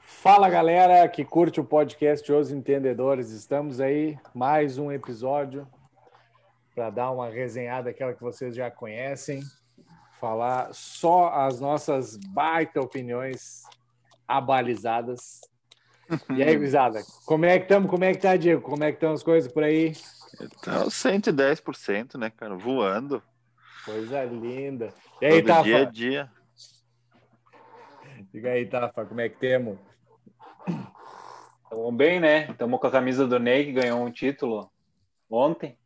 Fala 0.00 0.48
galera 0.48 1.06
que 1.08 1.22
curte 1.24 1.60
o 1.60 1.64
podcast 1.64 2.32
Os 2.32 2.50
Entendedores, 2.50 3.30
estamos 3.30 3.80
aí 3.80 4.18
mais 4.32 4.78
um 4.78 4.90
episódio 4.90 5.68
para 6.74 6.88
dar 6.88 7.10
uma 7.10 7.28
resenhada 7.28 7.90
aquela 7.90 8.14
que 8.14 8.22
vocês 8.22 8.54
já 8.54 8.70
conhecem, 8.70 9.42
falar 10.18 10.72
só 10.72 11.28
as 11.34 11.60
nossas 11.60 12.16
baita 12.16 12.80
opiniões 12.80 13.64
abalizadas. 14.26 15.42
E 16.34 16.42
aí, 16.42 16.56
gurizada, 16.56 17.02
como 17.26 17.44
é 17.44 17.58
que 17.58 17.64
estamos? 17.64 17.90
Como 17.90 18.04
é 18.04 18.12
que 18.12 18.20
tá, 18.20 18.36
Diego? 18.36 18.62
Como 18.62 18.82
é 18.82 18.90
que 18.90 18.96
estão 18.96 19.12
as 19.12 19.22
coisas 19.22 19.52
por 19.52 19.62
aí? 19.62 19.92
Então, 20.40 20.88
110%, 20.88 22.16
né, 22.16 22.30
cara? 22.30 22.56
Voando. 22.56 23.22
Coisa 23.84 24.24
linda. 24.24 24.94
E 25.20 25.26
aí, 25.26 25.42
Todo 25.42 25.46
Tafa? 25.46 25.62
dia 25.64 25.78
a 25.78 25.84
dia. 25.84 26.30
Diga 28.32 28.50
aí, 28.50 28.66
Tafa, 28.66 29.04
como 29.04 29.20
é 29.20 29.28
que 29.28 29.38
temos? 29.38 29.78
Estamos 31.64 31.94
bem, 31.94 32.20
né? 32.20 32.50
Estamos 32.50 32.80
com 32.80 32.86
a 32.86 32.90
camisa 32.90 33.26
do 33.26 33.38
Ney, 33.38 33.66
que 33.66 33.72
ganhou 33.72 34.04
um 34.04 34.10
título 34.10 34.70
ontem. 35.28 35.76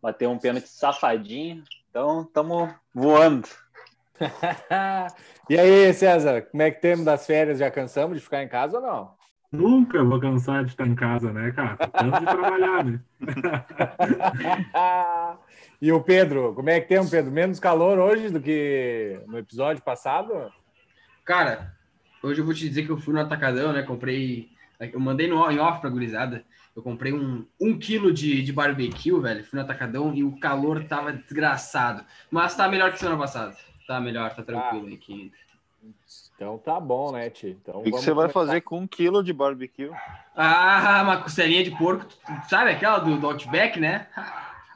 Bateu 0.00 0.30
um 0.30 0.38
pênalti 0.38 0.68
safadinho. 0.68 1.64
Então, 1.90 2.22
estamos 2.22 2.72
voando. 2.94 3.48
e 5.50 5.58
aí, 5.58 5.92
César, 5.92 6.42
como 6.42 6.62
é 6.62 6.70
que 6.70 6.80
temos 6.80 7.04
das 7.04 7.26
férias? 7.26 7.58
Já 7.58 7.70
cansamos 7.70 8.16
de 8.16 8.22
ficar 8.22 8.42
em 8.42 8.48
casa 8.48 8.78
ou 8.78 8.82
não? 8.82 9.16
Nunca 9.50 10.02
vou 10.02 10.20
cansar 10.20 10.64
de 10.64 10.70
estar 10.70 10.86
em 10.86 10.94
casa, 10.94 11.32
né, 11.32 11.50
cara? 11.52 11.76
Tanto 11.76 12.18
de 12.18 12.26
trabalhar, 12.26 12.84
né? 12.84 13.00
e 15.80 15.92
o 15.92 16.02
Pedro, 16.02 16.54
como 16.54 16.68
é 16.68 16.80
que 16.80 16.88
temos, 16.88 17.10
Pedro? 17.10 17.30
Menos 17.30 17.60
calor 17.60 17.98
hoje 17.98 18.30
do 18.30 18.40
que 18.40 19.20
no 19.26 19.38
episódio 19.38 19.82
passado? 19.82 20.52
Cara, 21.24 21.74
hoje 22.22 22.40
eu 22.40 22.44
vou 22.44 22.54
te 22.54 22.68
dizer 22.68 22.84
que 22.84 22.90
eu 22.90 22.98
fui 22.98 23.14
no 23.14 23.20
Atacadão, 23.20 23.72
né? 23.72 23.82
Comprei. 23.82 24.50
Eu 24.78 25.00
mandei 25.00 25.28
no, 25.28 25.50
em 25.50 25.58
off 25.58 25.80
pra 25.80 25.90
gurizada. 25.90 26.44
Eu 26.74 26.82
comprei 26.82 27.12
um, 27.12 27.46
um 27.58 27.78
quilo 27.78 28.12
de, 28.12 28.42
de 28.42 28.52
barbecue, 28.52 29.18
velho. 29.20 29.44
Fui 29.44 29.58
no 29.58 29.64
Atacadão 29.64 30.14
e 30.14 30.22
o 30.22 30.38
calor 30.38 30.84
tava 30.84 31.12
desgraçado. 31.12 32.04
Mas 32.30 32.54
tá 32.54 32.68
melhor 32.68 32.92
que 32.92 32.98
semana 32.98 33.16
passada. 33.16 33.56
Tá 33.86 34.00
melhor, 34.00 34.34
tá 34.34 34.42
tranquilo 34.42 34.86
aí. 34.86 34.96
Que... 34.98 35.32
Então 36.36 36.58
tá 36.58 36.78
bom, 36.78 37.12
né, 37.12 37.30
Ti? 37.30 37.56
Então, 37.60 37.80
O 37.80 37.82
que, 37.82 37.90
você 37.90 38.12
vai 38.12 38.28
começar. 38.28 38.32
fazer 38.32 38.60
com 38.60 38.80
um 38.80 38.86
quilo 38.86 39.24
de 39.24 39.32
barbecue? 39.32 39.90
Ah, 40.36 41.00
uma 41.02 41.22
costelinha 41.22 41.64
de 41.64 41.70
porco. 41.70 42.04
Sabe 42.46 42.70
aquela 42.70 42.98
do, 42.98 43.16
do 43.18 43.26
Outback, 43.26 43.80
né? 43.80 44.06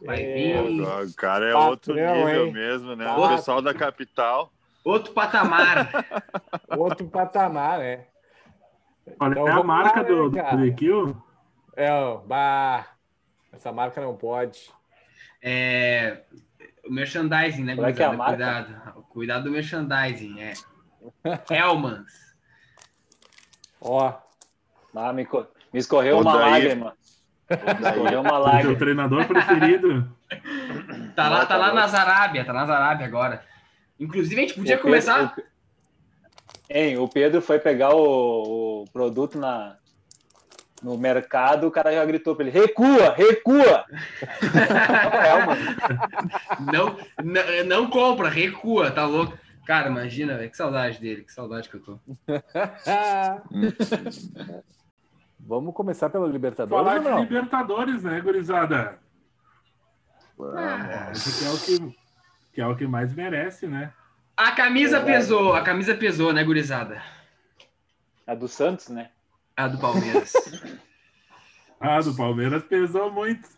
Vai 0.03 0.22
É, 0.22 0.62
vir. 0.62 0.81
O 0.83 1.14
cara 1.14 1.50
é 1.50 1.53
Patrão, 1.53 1.69
outro 1.70 1.94
nível 1.94 2.47
hein? 2.47 2.53
mesmo, 2.53 2.97
né? 2.97 3.06
O 3.14 3.28
pessoal 3.28 3.61
da 3.61 3.75
capital. 3.75 4.50
Outro 4.83 5.12
patamar. 5.12 5.91
Outro 6.78 7.06
patamar, 7.08 7.78
né? 7.81 8.06
Olha, 9.20 9.33
Então 9.33 9.47
é 9.48 9.53
a 9.53 9.62
marca 9.62 10.00
lá, 10.00 10.08
do, 10.08 10.31
né, 10.31 10.50
do? 10.50 10.56
BQ. 10.56 11.14
É, 11.77 11.92
ó, 11.92 12.16
bah, 12.16 12.86
essa 13.53 13.70
marca 13.70 14.00
não 14.00 14.16
pode. 14.16 14.70
É. 15.42 16.22
O 16.86 16.91
merchandising, 16.91 17.62
né, 17.64 17.75
Qual 17.77 17.86
é 17.86 17.92
que 17.92 18.03
é 18.03 18.06
a 18.06 18.12
marca? 18.14 18.33
Cuidado. 18.36 19.05
Cuidado 19.11 19.44
do 19.44 19.50
merchandising, 19.50 20.41
é. 20.41 20.55
Hellmans. 21.50 22.10
Ó, 23.80 24.12
Ah, 24.94 25.12
me, 25.12 25.26
me 25.72 25.78
escorreu 25.80 26.18
uma 26.20 26.32
daí- 26.38 26.50
lágrima. 26.50 26.96
Me 27.48 27.56
escorreu 27.88 28.20
uma 28.20 28.30
Teu 28.30 28.38
lágrima. 28.38 28.76
treinador 28.76 29.26
preferido. 29.26 30.08
Tá 31.16 31.28
lá, 31.28 31.44
tá 31.44 31.56
lá 31.56 31.68
tá 31.70 31.74
nas 31.74 31.92
Arábia, 31.92 32.44
tá 32.44 32.52
nas 32.52 32.70
Arábia 32.70 33.04
agora. 33.04 33.42
Inclusive, 33.98 34.36
a 34.36 34.40
gente 34.46 34.54
podia 34.54 34.76
O 34.76 34.78
Pedro- 34.78 34.82
começar. 34.84 35.34
o- 35.36 35.42
Hein, 36.72 36.98
o 36.98 37.08
Pedro 37.08 37.42
foi 37.42 37.58
pegar 37.58 37.92
o, 37.94 38.82
o 38.82 38.84
produto 38.92 39.36
na, 39.36 39.76
no 40.80 40.96
mercado, 40.96 41.66
o 41.66 41.70
cara 41.70 41.92
já 41.92 42.04
gritou 42.04 42.36
pra 42.36 42.46
ele: 42.46 42.56
recua, 42.56 43.12
recua! 43.12 43.84
é. 45.20 46.62
Não, 46.72 46.96
não, 47.25 47.64
não 47.66 47.91
compra, 47.91 48.28
recua, 48.28 48.91
tá 48.92 49.04
louco? 49.04 49.36
Cara, 49.66 49.88
imagina, 49.88 50.37
velho, 50.37 50.50
que 50.50 50.56
saudade 50.56 50.98
dele, 50.98 51.22
que 51.22 51.32
saudade 51.32 51.69
que 51.69 51.76
eu 51.76 51.81
tô. 51.81 51.98
vamos 55.38 55.75
começar 55.75 56.10
pela 56.10 56.26
Libertadores 56.26 56.84
Falar 56.84 56.98
de 56.98 57.04
não? 57.04 57.21
Libertadores, 57.21 58.03
né, 58.03 58.20
gurizada? 58.20 58.99
Esse 61.12 61.38
que 61.38 61.44
é 61.44 61.50
o 61.50 61.59
que, 61.59 61.99
que 62.54 62.60
é 62.60 62.66
o 62.66 62.76
que 62.76 62.87
mais 62.87 63.15
merece, 63.15 63.66
né? 63.66 63.93
A 64.37 64.53
camisa 64.53 64.99
Verdade. 65.00 65.19
pesou, 65.19 65.54
a 65.54 65.62
camisa 65.62 65.94
pesou, 65.94 66.32
né, 66.32 66.43
gurizada? 66.43 67.03
A 68.26 68.34
do 68.34 68.49
Santos, 68.49 68.88
né? 68.88 69.10
A 69.56 69.69
do 69.69 69.78
Palmeiras. 69.78 70.32
Ah, 71.82 71.99
do 71.99 72.15
Palmeiras 72.15 72.62
pesou 72.65 73.10
muito. 73.10 73.49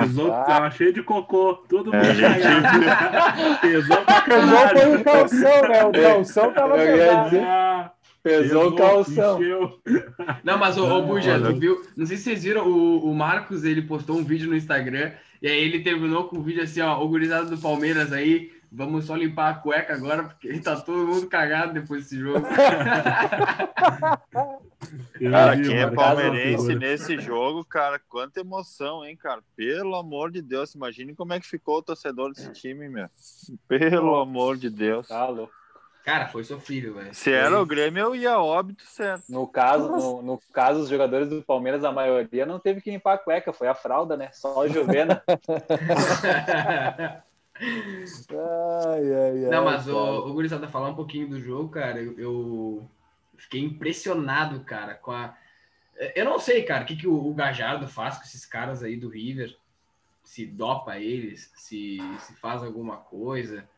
Pesou, 0.00 0.32
Ah. 0.32 0.44
tava 0.44 0.70
cheio 0.70 0.92
de 0.92 1.02
cocô, 1.02 1.54
tudo 1.68 1.94
É, 1.94 2.00
cagado. 2.00 3.60
Pesou 3.60 3.96
pra 3.98 4.20
Pesou 4.22 4.48
foi 4.48 4.68
caralho. 4.68 4.94
o 5.00 5.04
calção, 5.04 5.62
né? 5.68 5.84
O 5.84 5.92
calção 5.92 6.52
tava 6.52 6.74
pesado. 6.76 7.36
Ah, 7.42 7.90
Pesou 8.22 8.68
o 8.68 8.76
calção. 8.76 9.40
encheu. 9.42 9.78
Não, 10.42 10.58
mas 10.58 10.78
o, 10.78 11.02
Buja, 11.02 11.34
Olha. 11.34 11.46
tu 11.52 11.58
viu? 11.58 11.82
Não 11.96 12.06
sei 12.06 12.16
se 12.16 12.24
vocês 12.24 12.42
viram, 12.44 12.66
o, 12.66 13.10
o 13.10 13.14
Marcos, 13.14 13.64
ele 13.64 13.82
postou 13.82 14.16
um 14.16 14.24
vídeo 14.24 14.48
no 14.48 14.56
Instagram, 14.56 15.12
e 15.42 15.46
aí 15.48 15.58
ele 15.62 15.80
terminou 15.80 16.24
com 16.24 16.38
o 16.38 16.42
vídeo 16.42 16.62
assim, 16.62 16.80
ó, 16.80 16.98
o 17.02 17.08
gurizada 17.08 17.44
do 17.46 17.58
Palmeiras 17.58 18.12
aí, 18.12 18.50
vamos 18.74 19.06
só 19.06 19.14
limpar 19.14 19.50
a 19.50 19.54
cueca 19.54 19.94
agora, 19.94 20.24
porque 20.24 20.58
tá 20.60 20.78
todo 20.80 21.06
mundo 21.06 21.28
cagado 21.28 21.72
depois 21.72 22.02
desse 22.02 22.18
jogo. 22.18 22.44
Cara, 25.30 25.56
quem 25.56 25.78
é 25.78 25.90
palmeirense 25.90 26.74
nesse 26.74 27.18
jogo, 27.18 27.64
cara, 27.64 27.98
quanta 27.98 28.40
emoção, 28.40 29.04
hein, 29.04 29.16
cara? 29.16 29.42
Pelo 29.56 29.96
amor 29.96 30.30
de 30.30 30.42
Deus, 30.42 30.74
imagine 30.74 31.14
como 31.14 31.32
é 31.32 31.40
que 31.40 31.46
ficou 31.46 31.78
o 31.78 31.82
torcedor 31.82 32.32
desse 32.32 32.52
time, 32.52 32.88
meu. 32.88 33.08
Pelo 33.66 34.16
amor 34.16 34.56
de 34.56 34.68
Deus. 34.68 35.08
Tá 35.08 35.26
louco. 35.26 35.52
Cara, 36.04 36.28
foi 36.28 36.44
sofrível, 36.44 36.94
velho. 36.94 37.14
Se 37.14 37.32
era 37.32 37.60
o 37.60 37.64
Grêmio, 37.64 38.02
eu 38.02 38.14
ia 38.14 38.38
óbito, 38.38 38.84
certo. 38.86 39.24
No 39.28 39.48
caso, 39.48 39.88
no, 39.88 40.22
no 40.22 40.38
caso, 40.52 40.80
os 40.80 40.90
jogadores 40.90 41.30
do 41.30 41.42
Palmeiras, 41.42 41.82
a 41.82 41.90
maioria 41.90 42.44
não 42.44 42.58
teve 42.58 42.82
que 42.82 42.90
limpar 42.90 43.14
a 43.14 43.18
cueca, 43.18 43.54
foi 43.54 43.68
a 43.68 43.74
fralda, 43.74 44.14
né? 44.14 44.28
Só 44.32 44.62
a 44.62 44.68
Juvena. 44.68 45.22
Ai, 47.60 49.14
ai, 49.14 49.44
ai, 49.44 49.50
Não, 49.50 49.64
mas 49.64 49.84
cara. 49.84 49.96
o, 49.96 50.28
o 50.28 50.32
Gurizada, 50.32 50.68
falar 50.68 50.88
um 50.88 50.94
pouquinho 50.94 51.28
do 51.28 51.40
jogo, 51.40 51.68
cara, 51.68 52.00
eu, 52.00 52.18
eu 52.18 52.90
fiquei 53.36 53.60
impressionado, 53.60 54.60
cara, 54.64 54.94
com 54.94 55.12
a. 55.12 55.36
Eu 56.16 56.24
não 56.24 56.40
sei, 56.40 56.64
cara, 56.64 56.82
o 56.82 56.86
que, 56.86 56.96
que 56.96 57.06
o, 57.06 57.14
o 57.14 57.34
Gajardo 57.34 57.86
faz 57.86 58.16
com 58.16 58.24
esses 58.24 58.44
caras 58.44 58.82
aí 58.82 58.96
do 58.96 59.08
River. 59.08 59.56
Se 60.24 60.46
dopa 60.46 60.98
eles, 60.98 61.52
se, 61.54 61.98
se 62.18 62.34
faz 62.36 62.62
alguma 62.62 62.96
coisa, 62.96 63.68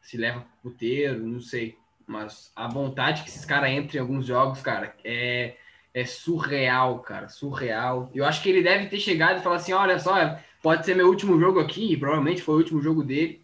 se 0.00 0.16
leva 0.16 0.40
pro 0.40 0.70
puteiro, 0.70 1.26
não 1.26 1.40
sei. 1.40 1.76
Mas 2.06 2.52
a 2.54 2.68
vontade 2.68 3.22
que 3.22 3.28
esses 3.28 3.44
caras 3.44 3.70
entram 3.70 3.96
em 3.98 4.00
alguns 4.00 4.24
jogos, 4.24 4.62
cara, 4.62 4.94
é, 5.04 5.56
é 5.92 6.04
surreal, 6.04 7.00
cara, 7.00 7.28
surreal. 7.28 8.08
Eu 8.14 8.24
acho 8.24 8.40
que 8.40 8.48
ele 8.48 8.62
deve 8.62 8.86
ter 8.86 9.00
chegado 9.00 9.40
e 9.40 9.42
falar 9.42 9.56
assim: 9.56 9.72
olha 9.72 9.98
só, 9.98 10.38
pode 10.66 10.84
ser 10.84 10.96
meu 10.96 11.06
último 11.06 11.38
jogo 11.38 11.60
aqui, 11.60 11.92
e 11.92 11.96
provavelmente 11.96 12.42
foi 12.42 12.56
o 12.56 12.58
último 12.58 12.82
jogo 12.82 13.04
dele. 13.04 13.40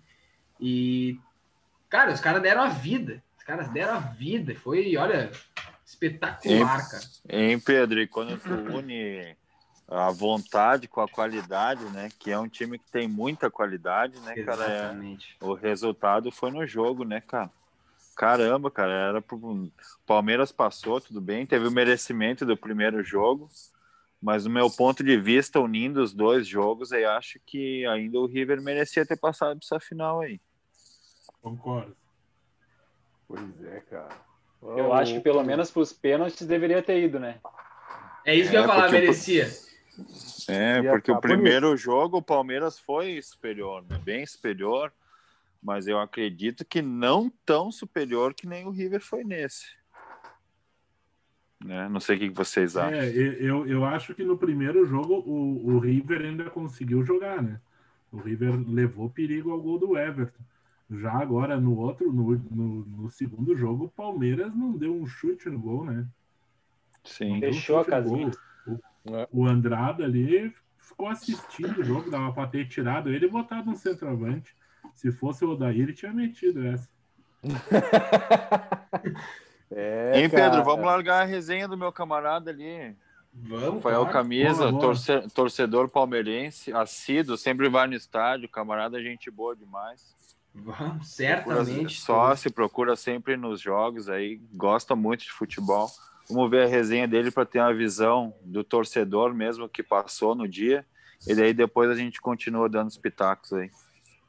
E, 0.58 1.20
cara, 1.88 2.12
os 2.12 2.18
caras 2.18 2.42
deram 2.42 2.62
a 2.62 2.68
vida. 2.68 3.22
Os 3.38 3.44
caras 3.44 3.68
deram 3.68 3.94
a 3.94 4.00
vida. 4.00 4.56
Foi, 4.56 4.96
olha, 4.96 5.30
espetacular, 5.86 6.90
cara. 6.90 7.04
Hein, 7.28 7.60
Pedro? 7.60 8.00
E 8.00 8.08
quando 8.08 8.36
tu 8.36 8.52
une 8.76 9.36
a 9.86 10.10
vontade 10.10 10.88
com 10.88 11.00
a 11.00 11.06
qualidade, 11.06 11.84
né? 11.90 12.08
Que 12.18 12.32
é 12.32 12.38
um 12.40 12.48
time 12.48 12.76
que 12.76 12.90
tem 12.90 13.06
muita 13.06 13.48
qualidade, 13.48 14.18
né, 14.18 14.34
cara? 14.42 14.64
É- 14.64 14.78
Exatamente. 14.78 15.36
o 15.40 15.54
resultado 15.54 16.32
foi 16.32 16.50
no 16.50 16.66
jogo, 16.66 17.04
né, 17.04 17.20
cara? 17.20 17.52
Caramba, 18.16 18.68
cara, 18.68 18.92
era 18.92 19.22
pro... 19.22 19.70
Palmeiras 20.04 20.50
passou, 20.50 21.00
tudo 21.00 21.20
bem, 21.20 21.46
teve 21.46 21.68
o 21.68 21.70
merecimento 21.70 22.44
do 22.44 22.56
primeiro 22.56 23.00
jogo, 23.04 23.48
mas 24.22 24.44
no 24.44 24.50
meu 24.50 24.70
ponto 24.70 25.02
de 25.02 25.18
vista, 25.18 25.58
unindo 25.58 26.00
os 26.00 26.14
dois 26.14 26.46
jogos, 26.46 26.92
eu 26.92 27.10
acho 27.10 27.40
que 27.44 27.84
ainda 27.86 28.20
o 28.20 28.26
River 28.26 28.62
merecia 28.62 29.04
ter 29.04 29.16
passado 29.18 29.58
essa 29.60 29.80
final 29.80 30.20
aí. 30.20 30.40
Concordo. 31.40 31.96
Pois 33.26 33.64
é, 33.64 33.80
cara. 33.80 34.16
Eu 34.62 34.92
acho 34.92 35.14
que 35.14 35.20
pelo 35.20 35.42
menos 35.42 35.72
pros 35.72 35.92
pênaltis 35.92 36.46
deveria 36.46 36.80
ter 36.80 37.02
ido, 37.02 37.18
né? 37.18 37.40
É 38.24 38.32
isso 38.32 38.48
que 38.48 38.56
eu 38.56 38.60
ia 38.60 38.64
É, 38.64 38.68
falar, 38.68 38.92
merecia. 38.92 39.50
É, 40.48 40.82
porque 40.82 41.10
o 41.10 41.20
primeiro 41.20 41.76
jogo 41.76 42.18
o 42.18 42.22
Palmeiras 42.22 42.78
foi 42.78 43.20
superior, 43.20 43.84
né? 43.88 43.98
bem 43.98 44.24
superior, 44.24 44.92
mas 45.60 45.88
eu 45.88 45.98
acredito 45.98 46.64
que 46.64 46.80
não 46.80 47.28
tão 47.44 47.72
superior 47.72 48.34
que 48.34 48.46
nem 48.46 48.64
o 48.66 48.70
River 48.70 49.00
foi 49.00 49.24
nesse. 49.24 49.66
Né? 51.64 51.88
Não 51.88 52.00
sei 52.00 52.16
o 52.16 52.18
que 52.18 52.30
vocês 52.30 52.76
acham. 52.76 52.98
É, 52.98 53.08
eu, 53.08 53.66
eu 53.66 53.84
acho 53.84 54.14
que 54.14 54.24
no 54.24 54.36
primeiro 54.36 54.84
jogo 54.86 55.22
o, 55.26 55.74
o 55.74 55.78
River 55.78 56.22
ainda 56.22 56.50
conseguiu 56.50 57.04
jogar, 57.04 57.42
né? 57.42 57.60
O 58.10 58.18
River 58.18 58.52
levou 58.68 59.08
perigo 59.08 59.50
ao 59.50 59.60
gol 59.60 59.78
do 59.78 59.96
Everton. 59.96 60.42
Já 60.90 61.12
agora, 61.12 61.58
no 61.58 61.78
outro, 61.78 62.12
no, 62.12 62.36
no, 62.50 62.84
no 62.84 63.10
segundo 63.10 63.56
jogo, 63.56 63.84
o 63.84 63.88
Palmeiras 63.88 64.54
não 64.54 64.76
deu 64.76 64.94
um 64.94 65.06
chute 65.06 65.48
no 65.48 65.58
gol, 65.58 65.84
né? 65.84 66.06
Sim. 67.04 67.40
Deu 67.40 67.50
um 67.50 67.54
Fechou 67.54 67.78
a 67.78 67.84
casinha. 67.84 68.30
gol. 68.66 68.80
É. 69.06 69.28
O, 69.32 69.42
o 69.42 69.46
Andrada 69.46 70.04
ali 70.04 70.52
ficou 70.78 71.08
assistindo 71.08 71.80
o 71.80 71.84
jogo, 71.84 72.10
dava 72.10 72.32
pra 72.32 72.46
ter 72.46 72.68
tirado 72.68 73.08
ele 73.08 73.26
e 73.26 73.30
botado 73.30 73.70
um 73.70 73.76
centroavante. 73.76 74.54
Se 74.94 75.10
fosse 75.10 75.44
o 75.44 75.50
Odair, 75.50 75.80
ele 75.80 75.92
tinha 75.92 76.12
metido 76.12 76.66
essa. 76.66 76.88
É, 79.74 80.12
Hein, 80.20 80.30
cara. 80.30 80.50
Pedro, 80.50 80.64
vamos 80.64 80.84
largar 80.86 81.22
a 81.22 81.24
resenha 81.24 81.66
do 81.68 81.76
meu 81.76 81.92
camarada 81.92 82.50
ali. 82.50 82.94
Vamos, 83.34 83.76
Rafael 83.76 84.00
claro. 84.02 84.12
Camisa, 84.12 84.54
Boa, 84.58 84.70
boa. 84.72 84.80
torce- 84.82 85.28
torcedor 85.34 85.88
palmeirense, 85.88 86.72
assíduo, 86.72 87.36
sempre 87.38 87.68
vai 87.68 87.86
no 87.86 87.94
estádio, 87.94 88.48
camarada, 88.48 89.02
gente 89.02 89.30
boa 89.30 89.56
demais. 89.56 90.14
Vamos, 90.54 90.76
Procura- 90.76 91.04
certamente. 91.04 91.98
Sócio, 92.00 92.52
procura 92.52 92.94
sempre 92.94 93.38
nos 93.38 93.58
jogos 93.60 94.08
aí, 94.10 94.38
gosta 94.52 94.94
muito 94.94 95.24
de 95.24 95.32
futebol. 95.32 95.90
Vamos 96.28 96.50
ver 96.50 96.64
a 96.64 96.68
resenha 96.68 97.08
dele 97.08 97.30
para 97.30 97.46
ter 97.46 97.58
uma 97.60 97.72
visão 97.72 98.34
do 98.42 98.62
torcedor 98.62 99.32
mesmo 99.34 99.66
que 99.68 99.82
passou 99.82 100.34
no 100.34 100.46
dia. 100.46 100.84
E 101.26 101.34
daí 101.34 101.54
depois 101.54 101.88
a 101.88 101.94
gente 101.94 102.20
continua 102.20 102.68
dando 102.68 102.88
os 102.88 102.98
pitacos 102.98 103.52
aí. 103.54 103.70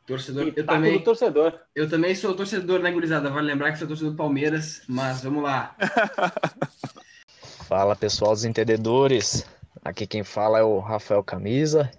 Torcedor, 0.06 0.44
eu 0.44 0.54
Pitaco 0.54 0.74
também, 0.74 0.98
do 0.98 1.04
torcedor. 1.04 1.60
eu 1.74 1.90
também 1.90 2.14
sou 2.14 2.36
torcedor, 2.36 2.80
né, 2.80 2.92
gurizada? 2.92 3.30
Vale 3.30 3.48
lembrar 3.48 3.72
que 3.72 3.80
sou 3.80 3.88
torcedor 3.88 4.12
do 4.12 4.18
Palmeiras, 4.18 4.82
mas 4.88 5.22
vamos 5.24 5.44
lá. 5.44 5.76
Fala 7.68 7.96
pessoal 7.96 8.34
dos 8.34 8.44
entendedores, 8.44 9.46
aqui 9.84 10.06
quem 10.06 10.24
fala 10.24 10.60
é 10.60 10.64
o 10.64 10.80
Rafael 10.80 11.24
Camisa, 11.24 11.90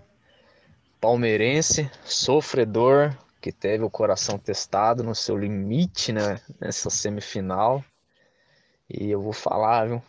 palmeirense, 1.01 1.91
sofredor, 2.05 3.17
que 3.41 3.51
teve 3.51 3.83
o 3.83 3.91
coração 3.91 4.39
testado 4.39 5.03
no 5.03 5.15
seu 5.15 5.37
limite 5.37 6.13
né, 6.13 6.41
nessa 6.61 6.91
semifinal. 6.91 7.85
E 8.89 9.11
eu 9.11 9.21
vou 9.21 9.33
falar, 9.33 9.89
viu? 9.89 10.03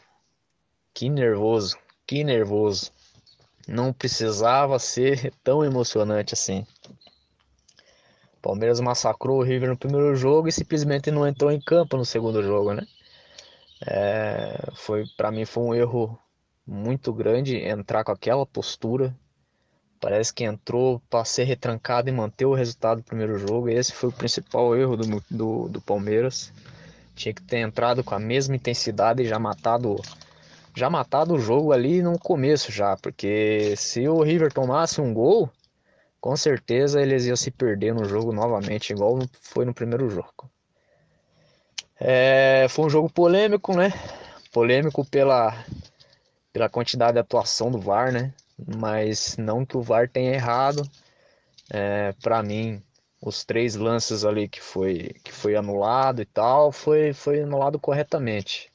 Que 0.93 1.09
nervoso, 1.09 1.77
que 2.05 2.23
nervoso. 2.23 2.91
Não 3.67 3.91
precisava 3.91 4.77
ser 4.77 5.33
tão 5.43 5.63
emocionante 5.65 6.33
assim. 6.33 6.65
Palmeiras 8.45 8.79
massacrou 8.79 9.39
o 9.39 9.43
River 9.43 9.69
no 9.69 9.75
primeiro 9.75 10.15
jogo 10.15 10.47
e 10.47 10.51
simplesmente 10.51 11.09
não 11.09 11.27
entrou 11.27 11.51
em 11.51 11.59
campo 11.59 11.97
no 11.97 12.05
segundo 12.05 12.43
jogo, 12.43 12.75
né? 12.75 12.85
É, 13.83 14.69
foi 14.75 15.03
para 15.17 15.31
mim 15.31 15.45
foi 15.45 15.63
um 15.63 15.73
erro 15.73 16.19
muito 16.65 17.11
grande 17.11 17.57
entrar 17.57 18.03
com 18.03 18.11
aquela 18.11 18.45
postura. 18.45 19.17
Parece 19.99 20.31
que 20.31 20.43
entrou 20.43 21.01
para 21.09 21.25
ser 21.25 21.45
retrancado 21.45 22.07
e 22.07 22.11
manter 22.11 22.45
o 22.45 22.53
resultado 22.53 22.97
do 22.97 23.03
primeiro 23.03 23.39
jogo. 23.39 23.67
Esse 23.67 23.91
foi 23.91 24.09
o 24.09 24.13
principal 24.13 24.77
erro 24.77 24.95
do, 24.95 25.23
do, 25.31 25.67
do 25.67 25.81
Palmeiras. 25.81 26.53
Tinha 27.15 27.33
que 27.33 27.41
ter 27.41 27.57
entrado 27.57 28.03
com 28.03 28.13
a 28.13 28.19
mesma 28.19 28.55
intensidade 28.55 29.23
e 29.23 29.27
já 29.27 29.39
matado 29.39 29.99
já 30.75 30.87
matado 30.87 31.33
o 31.33 31.39
jogo 31.39 31.71
ali 31.71 32.03
no 32.03 32.19
começo 32.19 32.71
já, 32.71 32.95
porque 32.97 33.73
se 33.75 34.07
o 34.07 34.21
River 34.21 34.53
tomasse 34.53 35.01
um 35.01 35.11
gol, 35.13 35.49
com 36.25 36.35
certeza 36.35 36.99
eles 36.99 37.27
iam 37.27 37.35
se 37.35 37.51
perder 37.51 37.93
no 37.93 38.03
jogo 38.03 38.33
novamente, 38.33 38.91
igual 38.91 39.19
foi 39.41 39.63
no 39.63 39.75
primeiro 39.75 40.09
jogo. 40.09 40.49
É, 41.99 42.65
foi 42.67 42.85
um 42.85 42.89
jogo 42.89 43.07
polêmico, 43.07 43.77
né? 43.77 43.93
Polêmico 44.51 45.05
pela, 45.05 45.53
pela 46.51 46.67
quantidade 46.67 47.13
de 47.13 47.19
atuação 47.19 47.69
do 47.69 47.77
VAR, 47.77 48.11
né? 48.11 48.33
Mas 48.57 49.37
não 49.37 49.63
que 49.63 49.77
o 49.77 49.83
VAR 49.83 50.09
tenha 50.09 50.33
errado. 50.33 50.81
É, 51.71 52.11
para 52.13 52.41
mim, 52.41 52.81
os 53.21 53.45
três 53.45 53.75
lances 53.75 54.25
ali 54.25 54.47
que 54.49 54.59
foi, 54.59 55.11
que 55.23 55.31
foi 55.31 55.55
anulado 55.55 56.23
e 56.23 56.25
tal, 56.25 56.71
foi, 56.71 57.13
foi 57.13 57.41
anulado 57.41 57.77
corretamente. 57.77 58.71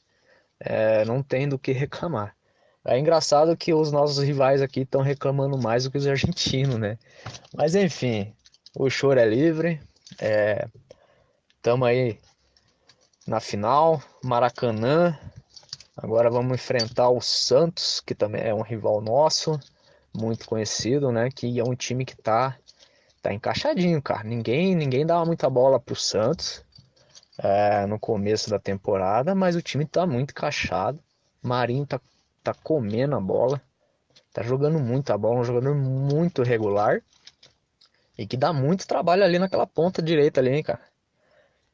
É, 0.57 1.03
não 1.03 1.21
tem 1.21 1.49
do 1.49 1.59
que 1.59 1.73
reclamar. 1.73 2.33
É 2.83 2.97
engraçado 2.97 3.55
que 3.55 3.73
os 3.73 3.91
nossos 3.91 4.23
rivais 4.23 4.61
aqui 4.61 4.81
estão 4.81 5.01
reclamando 5.01 5.57
mais 5.57 5.83
do 5.83 5.91
que 5.91 5.97
os 5.97 6.07
argentinos, 6.07 6.77
né? 6.77 6.97
Mas 7.55 7.75
enfim, 7.75 8.33
o 8.75 8.89
choro 8.89 9.19
é 9.19 9.25
livre. 9.25 9.79
É, 10.19 10.67
tamo 11.61 11.85
aí 11.85 12.17
na 13.27 13.39
final, 13.39 14.01
Maracanã. 14.23 15.17
Agora 15.95 16.29
vamos 16.29 16.55
enfrentar 16.55 17.09
o 17.09 17.21
Santos, 17.21 18.01
que 18.01 18.15
também 18.15 18.41
é 18.41 18.53
um 18.53 18.63
rival 18.63 18.99
nosso, 19.01 19.59
muito 20.13 20.47
conhecido, 20.47 21.11
né? 21.11 21.29
Que 21.29 21.59
é 21.59 21.63
um 21.63 21.75
time 21.75 22.03
que 22.03 22.15
tá, 22.15 22.57
tá 23.21 23.31
encaixadinho, 23.31 24.01
cara. 24.01 24.23
Ninguém, 24.23 24.75
ninguém 24.75 25.05
dava 25.05 25.23
muita 25.25 25.49
bola 25.49 25.79
pro 25.79 25.95
Santos 25.95 26.63
é, 27.37 27.85
no 27.85 27.99
começo 27.99 28.49
da 28.49 28.57
temporada, 28.57 29.35
mas 29.35 29.55
o 29.55 29.61
time 29.61 29.85
tá 29.85 30.07
muito 30.07 30.31
encaixado. 30.31 30.99
Marinho 31.41 31.85
tá, 31.85 31.99
tá 32.43 32.53
comendo 32.53 33.15
a 33.15 33.19
bola, 33.19 33.61
tá 34.33 34.41
jogando 34.41 34.79
muita 34.79 35.17
bola, 35.17 35.39
um 35.39 35.43
jogador 35.43 35.75
muito 35.75 36.43
regular 36.43 37.01
e 38.17 38.25
que 38.27 38.37
dá 38.37 38.53
muito 38.53 38.87
trabalho 38.87 39.23
ali 39.23 39.39
naquela 39.39 39.65
ponta 39.65 40.01
direita 40.01 40.39
ali, 40.39 40.51
hein, 40.51 40.63
cara. 40.63 40.81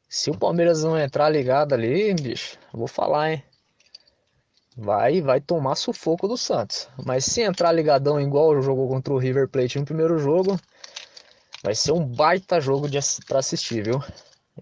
Se 0.10 0.30
o 0.32 0.38
Palmeiras 0.38 0.84
não 0.84 0.98
entrar 0.98 1.28
ligado 1.30 1.74
ali, 1.74 2.14
bicho, 2.14 2.58
vou 2.72 2.88
falar, 2.88 3.32
hein? 3.32 3.44
Vai, 4.78 5.22
vai 5.22 5.42
tomar 5.42 5.76
sufoco 5.76 6.28
do 6.28 6.38
Santos. 6.38 6.88
Mas 7.04 7.26
se 7.26 7.42
entrar 7.42 7.72
ligadão 7.72 8.22
igual 8.22 8.62
jogou 8.62 8.88
contra 8.88 9.14
o 9.14 9.18
River 9.18 9.50
Plate 9.50 9.80
no 9.80 9.86
primeiro 9.86 10.18
jogo, 10.20 10.58
vai 11.62 11.76
ser 11.76 11.92
um 11.92 12.06
baita 12.06 12.62
jogo 12.62 12.88
de, 12.88 12.98
pra 13.28 13.40
assistir, 13.40 13.84
viu? 13.84 14.02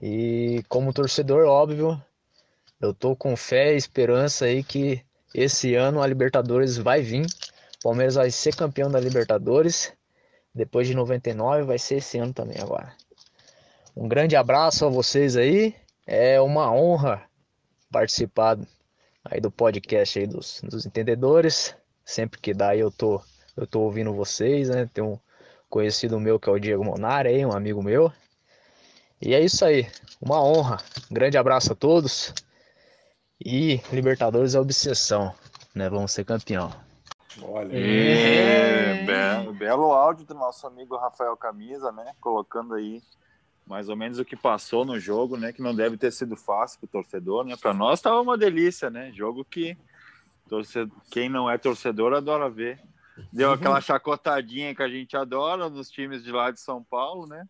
E 0.01 0.63
como 0.67 0.93
torcedor, 0.93 1.45
óbvio, 1.45 2.01
eu 2.81 2.93
tô 2.93 3.15
com 3.15 3.37
fé 3.37 3.73
e 3.73 3.77
esperança 3.77 4.45
aí 4.45 4.63
que 4.63 5.04
esse 5.37 5.75
ano 5.75 6.01
a 6.01 6.07
Libertadores 6.07 6.77
vai 6.77 7.01
vir. 7.01 7.25
O 7.79 7.83
Palmeiras 7.83 8.15
vai 8.15 8.31
ser 8.31 8.55
campeão 8.55 8.89
da 8.89 8.99
Libertadores. 8.99 9.91
Depois 10.53 10.87
de 10.87 10.95
99 10.95 11.63
vai 11.63 11.77
ser 11.77 11.95
esse 11.95 12.17
ano 12.17 12.33
também 12.33 12.57
agora. 12.61 12.93
Um 13.93 14.07
grande 14.07 14.37
abraço 14.37 14.85
a 14.85 14.89
vocês 14.89 15.35
aí. 15.35 15.75
É 16.07 16.39
uma 16.39 16.71
honra 16.71 17.23
participar 17.91 18.57
aí 19.25 19.41
do 19.41 19.51
podcast 19.51 20.17
aí 20.17 20.25
dos, 20.25 20.61
dos 20.63 20.85
entendedores. 20.85 21.75
Sempre 22.05 22.39
que 22.39 22.53
dá 22.53 22.73
eu 22.73 22.89
tô, 22.89 23.21
eu 23.57 23.67
tô 23.67 23.81
ouvindo 23.81 24.13
vocês, 24.13 24.69
né? 24.69 24.89
Tem 24.93 25.03
um 25.03 25.19
conhecido 25.69 26.17
meu 26.17 26.39
que 26.39 26.49
é 26.49 26.53
o 26.53 26.59
Diego 26.59 26.85
Monari 26.85 27.27
aí, 27.27 27.45
um 27.45 27.51
amigo 27.51 27.83
meu. 27.83 28.09
E 29.21 29.33
é 29.33 29.41
isso 29.41 29.65
aí, 29.65 29.85
uma 30.21 30.41
honra. 30.41 30.77
Um 31.11 31.13
grande 31.13 31.37
abraço 31.37 31.73
a 31.73 31.75
todos. 31.75 32.33
E 33.43 33.81
Libertadores 33.91 34.55
é 34.55 34.59
obsessão, 34.59 35.33
né? 35.73 35.89
Vamos 35.89 36.11
ser 36.11 36.23
campeão. 36.23 36.71
Olha, 37.41 37.75
É, 37.75 39.03
belo, 39.03 39.53
belo 39.53 39.91
áudio 39.91 40.25
do 40.25 40.33
nosso 40.33 40.65
amigo 40.65 40.95
Rafael 40.95 41.35
Camisa, 41.35 41.91
né? 41.91 42.13
Colocando 42.21 42.73
aí 42.75 43.01
mais 43.65 43.89
ou 43.89 43.95
menos 43.95 44.19
o 44.19 44.25
que 44.25 44.35
passou 44.35 44.85
no 44.85 44.99
jogo, 44.99 45.35
né? 45.35 45.51
Que 45.51 45.61
não 45.61 45.75
deve 45.75 45.97
ter 45.97 46.11
sido 46.11 46.37
fácil 46.37 46.79
para 46.79 46.85
o 46.85 46.89
torcedor, 46.89 47.43
né? 47.43 47.55
Para 47.57 47.73
nós 47.73 47.99
estava 47.99 48.21
uma 48.21 48.37
delícia, 48.37 48.89
né? 48.89 49.11
Jogo 49.11 49.43
que 49.43 49.77
torce... 50.47 50.87
quem 51.11 51.27
não 51.27 51.49
é 51.49 51.57
torcedor 51.57 52.13
adora 52.13 52.49
ver. 52.49 52.79
Deu 53.31 53.51
aquela 53.51 53.81
chacotadinha 53.81 54.75
que 54.75 54.83
a 54.83 54.89
gente 54.89 55.15
adora 55.17 55.69
nos 55.69 55.89
times 55.89 56.23
de 56.23 56.31
lá 56.31 56.51
de 56.51 56.59
São 56.59 56.83
Paulo, 56.83 57.25
né? 57.25 57.47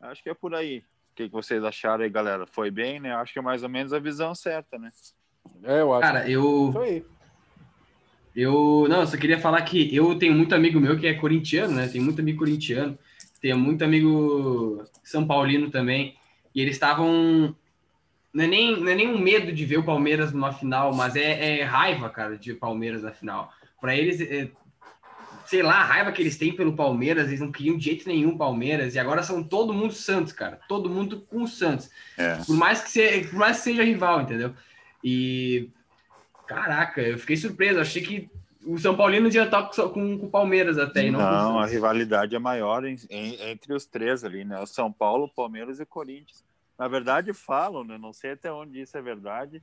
Acho 0.00 0.22
que 0.22 0.30
é 0.30 0.34
por 0.34 0.54
aí. 0.54 0.82
O 1.14 1.16
que 1.16 1.28
que 1.28 1.32
vocês 1.32 1.62
acharam 1.62 2.02
aí, 2.02 2.10
galera? 2.10 2.44
Foi 2.44 2.72
bem, 2.72 2.98
né? 2.98 3.14
Acho 3.14 3.32
que 3.32 3.38
é 3.38 3.42
mais 3.42 3.62
ou 3.62 3.68
menos 3.68 3.92
a 3.92 4.00
visão 4.00 4.34
certa, 4.34 4.76
né? 4.76 4.90
é, 5.62 5.80
eu 5.80 5.94
acho 5.94 6.02
Cara, 6.02 6.28
eu, 6.28 6.74
eu. 8.34 8.86
Não, 8.88 9.02
eu 9.02 9.06
só 9.06 9.16
queria 9.16 9.38
falar 9.38 9.62
que 9.62 9.94
eu 9.94 10.18
tenho 10.18 10.34
muito 10.34 10.56
amigo 10.56 10.80
meu 10.80 10.98
que 10.98 11.06
é 11.06 11.14
corintiano, 11.14 11.76
né? 11.76 11.86
Tenho 11.86 12.02
muito 12.02 12.20
amigo 12.20 12.40
corintiano. 12.40 12.98
Tenho 13.40 13.56
muito 13.56 13.84
amigo 13.84 14.82
São 15.04 15.24
Paulino 15.24 15.70
também. 15.70 16.16
E 16.52 16.60
eles 16.60 16.74
estavam. 16.74 17.54
Não 18.32 18.42
é, 18.42 18.48
nem, 18.48 18.80
não 18.80 18.88
é 18.88 18.96
nem 18.96 19.06
um 19.06 19.16
medo 19.16 19.52
de 19.52 19.64
ver 19.64 19.78
o 19.78 19.84
Palmeiras 19.84 20.32
numa 20.32 20.52
final, 20.52 20.92
mas 20.92 21.14
é, 21.14 21.60
é 21.60 21.62
raiva, 21.62 22.10
cara, 22.10 22.36
de 22.36 22.54
Palmeiras 22.54 23.04
na 23.04 23.12
final. 23.12 23.52
Para 23.80 23.94
eles, 23.94 24.20
é, 24.20 24.50
sei 25.46 25.62
lá, 25.62 25.80
a 25.80 25.84
raiva 25.84 26.12
que 26.12 26.22
eles 26.22 26.36
têm 26.36 26.54
pelo 26.54 26.74
Palmeiras, 26.74 27.28
eles 27.28 27.40
não 27.40 27.52
queriam 27.52 27.76
de 27.76 27.84
jeito 27.84 28.08
nenhum 28.08 28.36
Palmeiras, 28.36 28.94
e 28.94 28.98
agora 28.98 29.22
são 29.22 29.42
todo 29.42 29.72
mundo 29.74 29.92
Santos, 29.92 30.32
cara. 30.32 30.58
Todo 30.68 30.88
mundo 30.90 31.20
com 31.28 31.42
o 31.42 31.48
Santos. 31.48 31.90
É. 32.16 32.36
Por 32.44 32.56
mais 32.56 32.80
que, 32.82 32.90
se, 32.90 33.24
por 33.28 33.34
mais 33.38 33.58
que 33.58 33.64
seja 33.64 33.82
rival, 33.84 34.22
entendeu? 34.22 34.54
E. 35.02 35.68
Caraca, 36.46 37.00
eu 37.00 37.18
fiquei 37.18 37.36
surpreso. 37.36 37.80
Achei 37.80 38.02
que 38.02 38.30
o 38.66 38.78
São 38.78 38.96
Paulino 38.96 39.28
ia 39.28 39.44
estar 39.44 39.62
com, 39.64 39.88
com, 40.18 40.26
o 40.26 40.30
Palmeiras 40.30 40.78
até. 40.78 41.10
Não, 41.10 41.18
Não, 41.20 41.58
a 41.58 41.66
rivalidade 41.66 42.34
é 42.34 42.38
maior 42.38 42.84
em- 42.84 42.98
em- 43.10 43.40
entre 43.50 43.72
os 43.72 43.86
três 43.86 44.24
ali, 44.24 44.44
né? 44.44 44.58
O 44.60 44.66
São 44.66 44.92
Paulo, 44.92 45.28
Palmeiras 45.28 45.80
e 45.80 45.86
Corinthians. 45.86 46.44
Na 46.78 46.88
verdade, 46.88 47.32
falam, 47.32 47.84
né? 47.84 47.96
Não 47.98 48.12
sei 48.12 48.32
até 48.32 48.52
onde 48.52 48.80
isso 48.80 48.96
é 48.96 49.00
verdade, 49.02 49.62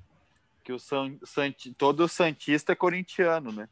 que 0.64 0.72
o 0.72 0.80
San, 0.80 1.14
Santi- 1.24 1.74
todo 1.78 2.08
Santista 2.08 2.72
é 2.72 2.76
corintiano, 2.76 3.52
né? 3.52 3.68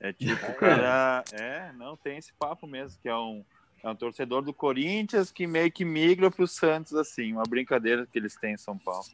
É 0.00 0.12
tipo, 0.12 0.50
o 0.50 0.54
cara. 0.54 1.24
É, 1.32 1.72
não, 1.72 1.96
tem 1.96 2.18
esse 2.18 2.32
papo 2.34 2.66
mesmo, 2.66 2.98
que 3.00 3.08
é 3.08 3.16
um. 3.16 3.44
É 3.82 3.88
um 3.88 3.94
torcedor 3.94 4.42
do 4.42 4.52
Corinthians 4.52 5.30
que 5.30 5.46
meio 5.46 5.70
que 5.70 5.84
migra 5.84 6.30
para 6.30 6.42
o 6.42 6.48
Santos, 6.48 6.94
assim, 6.94 7.32
uma 7.32 7.44
brincadeira 7.44 8.06
que 8.06 8.18
eles 8.18 8.34
têm 8.34 8.54
em 8.54 8.58
São 8.58 8.76
Paulo. 8.76 9.06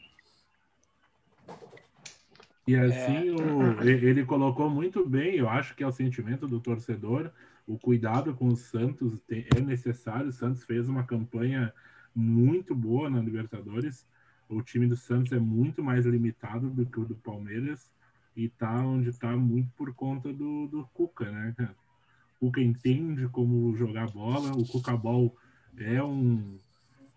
E 2.67 2.75
assim, 2.77 3.31
o- 3.31 3.83
e- 3.83 3.91
ele 3.91 4.25
colocou 4.25 4.71
muito 4.71 5.05
bem, 5.07 5.35
eu 5.35 5.49
acho 5.49 5.75
que 5.75 5.83
é 5.83 5.87
o 5.87 5.93
sentimento 5.93 6.47
do 6.47 6.61
torcedor, 6.61 7.31
o 7.67 7.79
cuidado 7.79 8.35
com 8.35 8.49
o 8.49 8.57
Santos 8.57 9.19
é 9.29 9.61
necessário. 9.61 10.29
O 10.29 10.33
Santos 10.33 10.65
fez 10.65 10.89
uma 10.89 11.03
campanha 11.05 11.73
muito 12.15 12.75
boa 12.75 13.11
na 13.11 13.21
Libertadores. 13.21 14.07
O 14.49 14.63
time 14.63 14.87
do 14.87 14.97
Santos 14.97 15.33
é 15.33 15.39
muito 15.39 15.83
mais 15.83 16.07
limitado 16.07 16.71
do 16.71 16.87
que 16.87 17.01
o 17.01 17.05
do 17.05 17.17
Palmeiras 17.17 17.91
e 18.35 18.49
tá 18.49 18.85
onde 18.85 19.13
tá 19.19 19.37
muito 19.37 19.71
por 19.73 19.95
conta 19.95 20.33
do, 20.33 20.67
do 20.69 20.87
Cuca, 20.93 21.31
né, 21.31 21.55
cara? 21.57 21.77
O 22.41 22.47
Cuca 22.47 22.61
entende 22.61 23.29
como 23.29 23.77
jogar 23.77 24.11
bola, 24.11 24.53
o 24.53 24.67
Cuca 24.67 24.97
Ball 24.97 25.35
é 25.77 26.03
um 26.03 26.59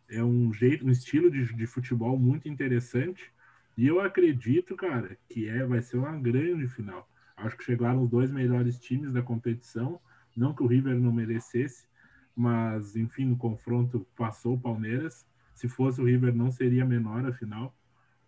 é 0.08 0.24
um 0.24 0.54
jeito, 0.54 0.86
um 0.86 0.92
estilo 0.92 1.32
de, 1.32 1.52
de 1.54 1.66
futebol 1.66 2.18
muito 2.18 2.48
interessante. 2.48 3.32
E 3.78 3.88
eu 3.88 4.00
acredito, 4.00 4.76
cara, 4.76 5.18
que 5.28 5.50
é, 5.50 5.66
vai 5.66 5.82
ser 5.82 5.98
uma 5.98 6.18
grande 6.18 6.68
final. 6.68 7.10
Acho 7.36 7.58
que 7.58 7.64
chegaram 7.64 8.04
os 8.04 8.10
dois 8.10 8.32
melhores 8.32 8.80
times 8.80 9.12
da 9.12 9.22
competição. 9.22 10.00
Não 10.36 10.54
que 10.54 10.64
o 10.64 10.68
River 10.68 10.98
não 11.00 11.12
merecesse, 11.12 11.88
mas, 12.36 12.96
enfim, 12.96 13.26
no 13.26 13.38
confronto 13.38 14.06
passou 14.16 14.56
o 14.56 14.60
Palmeiras. 14.60 15.26
Se 15.54 15.68
fosse 15.68 16.00
o 16.00 16.06
River, 16.06 16.34
não 16.34 16.52
seria 16.52 16.86
menor 16.86 17.26
a 17.26 17.34
final. 17.34 17.76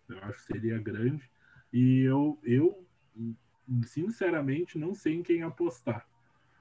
Eu 0.08 0.18
acho 0.24 0.38
que 0.38 0.52
seria 0.52 0.78
grande. 0.78 1.30
E 1.72 2.00
eu, 2.00 2.38
eu 2.42 2.84
sinceramente, 3.84 4.78
não 4.78 4.94
sei 4.94 5.14
em 5.14 5.22
quem 5.22 5.42
apostar. 5.42 6.06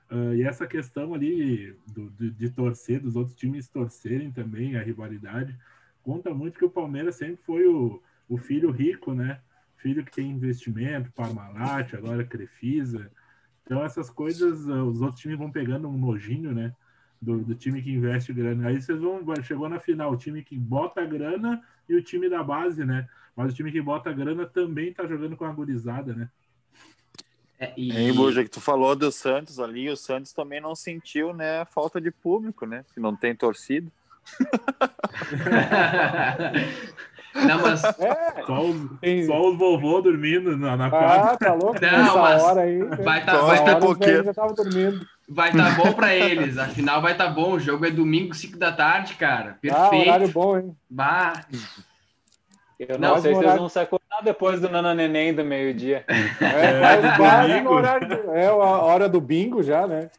Ah, 0.10 0.36
e 0.36 0.44
essa 0.44 0.66
questão 0.66 1.14
ali 1.14 1.76
do, 1.88 2.10
de, 2.12 2.32
de 2.32 2.50
torcer, 2.50 3.00
dos 3.00 3.16
outros 3.16 3.36
times 3.36 3.70
torcerem 3.70 4.32
também, 4.32 4.76
a 4.76 4.84
rivalidade, 4.84 5.58
conta 6.04 6.34
muito 6.34 6.58
que 6.58 6.66
o 6.66 6.70
Palmeiras 6.70 7.16
sempre 7.16 7.44
foi 7.46 7.68
o, 7.68 8.02
o 8.30 8.38
filho 8.38 8.72
rico, 8.72 9.14
né? 9.14 9.40
Filho 9.78 10.04
que 10.04 10.12
tem 10.12 10.32
investimento, 10.32 11.12
Parmalat, 11.12 11.94
agora 11.94 12.26
Crefisa. 12.26 13.12
Então 13.64 13.84
essas 13.84 14.10
coisas, 14.10 14.68
ah, 14.70 14.84
os 14.84 15.02
outros 15.02 15.22
times 15.22 15.38
vão 15.38 15.52
pegando 15.52 15.88
um 15.88 15.98
nojinho, 15.98 16.54
né? 16.54 16.74
Do, 17.22 17.40
do 17.40 17.56
time 17.56 17.82
que 17.82 17.92
investe 17.92 18.32
grana. 18.32 18.68
Aí 18.68 18.82
vocês 18.82 19.00
vão, 19.00 19.24
chegou 19.42 19.68
na 19.68 19.80
final, 19.80 20.12
o 20.12 20.18
time 20.18 20.44
que 20.44 20.58
bota 20.58 21.02
a 21.02 21.06
grana 21.06 21.62
e 21.90 21.96
o 21.96 22.02
time 22.02 22.30
da 22.30 22.44
base, 22.44 22.86
né? 22.86 23.08
Mas 23.36 23.52
o 23.52 23.56
time 23.56 23.72
que 23.72 23.82
bota 23.82 24.10
a 24.10 24.14
grana 24.14 24.46
também 24.46 24.94
tá 24.94 25.06
jogando 25.06 25.36
com 25.36 25.46
a 25.46 25.52
gurizada, 25.52 26.14
né? 26.14 26.30
É, 27.60 27.74
e... 27.76 27.92
Hein, 27.92 28.14
Buja, 28.14 28.44
que 28.44 28.50
tu 28.50 28.62
falou 28.62 28.96
do 28.96 29.12
Santos 29.12 29.60
ali, 29.60 29.90
o 29.90 29.98
Santos 29.98 30.32
também 30.32 30.62
não 30.62 30.76
sentiu, 30.76 31.34
né, 31.34 31.62
a 31.62 31.66
falta 31.66 32.00
de 32.00 32.12
público, 32.12 32.68
né? 32.68 32.86
Que 32.94 33.00
não 33.00 33.16
tem 33.16 33.36
torcida. 33.36 33.92
Não, 37.46 37.62
mas 37.62 37.84
É, 37.84 38.44
Só 38.46 38.62
os, 38.62 39.25
só 39.27 39.50
os 39.50 39.58
vovô 39.58 40.01
dormindo 40.01 40.58
na, 40.58 40.75
na 40.77 40.88
Ah, 40.88 40.89
quadra. 40.89 41.38
tá 41.38 41.53
louco? 41.53 41.74
Não, 41.82 41.91
Nessa 41.91 42.17
mas 42.17 42.44
hora 42.44 42.62
aí. 42.62 42.84
vai 42.84 43.24
tá, 43.25 43.32
Só 43.36 43.46
vai 43.46 43.58
tá, 43.65 43.77
hora, 43.77 44.24
já 44.24 44.34
tava 44.34 44.53
dormindo. 44.53 45.06
vai 45.29 45.51
tá 45.51 45.70
bom 45.72 45.94
pra 45.94 46.15
eles. 46.15 46.58
Afinal, 46.58 47.01
vai 47.01 47.15
tá 47.15 47.27
bom. 47.27 47.53
O 47.53 47.60
jogo 47.60 47.86
é 47.86 47.91
domingo, 47.91 48.34
5 48.34 48.58
da 48.58 48.72
tarde, 48.72 49.15
cara. 49.15 49.58
Ah, 49.72 49.88
horário 49.88 50.06
Perfeito. 50.06 50.34
bom, 50.34 50.58
hein? 50.58 50.75
Bah. 50.89 51.34
Eu 52.79 53.00
Não, 53.00 53.15
não, 53.15 53.22
sei 53.22 53.32
se 53.32 53.38
horário- 53.38 53.50
eles 53.50 53.60
vão 53.60 53.70
se 53.70 53.79
acordar 53.79 54.22
depois 54.24 54.62
do 54.62 54.70
Nana 54.70 54.94
Neném 54.94 55.34
do 55.34 55.44
meio-dia. 55.44 56.06
É, 56.41 57.01
domingo. 57.48 57.70
no 57.72 57.75
horário. 57.75 58.08
do- 58.08 58.32
É 58.32 58.46
a 58.48 58.53
hora 58.53 59.10
do 59.10 59.20
bingo 59.20 59.63
já, 59.63 59.88
né? 59.88 60.10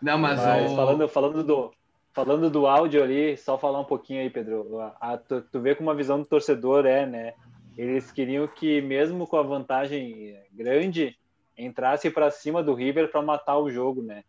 Não, 0.00 0.18
mas, 0.18 0.38
Mas 0.38 0.70
o... 0.70 0.76
falando, 0.76 1.08
falando, 1.08 1.42
do, 1.42 1.72
falando 2.16 2.48
do 2.48 2.66
áudio 2.66 3.02
ali, 3.02 3.36
só 3.36 3.58
falar 3.58 3.78
um 3.78 3.84
pouquinho 3.84 4.22
aí, 4.22 4.30
Pedro. 4.30 4.80
A- 4.80 4.96
a- 4.98 5.18
tu, 5.18 5.42
tu 5.52 5.60
vê 5.60 5.74
como 5.74 5.90
a 5.90 5.94
visão 5.94 6.18
do 6.18 6.24
torcedor 6.26 6.86
é, 6.86 7.04
né? 7.04 7.34
Eles 7.76 8.10
queriam 8.10 8.48
que, 8.48 8.80
mesmo 8.80 9.26
com 9.26 9.36
a 9.36 9.42
vantagem 9.42 10.34
grande, 10.50 11.14
entrasse 11.58 12.10
para 12.10 12.30
cima 12.30 12.62
do 12.62 12.72
River 12.72 13.10
para 13.10 13.20
matar 13.20 13.58
o 13.58 13.70
jogo, 13.70 14.02
né? 14.02 14.24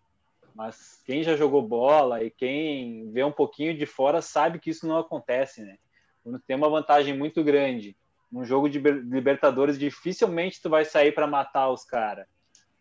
Mas 0.53 1.01
quem 1.05 1.23
já 1.23 1.37
jogou 1.37 1.61
bola 1.61 2.21
e 2.21 2.29
quem 2.29 3.09
vê 3.09 3.23
um 3.23 3.31
pouquinho 3.31 3.77
de 3.77 3.85
fora 3.85 4.21
sabe 4.21 4.59
que 4.59 4.69
isso 4.71 4.85
não 4.85 4.97
acontece, 4.97 5.61
né? 5.61 5.77
Quando 6.25 6.39
tem 6.39 6.57
uma 6.57 6.69
vantagem 6.69 7.17
muito 7.17 7.41
grande, 7.41 7.95
num 8.29 8.43
jogo 8.43 8.67
de 8.67 8.81
Ber- 8.81 9.01
Libertadores, 9.01 9.79
dificilmente 9.79 10.61
tu 10.61 10.69
vai 10.69 10.83
sair 10.83 11.13
para 11.13 11.25
matar 11.25 11.69
os 11.69 11.85
caras, 11.85 12.27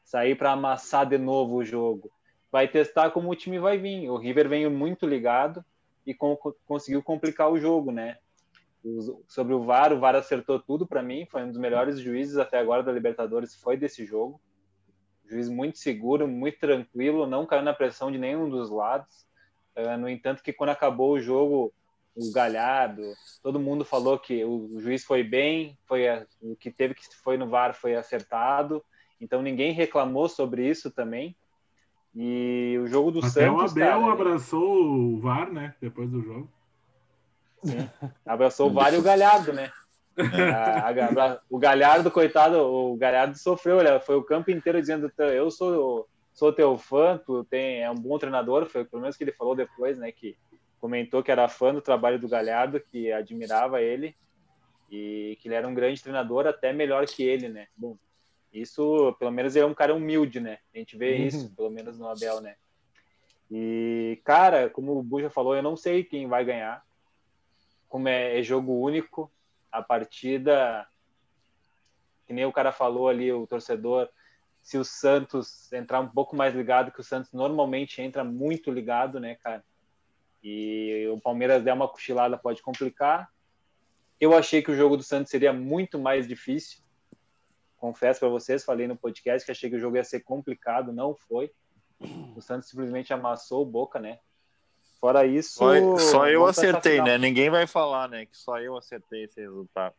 sair 0.02 0.34
para 0.34 0.50
amassar 0.50 1.06
de 1.06 1.16
novo 1.16 1.58
o 1.58 1.64
jogo 1.64 2.10
vai 2.56 2.66
testar 2.66 3.10
como 3.10 3.30
o 3.30 3.36
time 3.36 3.58
vai 3.58 3.76
vir. 3.76 4.08
O 4.08 4.16
River 4.16 4.48
veio 4.48 4.70
muito 4.70 5.06
ligado 5.06 5.62
e 6.06 6.14
com- 6.14 6.38
conseguiu 6.66 7.02
complicar 7.02 7.52
o 7.52 7.58
jogo, 7.60 7.92
né? 7.92 8.16
Os- 8.82 9.12
sobre 9.28 9.52
o 9.52 9.62
VAR, 9.62 9.92
o 9.92 10.00
VAR 10.00 10.14
acertou 10.16 10.58
tudo 10.58 10.86
para 10.86 11.02
mim, 11.02 11.26
foi 11.26 11.42
um 11.42 11.48
dos 11.48 11.58
melhores 11.58 11.98
juízes 12.00 12.38
até 12.38 12.58
agora 12.58 12.82
da 12.82 12.90
Libertadores, 12.90 13.54
foi 13.56 13.76
desse 13.76 14.06
jogo. 14.06 14.40
Juiz 15.28 15.50
muito 15.50 15.76
seguro, 15.76 16.26
muito 16.26 16.58
tranquilo, 16.58 17.26
não 17.26 17.44
caiu 17.44 17.62
na 17.62 17.74
pressão 17.74 18.10
de 18.10 18.16
nenhum 18.16 18.48
dos 18.48 18.70
lados. 18.70 19.26
Ah, 19.76 19.98
no 19.98 20.08
entanto, 20.08 20.42
que 20.42 20.50
quando 20.50 20.70
acabou 20.70 21.12
o 21.12 21.20
jogo, 21.20 21.74
o 22.14 22.32
Galhardo, 22.32 23.02
todo 23.42 23.60
mundo 23.60 23.84
falou 23.84 24.18
que 24.18 24.42
o, 24.46 24.76
o 24.76 24.80
juiz 24.80 25.04
foi 25.04 25.22
bem, 25.22 25.76
foi 25.84 26.08
a- 26.08 26.26
o 26.40 26.56
que 26.56 26.70
teve 26.70 26.94
que 26.94 27.04
foi 27.22 27.36
no 27.36 27.50
VAR 27.50 27.74
foi 27.74 27.94
acertado. 27.96 28.82
Então 29.20 29.42
ninguém 29.42 29.72
reclamou 29.72 30.26
sobre 30.26 30.66
isso 30.66 30.90
também. 30.90 31.36
E 32.18 32.78
o 32.82 32.86
jogo 32.86 33.10
do 33.10 33.18
Até 33.18 33.50
o 33.50 33.58
Santos, 33.58 33.72
Abel 33.72 34.00
cara, 34.00 34.12
abraçou 34.12 34.86
o 34.86 35.20
VAR, 35.20 35.52
né? 35.52 35.74
Depois 35.78 36.08
do 36.08 36.22
jogo. 36.22 36.50
abraçou 38.24 38.70
o 38.70 38.72
VAR 38.72 38.94
e 38.94 38.96
o 38.98 39.02
Galhardo, 39.02 39.52
né? 39.52 39.70
A- 40.16 40.88
a- 40.88 41.08
abra- 41.08 41.40
o 41.50 41.58
Galhardo, 41.58 42.10
coitado, 42.10 42.56
o 42.58 42.96
Galhardo 42.96 43.36
sofreu, 43.36 43.76
olha, 43.76 44.00
foi 44.00 44.16
o 44.16 44.24
campo 44.24 44.50
inteiro 44.50 44.80
dizendo 44.80 45.12
eu 45.18 45.50
sou 45.50 46.08
sou 46.32 46.52
teu 46.52 46.76
fã, 46.78 47.18
tu 47.24 47.44
tem 47.44 47.82
é 47.82 47.90
um 47.90 47.94
bom 47.94 48.18
treinador, 48.18 48.66
foi 48.66 48.84
pelo 48.86 49.02
menos 49.02 49.14
que 49.16 49.24
ele 49.24 49.32
falou 49.32 49.54
depois, 49.54 49.98
né, 49.98 50.10
que 50.12 50.34
comentou 50.78 51.22
que 51.22 51.30
era 51.30 51.48
fã 51.48 51.72
do 51.74 51.82
trabalho 51.82 52.18
do 52.18 52.28
Galhardo, 52.28 52.80
que 52.80 53.12
admirava 53.12 53.80
ele 53.82 54.14
e 54.90 55.36
que 55.40 55.48
ele 55.48 55.54
era 55.54 55.66
um 55.68 55.74
grande 55.74 56.02
treinador, 56.02 56.46
até 56.46 56.72
melhor 56.72 57.04
que 57.06 57.22
ele, 57.22 57.48
né? 57.48 57.66
Bom, 57.76 57.96
isso, 58.60 59.14
pelo 59.18 59.30
menos 59.30 59.54
ele 59.54 59.64
é 59.64 59.68
um 59.68 59.74
cara 59.74 59.94
humilde, 59.94 60.40
né? 60.40 60.58
A 60.74 60.78
gente 60.78 60.96
vê 60.96 61.16
Uhum. 61.16 61.26
isso, 61.26 61.54
pelo 61.54 61.70
menos 61.70 61.98
no 61.98 62.08
Abel, 62.08 62.40
né? 62.40 62.56
E, 63.50 64.20
cara, 64.24 64.68
como 64.70 64.98
o 64.98 65.02
Buja 65.02 65.30
falou, 65.30 65.54
eu 65.54 65.62
não 65.62 65.76
sei 65.76 66.02
quem 66.02 66.26
vai 66.26 66.44
ganhar. 66.44 66.84
Como 67.88 68.08
é, 68.08 68.38
é 68.38 68.42
jogo 68.42 68.72
único, 68.80 69.30
a 69.70 69.82
partida, 69.82 70.86
que 72.26 72.32
nem 72.32 72.44
o 72.44 72.52
cara 72.52 72.72
falou 72.72 73.08
ali, 73.08 73.32
o 73.32 73.46
torcedor, 73.46 74.08
se 74.62 74.76
o 74.76 74.84
Santos 74.84 75.72
entrar 75.72 76.00
um 76.00 76.08
pouco 76.08 76.34
mais 76.34 76.54
ligado, 76.54 76.90
que 76.90 77.00
o 77.00 77.04
Santos 77.04 77.32
normalmente 77.32 78.02
entra 78.02 78.24
muito 78.24 78.70
ligado, 78.70 79.20
né, 79.20 79.36
cara? 79.36 79.64
E 80.42 81.06
o 81.12 81.20
Palmeiras 81.20 81.62
der 81.62 81.72
uma 81.72 81.88
cochilada 81.88 82.36
pode 82.36 82.62
complicar. 82.62 83.30
Eu 84.20 84.36
achei 84.36 84.62
que 84.62 84.70
o 84.70 84.76
jogo 84.76 84.96
do 84.96 85.02
Santos 85.02 85.30
seria 85.30 85.52
muito 85.52 85.98
mais 85.98 86.26
difícil. 86.26 86.80
Confesso 87.86 88.18
para 88.18 88.28
vocês, 88.28 88.64
falei 88.64 88.88
no 88.88 88.96
podcast 88.96 89.46
que 89.46 89.52
achei 89.52 89.70
que 89.70 89.76
o 89.76 89.78
jogo 89.78 89.96
ia 89.96 90.02
ser 90.02 90.18
complicado, 90.18 90.92
não 90.92 91.14
foi. 91.14 91.52
O 92.36 92.40
Santos 92.42 92.68
simplesmente 92.68 93.12
amassou 93.12 93.62
o 93.62 93.64
Boca, 93.64 94.00
né? 94.00 94.18
Fora 95.00 95.24
isso, 95.24 95.54
Só, 95.54 95.98
só 95.98 96.28
eu 96.28 96.44
acertei, 96.44 97.00
né? 97.00 97.16
Ninguém 97.16 97.48
vai 97.48 97.64
falar, 97.64 98.08
né? 98.08 98.26
Que 98.26 98.36
só 98.36 98.58
eu 98.58 98.76
acertei 98.76 99.22
esse 99.22 99.40
resultado. 99.40 99.94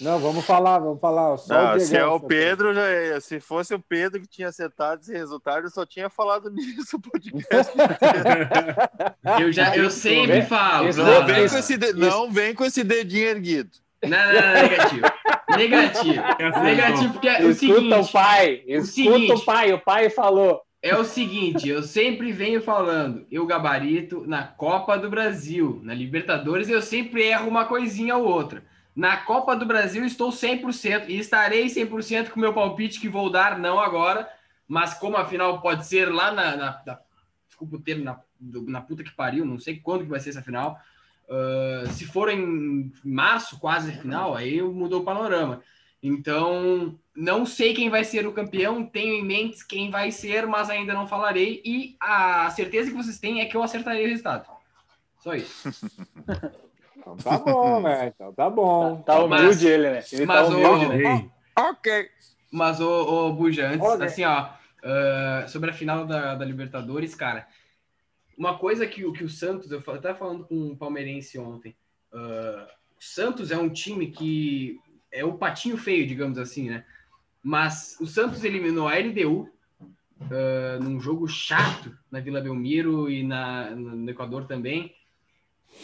Não, 0.00 0.18
vamos 0.18 0.46
falar, 0.46 0.78
vamos 0.78 0.98
falar. 1.02 1.36
Só 1.36 1.52
Não, 1.52 1.76
o 1.76 1.80
se 1.80 1.94
é 1.94 2.06
o. 2.06 2.18
Pedro, 2.18 2.72
já 2.72 2.88
é- 2.88 3.20
se 3.20 3.38
fosse 3.40 3.74
o 3.74 3.78
Pedro 3.78 4.18
que 4.22 4.26
tinha 4.26 4.48
acertado 4.48 5.02
esse 5.02 5.12
resultado, 5.12 5.66
eu 5.66 5.70
só 5.70 5.84
tinha 5.84 6.08
falado 6.08 6.48
nisso 6.50 6.96
no 6.96 7.02
podcast. 7.02 7.72
Eu, 9.38 9.52
já, 9.52 9.76
eu 9.76 9.90
sempre 9.90 10.40
falo. 10.46 10.88
Não 10.94 11.26
vem, 11.26 11.46
com 11.46 11.56
esse 11.58 11.76
de- 11.76 11.92
não 11.92 12.32
vem 12.32 12.54
com 12.54 12.64
esse 12.64 12.82
dedinho 12.82 13.26
erguido. 13.26 13.70
não, 14.02 14.10
não, 14.10 14.32
não, 14.32 14.52
negativo. 14.62 15.02
Negativo. 15.56 16.22
Negativo, 16.62 17.12
porque 17.12 17.28
é 17.28 17.44
o 17.44 17.50
Escuta 17.50 17.74
seguinte. 17.74 17.94
o 17.94 18.08
pai, 18.12 18.62
escuta 18.66 18.86
seguinte. 18.92 19.32
o 19.32 19.44
pai, 19.44 19.72
o 19.72 19.78
pai 19.78 20.10
falou. 20.10 20.62
É 20.82 20.96
o 20.96 21.04
seguinte, 21.04 21.68
eu 21.68 21.80
sempre 21.82 22.32
venho 22.32 22.60
falando, 22.60 23.24
eu 23.30 23.46
gabarito 23.46 24.24
na 24.26 24.42
Copa 24.42 24.98
do 24.98 25.08
Brasil, 25.08 25.80
na 25.84 25.94
Libertadores 25.94 26.68
eu 26.68 26.82
sempre 26.82 27.22
erro 27.22 27.48
uma 27.48 27.64
coisinha 27.66 28.16
ou 28.16 28.24
outra. 28.24 28.64
Na 28.94 29.16
Copa 29.16 29.54
do 29.54 29.64
Brasil 29.64 30.04
estou 30.04 30.30
100% 30.30 31.04
e 31.08 31.18
estarei 31.18 31.66
100% 31.66 32.30
com 32.30 32.36
o 32.36 32.40
meu 32.40 32.52
palpite 32.52 32.98
que 33.00 33.08
vou 33.08 33.30
dar, 33.30 33.58
não 33.60 33.78
agora, 33.78 34.28
mas 34.66 34.92
como 34.94 35.16
a 35.16 35.24
final 35.24 35.60
pode 35.60 35.86
ser 35.86 36.12
lá 36.12 36.32
na... 36.32 36.56
na- 36.56 36.82
na- 36.84 36.98
desculpa 37.46 37.76
o 37.76 37.80
termo, 37.80 38.02
na, 38.02 38.18
na 38.66 38.80
puta 38.80 39.04
que 39.04 39.12
pariu, 39.12 39.44
não 39.44 39.58
sei 39.60 39.76
quando 39.78 40.02
que 40.02 40.10
vai 40.10 40.18
ser 40.18 40.30
essa 40.30 40.42
final. 40.42 40.76
Ah, 41.32 41.84
se 41.90 42.04
for 42.04 42.28
em 42.28 42.92
março, 43.04 43.58
quase 43.58 43.92
final, 43.92 44.34
aí 44.36 44.60
mudou 44.62 45.00
o 45.00 45.04
panorama. 45.04 45.62
Então, 46.02 46.98
não 47.16 47.46
sei 47.46 47.72
quem 47.74 47.88
vai 47.88 48.02
ser 48.04 48.26
o 48.26 48.32
campeão, 48.32 48.84
tenho 48.84 49.14
em 49.14 49.24
mente 49.24 49.64
quem 49.66 49.90
vai 49.90 50.10
ser, 50.10 50.46
mas 50.46 50.68
ainda 50.68 50.92
não 50.92 51.06
falarei. 51.06 51.62
E 51.64 51.96
a 52.00 52.50
certeza 52.50 52.90
que 52.90 52.96
vocês 52.96 53.18
têm 53.20 53.40
é 53.40 53.46
que 53.46 53.56
eu 53.56 53.62
acertarei 53.62 54.04
o 54.04 54.08
resultado. 54.08 54.46
Só 55.20 55.34
isso. 55.34 55.68
Então 56.98 57.16
tá 57.16 57.38
bom, 57.38 57.80
né? 57.80 58.12
Então 58.14 58.32
tá 58.32 58.50
bom. 58.50 58.96
Tá, 59.02 59.14
tá 59.14 59.24
humilde 59.24 59.44
Mas- 59.46 59.62
ele, 59.64 59.90
né? 59.90 60.04
Ele 60.12 60.26
mas 60.26 60.48
tá 60.48 60.54
o- 60.54 60.56
humilde. 60.76 61.02
Ei, 61.04 61.30
Ok. 61.58 62.08
Mas, 62.50 62.80
ô, 62.80 63.28
ô 63.28 63.32
Buja, 63.32 63.68
antes, 63.68 63.80
Olha. 63.86 64.04
assim, 64.04 64.24
ó, 64.24 64.48
ah, 64.84 65.44
sobre 65.48 65.70
a 65.70 65.72
final 65.72 66.06
da, 66.06 66.34
da 66.34 66.44
Libertadores, 66.44 67.14
cara, 67.14 67.46
uma 68.36 68.58
coisa 68.58 68.86
que, 68.86 69.04
o- 69.04 69.12
que 69.12 69.24
o 69.24 69.28
Santos, 69.28 69.70
eu 69.70 69.80
fa- 69.82 69.98
tava 69.98 70.18
falando 70.18 70.44
com 70.44 70.54
um 70.54 70.76
palmeirense 70.76 71.38
ontem, 71.38 71.76
ah, 72.12 72.68
o 72.98 73.02
Santos 73.02 73.50
é 73.50 73.56
um 73.56 73.68
time 73.68 74.10
que 74.10 74.78
é 75.10 75.24
o 75.24 75.34
patinho 75.38 75.76
feio, 75.76 76.06
digamos 76.06 76.38
assim, 76.38 76.70
né? 76.70 76.84
Mas 77.42 77.98
o 78.00 78.06
Santos 78.06 78.44
eliminou 78.44 78.88
a 78.88 78.94
LDU 78.96 79.48
ah, 80.30 80.78
num 80.82 81.00
jogo 81.00 81.26
chato 81.28 81.96
na 82.10 82.20
Vila 82.20 82.40
Belmiro 82.40 83.10
e 83.10 83.22
na, 83.22 83.70
no 83.70 84.08
Equador 84.10 84.46
também. 84.46 84.94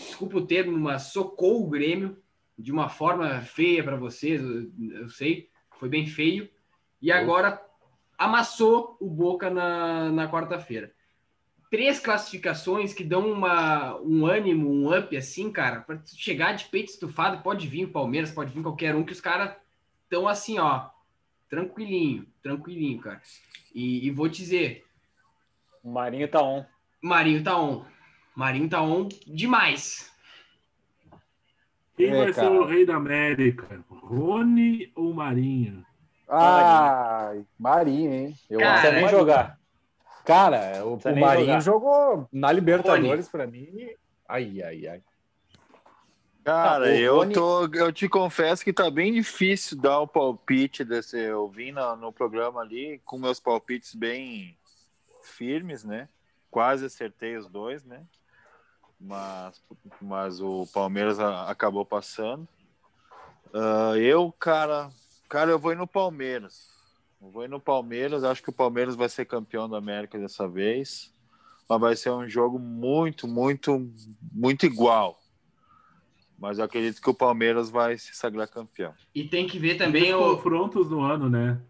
Desculpa 0.07 0.37
o 0.38 0.47
termo, 0.47 0.78
mas 0.78 1.12
socou 1.12 1.62
o 1.64 1.69
Grêmio 1.69 2.17
de 2.59 2.71
uma 2.73 2.88
forma 2.88 3.40
feia 3.40 3.83
para 3.85 3.97
vocês, 3.97 4.40
eu, 4.43 4.71
eu 5.02 5.09
sei, 5.09 5.49
foi 5.78 5.88
bem 5.88 6.07
feio. 6.07 6.49
E 7.00 7.11
agora 7.12 7.61
amassou 8.19 8.97
o 9.00 9.09
Boca 9.09 9.49
na, 9.49 10.11
na 10.11 10.28
quarta-feira. 10.31 10.93
Três 11.71 12.01
classificações 12.01 12.95
que 12.95 13.05
dão 13.05 13.31
uma, 13.31 13.97
um 14.01 14.25
ânimo, 14.27 14.71
um 14.71 14.97
up 14.97 15.15
assim, 15.17 15.51
cara, 15.53 15.81
para 15.81 16.01
chegar 16.07 16.53
de 16.53 16.65
peito 16.67 16.91
estufado, 16.91 17.43
pode 17.43 17.69
vir 17.69 17.85
o 17.85 17.93
Palmeiras, 17.93 18.31
pode 18.31 18.53
vir 18.53 18.63
qualquer 18.63 18.95
um, 18.95 19.05
que 19.05 19.13
os 19.13 19.21
caras 19.21 19.55
estão 20.05 20.27
assim, 20.27 20.59
ó, 20.59 20.89
tranquilinho, 21.51 22.27
tranquilinho, 22.43 23.01
cara. 23.01 23.21
E, 23.75 24.07
e 24.07 24.11
vou 24.11 24.29
te 24.31 24.39
dizer, 24.39 24.87
O 25.85 25.91
Marinho 25.91 26.27
tá 26.29 26.43
on. 26.43 26.65
Marinho 27.03 27.43
tá 27.45 27.61
on. 27.61 27.85
Marinho 28.35 28.69
tá 28.69 28.81
on 28.83 29.09
demais. 29.27 30.11
quem 31.97 32.09
É, 32.09 32.17
vai 32.17 32.33
ser 32.33 32.47
o 32.51 32.65
rei 32.65 32.87
da 32.87 32.97
América? 32.97 33.85
Rony 33.91 34.91
ou 34.95 35.13
Marinho? 35.13 35.85
Ai, 36.29 37.45
Marinho, 37.59 38.13
hein? 38.13 38.35
Eu 38.49 38.61
Cara, 38.61 38.93
nem 38.93 39.03
Marinho. 39.03 39.21
jogar. 39.21 39.58
Cara, 40.28 40.85
o, 40.85 40.97
o 40.97 41.16
Marinho 41.18 41.47
jogar. 41.47 41.61
jogou 41.61 42.28
na 42.30 42.52
Libertadores 42.52 43.30
pra 43.30 43.47
mim. 43.47 43.66
Ai, 44.28 44.61
ai, 44.61 44.87
ai. 44.87 45.02
Cara, 46.44 46.85
Ah, 46.87 46.90
eu, 46.90 47.16
Rony- 47.16 47.35
tô, 47.35 47.66
eu 47.75 47.90
te 47.90 48.06
confesso 48.11 48.62
que 48.62 48.70
tá 48.73 48.90
bem 48.90 49.11
difícil 49.14 49.78
dar 49.78 50.00
o 50.00 50.06
palpite 50.06 50.85
desse. 50.85 51.18
Eu 51.18 51.49
vim 51.49 51.73
no, 51.73 51.97
no 51.97 52.12
programa 52.12 52.61
ali 52.61 53.00
com 53.06 53.16
meus 53.18 53.40
palpites 53.40 53.94
bem 53.94 54.54
firmes, 55.23 55.82
né? 55.82 56.11
Quase 56.50 56.85
acertei 56.85 57.38
os 57.38 57.49
dois, 57.49 57.82
né? 57.85 58.04
Mas, 59.00 59.62
mas 59.99 60.40
o 60.42 60.66
Palmeiras 60.75 61.18
a- 61.18 61.50
acabou 61.50 61.87
passando. 61.87 62.47
Ah, 63.54 63.94
eu, 63.97 64.30
cara, 64.32 64.90
cara, 65.26 65.50
eu 65.50 65.58
vou 65.58 65.73
ir 65.73 65.76
no 65.76 65.87
Palmeiras. 65.87 66.68
Eu 67.21 67.31
vou 67.31 67.45
ir 67.45 67.49
no 67.49 67.61
Palmeiras. 67.61 68.25
Acho 68.25 68.43
que 68.43 68.51
o 68.51 68.53
Palmeiras 68.53 68.95
vai 68.95 69.09
ser 69.09 69.25
campeão 69.25 69.69
da 69.69 69.79
América 69.79 70.19
dessa 70.19 70.49
vez. 70.49 71.13
Mas 71.69 71.81
vai 71.81 71.97
ser 71.97 72.11
um 72.11 72.29
jogo 72.29 72.59
muito, 72.59 73.29
muito, 73.29 73.91
muito 74.33 74.65
igual. 74.65 75.19
Mas 76.39 76.59
eu 76.59 76.65
acredito 76.65 77.03
que 77.03 77.11
o 77.11 77.15
Palmeiras 77.15 77.69
vai 77.69 77.99
se 77.99 78.15
sagrar 78.15 78.49
campeão. 78.49 78.95
E 79.15 79.25
tem 79.25 79.47
que 79.47 79.59
ver 79.59 79.77
também 79.77 80.03
Três 80.03 80.15
o. 80.15 80.37
confrontos 80.37 80.89
no 80.89 81.01
ano, 81.01 81.29
né? 81.29 81.61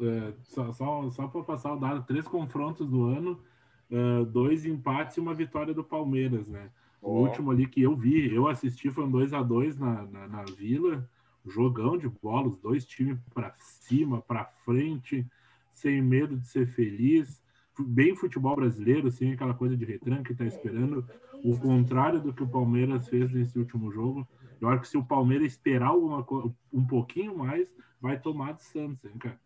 É, 0.00 0.32
só 0.44 0.72
só, 0.72 1.10
só 1.10 1.28
para 1.28 1.42
passar 1.42 1.72
o 1.74 1.76
dado, 1.78 2.06
três 2.06 2.26
confrontos 2.26 2.88
no 2.90 3.04
ano, 3.04 3.42
é, 3.90 4.24
dois 4.26 4.64
empates 4.64 5.16
e 5.16 5.20
uma 5.20 5.34
vitória 5.34 5.74
do 5.74 5.84
Palmeiras, 5.84 6.48
né? 6.48 6.70
O 7.02 7.12
Ó. 7.12 7.20
último 7.22 7.50
ali 7.50 7.66
que 7.66 7.82
eu 7.82 7.96
vi, 7.96 8.34
eu 8.34 8.46
assisti, 8.46 8.90
foi 8.90 9.04
um 9.04 9.10
2 9.10 9.32
a 9.32 9.42
2 9.42 9.78
na, 9.78 10.02
na, 10.04 10.28
na 10.28 10.44
Vila, 10.44 11.08
jogão 11.46 11.96
de 11.96 12.08
bola, 12.08 12.48
os 12.48 12.56
dois 12.58 12.84
times 12.84 13.18
para 13.34 13.54
cima, 13.58 14.20
para 14.22 14.44
frente, 14.64 15.26
sem 15.72 16.02
medo 16.02 16.36
de 16.36 16.46
ser 16.46 16.66
feliz, 16.66 17.42
bem 17.78 18.14
futebol 18.14 18.54
brasileiro, 18.56 19.10
sem 19.10 19.32
aquela 19.32 19.54
coisa 19.54 19.76
de 19.76 19.84
retranca 19.84 20.24
que 20.24 20.34
tá 20.34 20.44
esperando, 20.44 21.08
o 21.42 21.58
contrário 21.58 22.20
do 22.20 22.32
que 22.32 22.42
o 22.42 22.48
Palmeiras 22.48 23.08
fez 23.08 23.30
nesse 23.32 23.58
último 23.58 23.90
jogo. 23.90 24.28
Eu 24.60 24.68
acho 24.68 24.82
que 24.82 24.88
se 24.88 24.98
o 24.98 25.04
Palmeiras 25.04 25.46
esperar 25.52 25.88
alguma 25.88 26.22
co- 26.22 26.54
um 26.70 26.86
pouquinho 26.86 27.36
mais, 27.38 27.66
vai 28.00 28.20
tomar 28.20 28.52
de 28.52 28.62
Santos, 28.64 29.02
hein, 29.06 29.16
cara? 29.18 29.40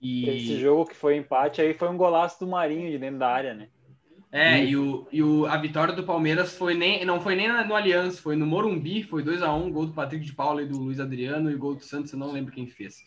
Esse 0.00 0.54
E, 0.54 0.60
jogo 0.60 0.86
que 0.86 0.96
foi 0.96 1.16
empate 1.16 1.60
aí 1.60 1.74
foi 1.74 1.88
um 1.88 1.96
golaço 1.96 2.40
do 2.40 2.50
Marinho 2.50 2.90
de 2.90 2.98
dentro 2.98 3.18
da 3.18 3.28
área, 3.28 3.54
né? 3.54 3.68
É, 4.32 4.64
e, 4.64 4.76
o, 4.76 5.06
e 5.12 5.22
o, 5.22 5.44
a 5.44 5.58
vitória 5.58 5.94
do 5.94 6.04
Palmeiras 6.04 6.56
foi 6.56 6.74
nem, 6.74 7.04
não 7.04 7.20
foi 7.20 7.34
nem 7.34 7.48
no 7.66 7.74
Allianz, 7.74 8.18
foi 8.18 8.34
no 8.34 8.46
Morumbi, 8.46 9.02
foi 9.02 9.22
2 9.22 9.42
a 9.42 9.52
1 9.52 9.70
gol 9.70 9.86
do 9.86 9.92
Patrick 9.92 10.24
de 10.24 10.32
Paula 10.32 10.62
e 10.62 10.66
do 10.66 10.78
Luiz 10.78 10.98
Adriano, 10.98 11.50
e 11.50 11.54
gol 11.54 11.74
do 11.74 11.84
Santos, 11.84 12.12
eu 12.12 12.18
não 12.18 12.32
lembro 12.32 12.50
quem 12.50 12.66
fez. 12.66 13.04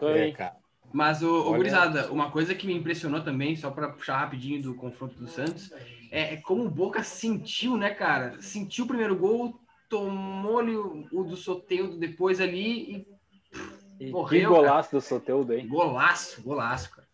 É, 0.00 0.30
cara. 0.32 0.56
Mas, 0.90 1.22
o, 1.22 1.50
o 1.50 1.54
Gurizada, 1.54 2.10
uma 2.10 2.30
coisa 2.30 2.54
que 2.54 2.66
me 2.66 2.72
impressionou 2.72 3.20
também, 3.20 3.54
só 3.56 3.70
para 3.70 3.90
puxar 3.90 4.18
rapidinho 4.18 4.62
do 4.62 4.74
confronto 4.74 5.14
do 5.18 5.28
Santos, 5.28 5.70
é, 6.10 6.34
é 6.34 6.36
como 6.38 6.64
o 6.64 6.70
Boca 6.70 7.02
sentiu, 7.02 7.76
né, 7.76 7.90
cara? 7.90 8.40
Sentiu 8.40 8.86
o 8.86 8.88
primeiro 8.88 9.14
gol, 9.14 9.60
tomou-lhe 9.90 10.74
o, 10.74 11.06
o 11.12 11.24
do 11.24 11.36
Soteudo 11.36 11.98
depois 11.98 12.40
ali 12.40 12.90
e 12.90 13.18
e 14.00 14.06
que 14.06 14.10
morreu, 14.12 14.50
golaço 14.50 14.92
do 14.92 15.00
Soteudo, 15.00 15.52
hein? 15.52 15.66
golaço, 15.66 16.40
golaço, 16.42 16.90
cara. 16.90 17.07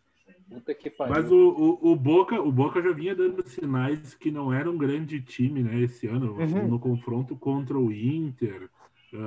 Puta 0.49 0.73
que 0.73 0.89
pariu. 0.89 1.15
Mas 1.15 1.31
o, 1.31 1.35
o, 1.35 1.91
o 1.91 1.95
Boca, 1.95 2.39
o 2.39 2.51
Boca 2.51 2.81
já 2.81 2.91
vinha 2.91 3.15
dando 3.15 3.47
sinais 3.47 4.13
que 4.13 4.29
não 4.29 4.53
era 4.53 4.69
um 4.69 4.77
grande 4.77 5.21
time, 5.21 5.63
né, 5.63 5.79
esse 5.81 6.07
ano, 6.07 6.33
Uhum. 6.33 6.67
no 6.67 6.79
confronto 6.79 7.35
contra 7.35 7.77
o 7.77 7.91
Inter. 7.91 8.69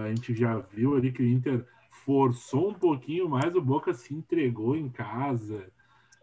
A 0.04 0.08
gente 0.08 0.34
já 0.34 0.58
viu 0.58 0.96
ali 0.96 1.10
que 1.10 1.22
o 1.22 1.26
Inter 1.26 1.64
forçou 1.90 2.70
um 2.70 2.74
pouquinho 2.74 3.28
mais, 3.28 3.54
o 3.54 3.60
Boca 3.60 3.92
se 3.92 4.14
entregou 4.14 4.76
em 4.76 4.88
casa, 4.88 5.70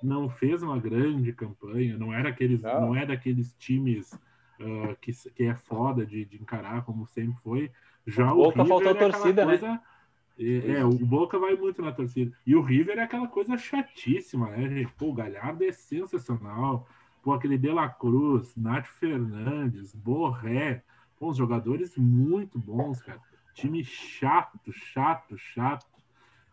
não 0.01 0.29
fez 0.29 0.63
uma 0.63 0.79
grande 0.79 1.33
campanha, 1.33 1.97
não 1.97 2.13
era 2.13 2.29
aqueles, 2.29 2.61
Não. 2.61 2.81
não 2.81 2.95
é 2.95 3.05
daqueles 3.05 3.53
times 3.57 4.17
ah, 4.59 4.95
que, 5.01 5.11
que 5.31 5.43
é 5.43 5.55
foda 5.55 6.05
de, 6.05 6.25
de 6.25 6.37
encarar 6.37 6.85
como 6.85 7.05
sempre 7.07 7.35
foi. 7.43 7.71
Já 8.07 8.31
o, 8.31 8.35
Boca 8.35 8.63
River 8.63 8.67
faltou 8.67 8.91
é 8.91 8.93
torcida, 8.93 9.45
né? 9.45 9.81
Coisa- 10.37 10.67
É, 10.71 10.79
é, 10.79 10.85
o 10.85 10.91
Boca 10.91 11.37
vai 11.39 11.55
muito 11.55 11.81
na 11.81 11.91
torcida. 11.91 12.31
E 12.45 12.55
o 12.55 12.61
River 12.61 12.97
é 12.97 13.03
aquela 13.03 13.27
coisa 13.27 13.57
chatíssima, 13.57 14.49
né, 14.49 14.69
gente? 14.69 14.91
Pô, 14.97 15.09
o 15.09 15.13
Galhardo 15.13 15.63
é 15.63 15.71
sensacional. 15.71 16.87
Pô, 17.23 17.33
aquele 17.33 17.57
De 17.57 17.69
La 17.71 17.89
Cruz, 17.89 18.55
Nath 18.55 18.85
Fernandes, 18.87 19.93
Borré. 19.95 20.83
Pô, 21.19 21.29
uns 21.29 21.37
jogadores 21.37 21.95
muito 21.97 22.59
bons, 22.59 23.01
cara. 23.01 23.19
Time 23.53 23.83
chato, 23.83 24.71
chato, 24.73 25.37
chato. 25.37 25.85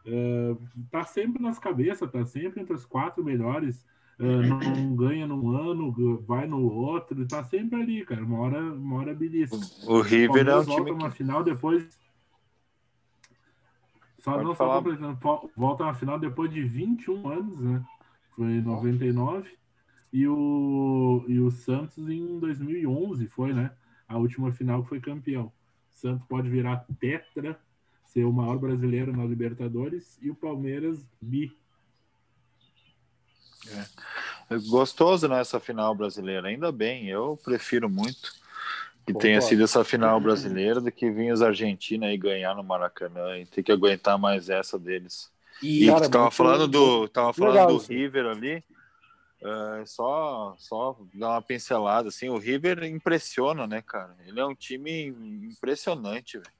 É, 0.06 0.56
tá 0.90 1.04
sempre 1.04 1.42
nas 1.42 1.58
cabeças, 1.58 2.10
tá 2.10 2.24
sempre 2.24 2.60
entre 2.60 2.74
os 2.74 2.84
quatro 2.84 3.22
melhores. 3.24 3.84
É, 4.18 4.24
não 4.46 4.94
ganha 4.94 5.26
num 5.26 5.50
ano, 5.50 5.90
vai 6.26 6.46
no 6.46 6.62
outro, 6.62 7.26
tá 7.26 7.42
sempre 7.42 7.80
ali, 7.82 8.04
cara. 8.04 8.22
Uma 8.24 8.38
hora, 8.38 8.60
uma 8.72 8.96
hora 8.96 9.14
belisca. 9.14 9.56
O 9.86 10.00
River 10.00 10.22
é 10.22 10.24
um 10.24 10.26
Palmeiras 10.28 10.66
volta 10.66 10.84
time 10.84 10.90
uma 10.92 11.10
que. 11.10 11.16
final 11.16 11.42
depois. 11.42 11.98
Só 14.22 14.32
Pode 14.32 14.44
não 14.44 14.54
falar. 14.54 14.74
só 14.76 14.82
completando, 14.82 15.16
vo- 15.20 15.50
volta 15.56 15.82
uma 15.84 15.94
final 15.94 16.18
depois 16.18 16.50
de 16.50 16.62
21 16.62 17.28
anos, 17.28 17.58
né? 17.60 17.84
Foi 18.36 18.46
em 18.46 18.62
99 18.62 19.50
e 20.12 20.26
o 20.28 21.24
e 21.28 21.38
o 21.40 21.50
Santos 21.50 21.98
em 22.08 22.38
2011 22.38 23.26
foi, 23.26 23.52
né? 23.52 23.72
A 24.08 24.16
última 24.16 24.52
final 24.52 24.82
que 24.82 24.88
foi 24.90 25.00
campeão. 25.00 25.46
O 25.46 25.52
Santos 25.94 26.24
pode 26.28 26.48
virar 26.48 26.86
tetra, 27.00 27.60
ser 28.04 28.24
o 28.24 28.32
maior 28.32 28.58
brasileiro 28.58 29.14
na 29.14 29.24
Libertadores 29.24 30.18
e 30.22 30.30
o 30.30 30.34
Palmeiras 30.34 31.04
bi. 31.20 31.56
Gostoso 34.68 35.28
nessa 35.28 35.58
final 35.58 35.94
brasileira, 35.94 36.48
ainda 36.48 36.70
bem. 36.70 37.08
Eu 37.08 37.38
prefiro 37.42 37.88
muito 37.88 38.32
que 39.06 39.12
tenha 39.14 39.40
sido 39.40 39.64
essa 39.64 39.82
final 39.84 40.20
brasileira 40.20 40.80
do 40.80 40.90
que 40.92 41.10
vir 41.10 41.32
os 41.32 41.42
argentinos 41.42 42.08
aí 42.08 42.16
ganhar 42.16 42.54
no 42.54 42.62
Maracanã 42.62 43.36
e 43.38 43.46
ter 43.46 43.62
que 43.62 43.72
aguentar 43.72 44.16
mais 44.18 44.48
essa 44.48 44.78
deles. 44.78 45.30
E, 45.62 45.84
E 45.84 45.86
Cara, 45.88 46.02
tu 46.02 46.10
tava 46.10 46.24
muito- 46.24 46.34
falando 46.36 46.68
do, 46.68 47.08
tava 47.08 47.32
falando 47.32 47.52
legal 47.54 47.66
do 47.68 47.76
isso. 47.76 47.92
River 47.92 48.26
ali. 48.26 48.64
é, 49.44 49.84
só, 49.86 50.54
só 50.58 50.96
dar 51.14 51.30
uma 51.30 51.42
pincelada 51.42 52.08
assim. 52.08 52.28
O 52.28 52.38
River 52.38 52.84
impressiona, 52.84 53.66
né, 53.66 53.82
cara? 53.82 54.16
Ele 54.26 54.38
é 54.38 54.46
um 54.46 54.54
time 54.54 55.06
impressionante, 55.52 56.38
velho. 56.38 56.50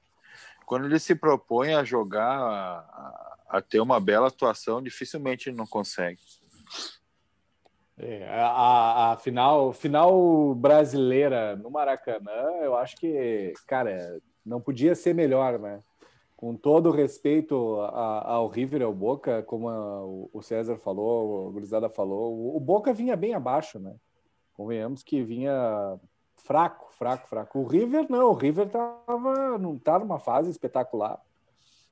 Quando 0.65 0.85
ele 0.85 0.99
se 0.99 1.15
propõe 1.15 1.73
a 1.73 1.83
jogar, 1.83 2.29
a, 2.39 3.37
a 3.49 3.61
ter 3.61 3.79
uma 3.79 3.99
bela 3.99 4.27
atuação, 4.27 4.81
dificilmente 4.81 5.47
ele 5.49 5.55
não 5.57 5.67
consegue. 5.67 6.19
É, 7.97 8.27
a, 8.27 9.11
a 9.11 9.17
final, 9.17 9.71
final 9.71 10.55
brasileira 10.55 11.55
no 11.55 11.69
Maracanã, 11.69 12.41
eu 12.61 12.75
acho 12.75 12.95
que, 12.97 13.53
cara, 13.67 14.19
não 14.45 14.59
podia 14.59 14.95
ser 14.95 15.13
melhor, 15.13 15.59
né? 15.59 15.81
Com 16.35 16.55
todo 16.55 16.89
o 16.89 16.91
respeito 16.91 17.55
ao 17.55 18.47
River 18.47 18.81
e 18.81 18.83
ao 18.83 18.93
Boca, 18.93 19.43
como 19.43 20.29
o 20.33 20.41
César 20.41 20.77
falou, 20.77 21.47
o 21.47 21.51
Gurizada 21.51 21.89
falou, 21.89 22.55
o 22.55 22.59
Boca 22.59 22.91
vinha 22.91 23.15
bem 23.15 23.33
abaixo, 23.33 23.79
né? 23.79 23.95
Convenhamos 24.53 25.03
que 25.03 25.23
vinha 25.23 25.99
fraco, 26.35 26.91
fraco, 26.93 27.27
fraco. 27.27 27.59
O 27.59 27.65
River 27.65 28.07
não, 28.09 28.31
o 28.31 28.33
River 28.33 28.69
tava, 28.69 29.57
não 29.57 29.77
tá 29.77 29.97
numa 29.99 30.19
fase 30.19 30.49
espetacular. 30.49 31.21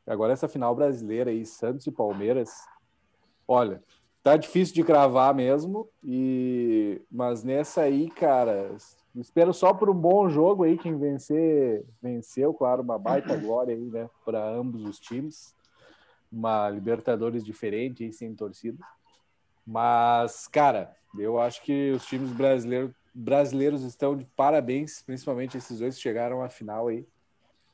Agora 0.06 0.34
essa 0.34 0.48
final 0.48 0.76
brasileira 0.76 1.30
aí, 1.30 1.46
Santos 1.46 1.88
e 1.88 1.92
Palmeiras, 1.92 2.52
olha, 3.48 3.82
tá 4.24 4.38
difícil 4.38 4.76
de 4.76 4.84
cravar 4.84 5.34
mesmo, 5.34 5.88
e 6.04 7.02
mas 7.12 7.44
nessa 7.44 7.82
aí, 7.82 8.10
cara, 8.10 8.76
espero 9.16 9.54
só 9.54 9.74
por 9.74 9.90
um 9.90 9.96
bom 9.96 10.30
jogo 10.30 10.64
aí, 10.64 10.78
quem 10.78 10.98
vencer, 10.98 11.84
venceu, 12.02 12.54
claro, 12.54 12.82
uma 12.84 13.00
baita 13.00 13.36
glória 13.38 13.74
aí, 13.76 13.90
né, 13.90 14.10
para 14.24 14.48
ambos 14.48 14.84
os 14.84 15.00
times. 15.00 15.56
Uma 16.32 16.70
Libertadores 16.70 17.44
diferente 17.44 18.06
aí, 18.06 18.14
sem 18.14 18.34
torcida. 18.34 18.78
Mas, 19.68 20.48
cara, 20.48 20.96
eu 21.20 21.40
acho 21.40 21.62
que 21.62 21.92
os 21.92 22.06
times 22.06 22.32
brasileiros, 22.32 22.92
brasileiros 23.14 23.84
estão 23.84 24.16
de 24.16 24.26
parabéns, 24.26 25.02
principalmente 25.02 25.58
esses 25.58 25.80
dois 25.80 25.96
que 25.96 26.02
chegaram 26.02 26.42
à 26.42 26.48
final 26.48 26.88
aí, 26.88 27.06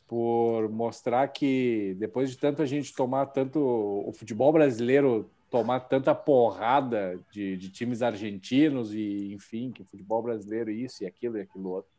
por 0.07 0.69
mostrar 0.69 1.27
que 1.27 1.95
depois 1.99 2.31
de 2.31 2.37
tanto 2.37 2.63
a 2.63 2.65
gente 2.65 2.95
tomar 2.95 3.27
tanto 3.27 3.59
o 3.59 4.11
futebol 4.11 4.51
brasileiro 4.51 5.29
tomar 5.49 5.81
tanta 5.81 6.13
porrada 6.13 7.19
de, 7.31 7.57
de 7.57 7.69
times 7.69 8.01
argentinos 8.01 8.93
e 8.93 9.33
enfim, 9.33 9.71
que 9.71 9.83
futebol 9.83 10.21
brasileiro 10.21 10.69
isso 10.69 11.03
e 11.03 11.07
aquilo 11.07 11.37
e 11.37 11.41
aquilo 11.41 11.69
outro. 11.69 11.91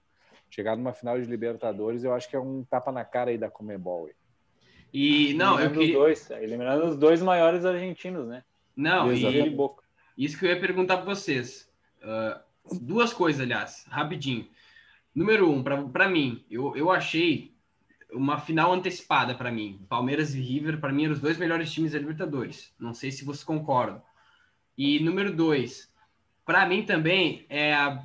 Chegar 0.51 0.77
numa 0.77 0.93
final 0.93 1.21
de 1.21 1.27
Libertadores, 1.27 2.05
eu 2.05 2.13
acho 2.13 2.29
que 2.29 2.37
é 2.37 2.41
um 2.41 2.65
tapa 2.65 2.91
na 2.91 3.05
cara 3.05 3.31
aí 3.31 3.39
da 3.39 3.51
Comebol. 3.51 4.09
E 4.93 5.35
não, 5.35 5.61
eu 5.61 5.71
queria... 5.71 5.95
dois, 5.95 6.31
eliminando 6.31 6.87
os 6.87 6.97
dois 6.97 7.21
maiores 7.21 7.65
argentinos, 7.65 8.27
né? 8.27 8.43
Não, 8.75 9.13
e 9.13 9.23
isso 10.17 10.39
que 10.39 10.47
eu 10.47 10.51
ia 10.51 10.61
perguntar 10.61 10.97
para 10.99 11.15
vocês. 11.15 11.71
Uh, 12.03 12.79
duas 12.81 13.13
coisas, 13.13 13.41
aliás, 13.41 13.85
rapidinho. 13.89 14.49
Número 15.15 15.51
um, 15.51 15.63
para 15.63 16.09
mim, 16.09 16.45
eu, 16.51 16.77
eu 16.77 16.91
achei 16.91 17.55
uma 18.13 18.39
final 18.39 18.73
antecipada 18.73 19.35
para 19.35 19.53
mim. 19.53 19.81
Palmeiras 19.89 20.35
e 20.35 20.41
River, 20.41 20.81
para 20.81 20.93
mim, 20.93 21.05
eram 21.05 21.15
os 21.15 21.21
dois 21.21 21.37
melhores 21.37 21.71
times 21.73 21.93
da 21.93 21.99
Libertadores. 21.99 22.73
Não 22.79 22.95
sei 22.95 23.11
se 23.11 23.25
vocês 23.25 23.45
concordam. 23.45 24.03
E 24.77 25.01
número 25.01 25.35
dois, 25.35 25.93
para 26.45 26.67
mim 26.67 26.85
também 26.85 27.45
é 27.49 27.75
a 27.75 28.03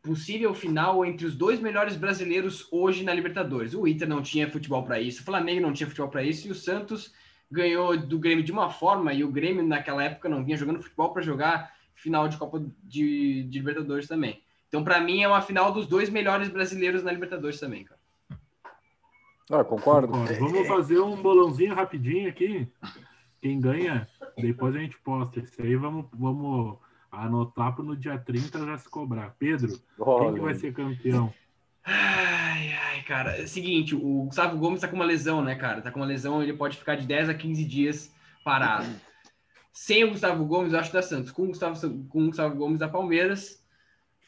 possível 0.00 0.54
final 0.54 1.04
entre 1.04 1.26
os 1.26 1.34
dois 1.34 1.60
melhores 1.60 1.96
brasileiros 1.96 2.66
hoje 2.70 3.04
na 3.04 3.12
Libertadores. 3.12 3.74
O 3.74 3.86
Inter 3.86 4.08
não 4.08 4.22
tinha 4.22 4.50
futebol 4.50 4.84
para 4.84 5.00
isso, 5.00 5.22
o 5.22 5.24
Flamengo 5.24 5.60
não 5.60 5.72
tinha 5.72 5.88
futebol 5.88 6.08
para 6.08 6.22
isso 6.22 6.46
e 6.46 6.50
o 6.50 6.54
Santos 6.54 7.12
ganhou 7.50 7.96
do 7.96 8.18
Grêmio 8.18 8.44
de 8.44 8.52
uma 8.52 8.70
forma 8.70 9.12
e 9.12 9.22
o 9.22 9.30
Grêmio 9.30 9.66
naquela 9.66 10.02
época 10.02 10.28
não 10.28 10.44
vinha 10.44 10.56
jogando 10.56 10.82
futebol 10.82 11.12
para 11.12 11.22
jogar 11.22 11.74
final 11.94 12.28
de 12.28 12.36
Copa 12.36 12.64
de, 12.82 13.44
de 13.44 13.58
Libertadores 13.58 14.08
também. 14.08 14.42
Então, 14.68 14.82
para 14.82 15.00
mim, 15.00 15.22
é 15.22 15.28
uma 15.28 15.42
final 15.42 15.70
dos 15.70 15.86
dois 15.86 16.08
melhores 16.08 16.48
brasileiros 16.48 17.02
na 17.02 17.12
Libertadores 17.12 17.60
também, 17.60 17.84
cara. 17.84 18.00
Ah, 19.52 19.62
concordo. 19.62 20.08
concordo. 20.08 20.34
Vamos 20.40 20.66
fazer 20.66 20.98
um 20.98 21.14
bolãozinho 21.14 21.74
rapidinho 21.74 22.26
aqui. 22.26 22.66
Quem 23.38 23.60
ganha, 23.60 24.08
depois 24.38 24.74
a 24.74 24.78
gente 24.78 24.96
posta. 24.98 25.40
Isso 25.40 25.60
aí 25.60 25.76
vamos, 25.76 26.06
vamos 26.14 26.78
anotar 27.10 27.74
para 27.74 27.84
no 27.84 27.94
dia 27.94 28.16
30 28.16 28.64
já 28.64 28.78
se 28.78 28.88
cobrar. 28.88 29.36
Pedro, 29.38 29.78
Olha. 29.98 30.24
quem 30.24 30.34
que 30.34 30.40
vai 30.40 30.54
ser 30.54 30.72
campeão? 30.72 31.34
Ai, 31.84 32.72
ai, 32.72 33.02
cara. 33.02 33.36
É 33.36 33.42
o 33.42 33.48
seguinte, 33.48 33.94
o 33.94 34.24
Gustavo 34.24 34.56
Gomes 34.56 34.80
tá 34.80 34.88
com 34.88 34.96
uma 34.96 35.04
lesão, 35.04 35.42
né, 35.42 35.54
cara? 35.54 35.82
Tá 35.82 35.90
com 35.90 36.00
uma 36.00 36.06
lesão, 36.06 36.42
ele 36.42 36.54
pode 36.54 36.78
ficar 36.78 36.94
de 36.94 37.06
10 37.06 37.28
a 37.28 37.34
15 37.34 37.62
dias 37.66 38.10
parado. 38.42 38.88
Sem 39.70 40.02
o 40.04 40.12
Gustavo 40.12 40.46
Gomes, 40.46 40.72
eu 40.72 40.78
acho 40.78 40.92
da 40.92 41.02
Santos. 41.02 41.30
Com 41.30 41.42
o 41.42 41.46
Gustavo, 41.48 42.04
com 42.08 42.22
o 42.22 42.26
Gustavo 42.28 42.56
Gomes 42.56 42.78
da 42.78 42.88
Palmeiras. 42.88 43.62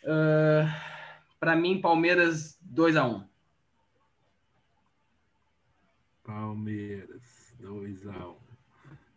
Uh, 0.03 0.69
para 1.41 1.57
mim, 1.57 1.81
Palmeiras 1.81 2.59
2 2.61 2.97
a 2.97 3.07
1 3.07 3.34
Palmeiras, 6.25 7.55
2 7.61 8.07
a 8.09 8.29
1 8.29 8.35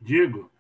Diego? 0.02 0.52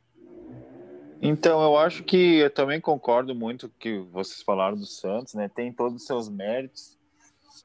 Então, 1.21 1.61
eu 1.61 1.77
acho 1.77 2.03
que 2.03 2.37
eu 2.37 2.49
também 2.49 2.79
concordo 2.79 3.35
muito 3.35 3.69
que 3.79 3.99
vocês 4.11 4.41
falaram 4.41 4.77
do 4.77 4.85
Santos, 4.85 5.33
né? 5.33 5.49
Tem 5.49 5.73
todos 5.73 6.01
os 6.01 6.07
seus 6.07 6.29
méritos, 6.29 6.97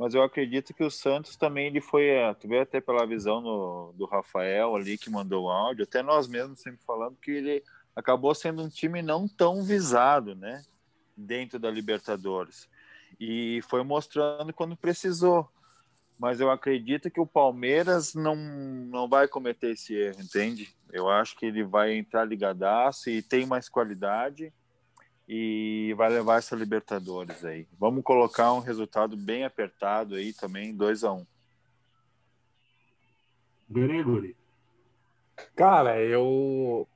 mas 0.01 0.15
eu 0.15 0.23
acredito 0.23 0.75
que 0.75 0.83
o 0.83 0.91
Santos 0.91 1.37
também 1.37 1.67
ele 1.67 1.81
foi, 1.81 2.07
é, 2.07 2.35
tu 2.35 2.49
vê 2.49 2.61
até 2.61 2.81
pela 2.81 3.07
visão 3.07 3.41
no, 3.41 3.93
do 3.95 4.07
Rafael 4.07 4.75
ali 4.75 4.99
que 4.99 5.11
mandou 5.11 5.45
o 5.45 5.51
áudio, 5.51 5.85
até 5.85 6.03
nós 6.03 6.27
mesmos 6.27 6.61
sempre 6.61 6.81
falando 6.85 7.17
que 7.17 7.31
ele 7.31 7.63
acabou 7.95 8.35
sendo 8.35 8.63
um 8.63 8.69
time 8.69 9.03
não 9.03 9.29
tão 9.29 9.63
visado, 9.63 10.35
né? 10.35 10.63
Dentro 11.17 11.59
da 11.59 11.71
Libertadores. 11.71 12.69
E 13.21 13.61
foi 13.69 13.85
mostrando 13.85 14.53
quando 14.53 14.77
precisou 14.77 15.49
mas 16.23 16.41
eu 16.41 16.53
acredito 16.53 17.11
que 17.11 17.19
o 17.19 17.27
Palmeiras 17.27 18.15
não, 18.15 18.37
não 18.37 19.09
vai 19.09 19.27
cometer 19.27 19.73
esse 19.73 19.93
erro, 19.93 20.21
entende? 20.21 20.73
Eu 20.93 21.09
acho 21.09 21.37
que 21.37 21.47
ele 21.47 21.65
vai 21.65 21.95
entrar 21.95 22.25
ligadaço 22.25 23.11
e 23.11 23.21
tem 23.21 23.45
mais 23.45 23.69
qualidade 23.69 24.53
e 25.29 25.93
vai 25.97 26.11
levar 26.11 26.39
essa 26.39 26.55
Libertadores 26.55 27.45
aí. 27.45 27.67
Vamos 27.77 28.05
colocar 28.05 28.53
um 28.53 28.61
resultado 28.61 29.17
bem 29.17 29.43
apertado 29.43 30.15
aí 30.15 30.33
também, 30.33 30.73
2 30.73 31.03
a 31.03 31.13
1 31.13 31.17
um. 31.17 31.27
Gregory. 33.69 34.37
Cara, 35.57 36.01
eu 36.01 36.87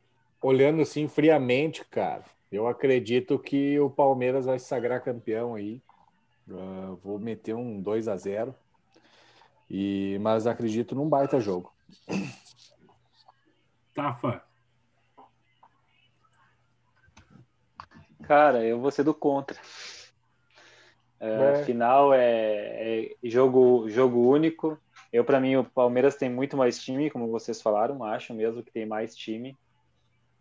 olhando 0.40 0.82
assim 0.82 1.08
friamente, 1.08 1.84
cara, 1.86 2.22
eu 2.52 2.68
acredito 2.68 3.40
que 3.40 3.76
o 3.80 3.90
Palmeiras 3.90 4.46
vai 4.46 4.60
se 4.60 4.66
sagrar 4.66 5.02
campeão 5.02 5.56
aí. 5.56 5.82
Uh, 6.48 6.94
vou 7.02 7.18
meter 7.18 7.56
um 7.56 7.82
2 7.82 8.06
a 8.06 8.16
0 8.16 8.54
e, 9.68 10.18
mas 10.20 10.46
acredito 10.46 10.94
num 10.94 11.08
baita 11.08 11.40
jogo. 11.40 11.72
Tafa. 13.94 14.42
Cara, 18.22 18.64
eu 18.64 18.80
vou 18.80 18.90
ser 18.90 19.04
do 19.04 19.14
contra. 19.14 19.58
É, 21.18 21.60
é. 21.60 21.64
Final 21.64 22.12
é, 22.12 22.20
é, 22.20 23.16
jogo, 23.24 23.88
jogo 23.88 24.28
único. 24.28 24.78
Eu, 25.12 25.24
para 25.24 25.40
mim, 25.40 25.56
o 25.56 25.64
Palmeiras 25.64 26.16
tem 26.16 26.28
muito 26.28 26.56
mais 26.56 26.78
time, 26.78 27.10
como 27.10 27.30
vocês 27.30 27.62
falaram, 27.62 28.04
acho 28.04 28.34
mesmo 28.34 28.62
que 28.62 28.72
tem 28.72 28.84
mais 28.84 29.14
time. 29.14 29.56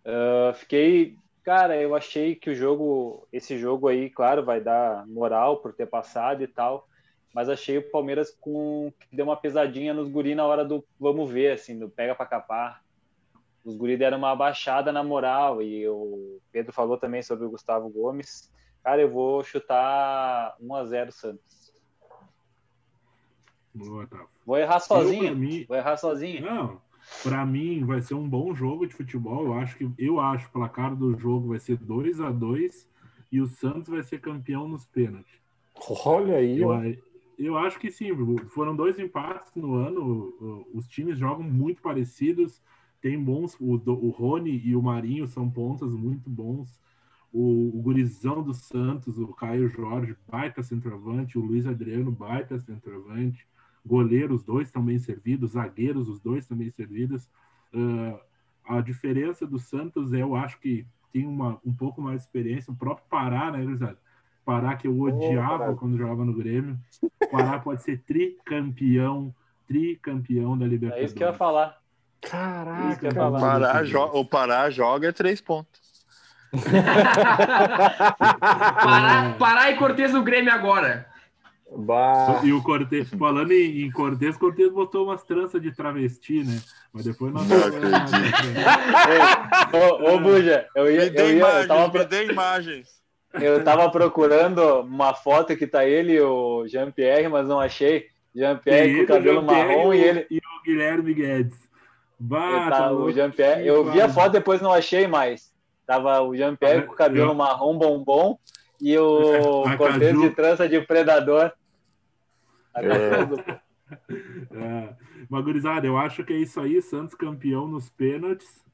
Uh, 0.03 0.53
fiquei, 0.55 1.17
cara, 1.43 1.77
eu 1.77 1.95
achei 1.95 2.35
que 2.35 2.49
o 2.49 2.55
jogo, 2.55 3.27
esse 3.31 3.57
jogo 3.57 3.87
aí, 3.87 4.09
claro, 4.09 4.43
vai 4.43 4.59
dar 4.59 5.07
moral 5.07 5.57
por 5.57 5.73
ter 5.73 5.85
passado 5.85 6.43
e 6.43 6.47
tal 6.47 6.87
mas 7.35 7.49
achei 7.49 7.77
o 7.77 7.91
Palmeiras 7.91 8.33
com 8.39 8.93
que 8.97 9.13
deu 9.13 9.25
uma 9.25 9.35
pesadinha 9.35 9.93
nos 9.93 10.07
guri 10.07 10.33
na 10.33 10.45
hora 10.45 10.63
do 10.63 10.81
vamos 10.97 11.29
ver, 11.29 11.51
assim, 11.51 11.77
do 11.77 11.89
pega 11.89 12.15
para 12.15 12.25
capar. 12.25 12.81
Os 13.61 13.75
guri 13.75 13.97
deram 13.97 14.17
uma 14.19 14.33
baixada 14.33 14.89
na 14.89 15.03
moral 15.03 15.61
e 15.61 15.85
o 15.85 16.39
Pedro 16.49 16.71
falou 16.71 16.97
também 16.97 17.21
sobre 17.21 17.45
o 17.45 17.49
Gustavo 17.49 17.89
Gomes. 17.89 18.49
Cara, 18.81 19.01
eu 19.01 19.11
vou 19.11 19.43
chutar 19.43 20.55
1 20.61 20.75
a 20.75 20.85
0 20.85 21.11
Santos. 21.11 21.73
Boa, 23.73 24.07
tá. 24.07 24.25
Vou 24.45 24.57
errar 24.57 24.79
sozinho. 24.79 25.35
Mim... 25.35 25.65
Vou 25.67 25.75
errar 25.75 25.97
sozinho. 25.97 26.41
Não, 26.41 26.81
para 27.21 27.45
mim 27.45 27.83
vai 27.83 28.01
ser 28.01 28.13
um 28.13 28.29
bom 28.29 28.55
jogo 28.55 28.87
de 28.87 28.93
futebol. 28.93 29.47
Eu 29.47 29.55
acho 29.55 29.75
que 29.75 29.91
eu 29.97 30.21
acho 30.21 30.45
que 30.45 30.51
o 30.51 30.53
placar 30.53 30.95
do 30.95 31.17
jogo 31.19 31.49
vai 31.49 31.59
ser 31.59 31.75
2 31.75 32.21
a 32.21 32.31
2 32.31 32.87
e 33.29 33.41
o 33.41 33.47
Santos 33.47 33.89
vai 33.89 34.03
ser 34.03 34.21
campeão 34.21 34.69
nos 34.69 34.85
pênaltis. 34.85 35.35
Olha 36.05 36.37
aí, 36.37 36.61
eu, 36.61 36.71
eu 37.37 37.57
acho 37.57 37.79
que 37.79 37.91
sim. 37.91 38.09
Foram 38.49 38.75
dois 38.75 38.99
empates 38.99 39.53
no 39.55 39.75
ano. 39.75 40.67
Os 40.73 40.87
times 40.87 41.17
jogam 41.17 41.43
muito 41.43 41.81
parecidos. 41.81 42.61
Tem 43.01 43.21
bons. 43.21 43.55
O, 43.59 43.73
o 43.73 44.09
Rony 44.09 44.61
e 44.63 44.75
o 44.75 44.81
Marinho 44.81 45.27
são 45.27 45.49
pontas 45.49 45.93
muito 45.93 46.29
bons. 46.29 46.79
O, 47.31 47.77
o 47.77 47.81
Gurizão 47.81 48.41
do 48.41 48.53
Santos, 48.53 49.19
o 49.19 49.27
Caio 49.27 49.67
Jorge, 49.69 50.15
baita 50.29 50.63
centroavante. 50.63 51.37
O 51.37 51.45
Luiz 51.45 51.65
Adriano, 51.65 52.11
baita 52.11 52.59
centroavante. 52.59 53.47
Goleiros, 53.85 54.43
dois 54.43 54.71
também 54.71 54.97
servidos. 54.97 55.51
Zagueiros, 55.51 56.07
os 56.07 56.19
dois 56.19 56.47
também 56.47 56.69
servidos. 56.71 57.29
Uh, 57.73 58.19
a 58.63 58.81
diferença 58.81 59.45
do 59.45 59.59
Santos 59.59 60.11
eu 60.13 60.35
acho 60.35 60.59
que 60.59 60.87
tem 61.11 61.25
uma, 61.25 61.59
um 61.63 61.73
pouco 61.73 62.01
mais 62.01 62.21
de 62.21 62.27
experiência. 62.27 62.73
O 62.73 62.75
próprio 62.75 63.07
Pará, 63.07 63.51
né, 63.51 63.63
Gurizada? 63.63 63.97
Pará, 64.45 64.75
que 64.75 64.87
eu 64.87 64.97
odiava 65.01 65.71
oh, 65.71 65.75
quando 65.75 65.97
jogava 65.97 66.23
no 66.23 66.33
Grêmio. 66.33 66.77
Pará 67.31 67.57
pode 67.57 67.81
ser 67.81 67.97
tricampeão, 68.03 69.33
tricampeão 69.67 70.55
da 70.55 70.65
Libertadores. 70.67 71.01
É 71.01 71.05
isso 71.05 71.15
que 71.15 71.23
eu 71.23 71.29
ia 71.29 71.33
falar. 71.33 71.77
Caraca, 72.21 73.11
falar. 73.11 73.39
Pará, 73.39 73.81
o 74.13 74.23
Pará 74.23 74.69
joga 74.69 75.11
três 75.11 75.41
pontos. 75.41 75.81
Pará, 78.81 79.35
Pará 79.37 79.71
e 79.71 79.77
Cortez 79.77 80.13
no 80.13 80.23
Grêmio 80.23 80.53
agora. 80.53 81.07
Bah. 81.77 82.41
E 82.43 82.53
o 82.53 82.61
Cortez, 82.61 83.09
falando 83.09 83.51
em, 83.51 83.81
em 83.81 83.91
Cortez, 83.91 84.37
Cortez 84.37 84.71
botou 84.71 85.05
umas 85.05 85.23
tranças 85.23 85.61
de 85.61 85.71
travesti, 85.71 86.43
né? 86.43 86.61
Mas 86.93 87.03
depois 87.03 87.33
nós 87.33 87.47
Não 87.47 87.59
falamos. 87.59 88.11
Ô, 89.73 90.13
ô 90.13 90.19
Buja, 90.19 90.67
eu 90.75 90.89
ia, 90.89 91.05
Me 91.05 91.09
dê 91.09 91.21
eu, 91.21 91.25
ia, 91.25 91.31
eu, 91.31 91.37
imagens, 91.37 91.67
tava, 91.67 91.99
me 91.99 92.05
dê 92.05 92.25
imagens. 92.31 92.94
Eu 93.41 93.63
tava 93.63 93.89
procurando 93.89 94.81
uma 94.81 95.13
foto 95.13 95.55
que 95.55 95.67
tá 95.67 95.85
ele 95.85 96.13
e 96.13 96.21
o 96.21 96.67
Jean-Pierre, 96.67 97.27
mas 97.27 97.47
não 97.47 97.59
achei. 97.59 98.07
Jean-Pierre 98.35 98.97
com 98.97 99.03
o 99.03 99.07
cabelo 99.07 99.43
marrom 99.43 99.93
e 99.93 100.03
ele. 100.03 100.27
E 100.29 100.37
o 100.37 100.63
Guilherme 100.63 101.13
Guedes. 101.13 101.57
Eu, 102.19 102.29
tá 102.29 102.69
tá, 102.69 102.91
o. 102.91 103.11
Jean-Pierre, 103.11 103.67
eu 103.67 103.91
vi 103.91 104.01
a 104.01 104.09
foto, 104.09 104.33
depois 104.33 104.61
não 104.61 104.71
achei 104.71 105.07
mais. 105.07 105.53
Tava 105.85 106.21
o 106.21 106.35
Jean-Pierre 106.35 106.83
com 106.83 106.93
o 106.93 106.95
cabelo 106.95 107.31
Eu- 107.31 107.35
marrom 107.35 107.77
bombom 107.77 108.37
e 108.81 108.97
o 108.97 109.63
Cortez 109.77 110.19
de 110.19 110.29
trança 110.31 110.67
de 110.67 110.81
predador. 110.81 111.51
É, 112.75 112.85
mas, 115.29 115.43
gurizada, 115.43 115.85
eu 115.85 115.97
acho 115.97 116.23
que 116.23 116.33
é 116.33 116.37
isso 116.37 116.59
aí. 116.59 116.81
Santos 116.81 117.15
campeão 117.15 117.67
nos 117.67 117.89
pênaltis. 117.89 118.64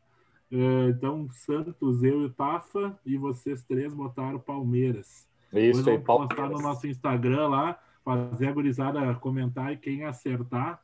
É, 0.51 0.89
então, 0.89 1.29
Santos, 1.31 2.03
eu 2.03 2.23
e 2.23 2.25
o 2.25 2.29
Tafa, 2.29 2.99
e 3.05 3.15
vocês 3.15 3.63
três 3.63 3.93
botaram 3.93 4.37
Palmeiras. 4.37 5.25
Isso 5.53 5.89
aí, 5.89 5.97
vamos 5.97 6.03
postar 6.03 6.35
Palmeiras. 6.35 6.61
no 6.61 6.67
nosso 6.67 6.87
Instagram 6.87 7.47
lá, 7.47 7.79
fazer 8.03 8.47
a 8.47 8.51
gurizada 8.51 9.15
comentar 9.15 9.71
e 9.71 9.77
quem 9.77 10.03
acertar, 10.03 10.81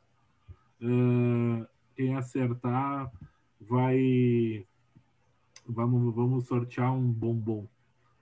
eh, 0.80 1.66
quem 1.94 2.16
acertar 2.16 3.12
vai. 3.60 4.66
Vamos, 5.66 6.14
vamos 6.14 6.46
sortear 6.46 6.94
um 6.94 7.12
bombom. 7.12 7.66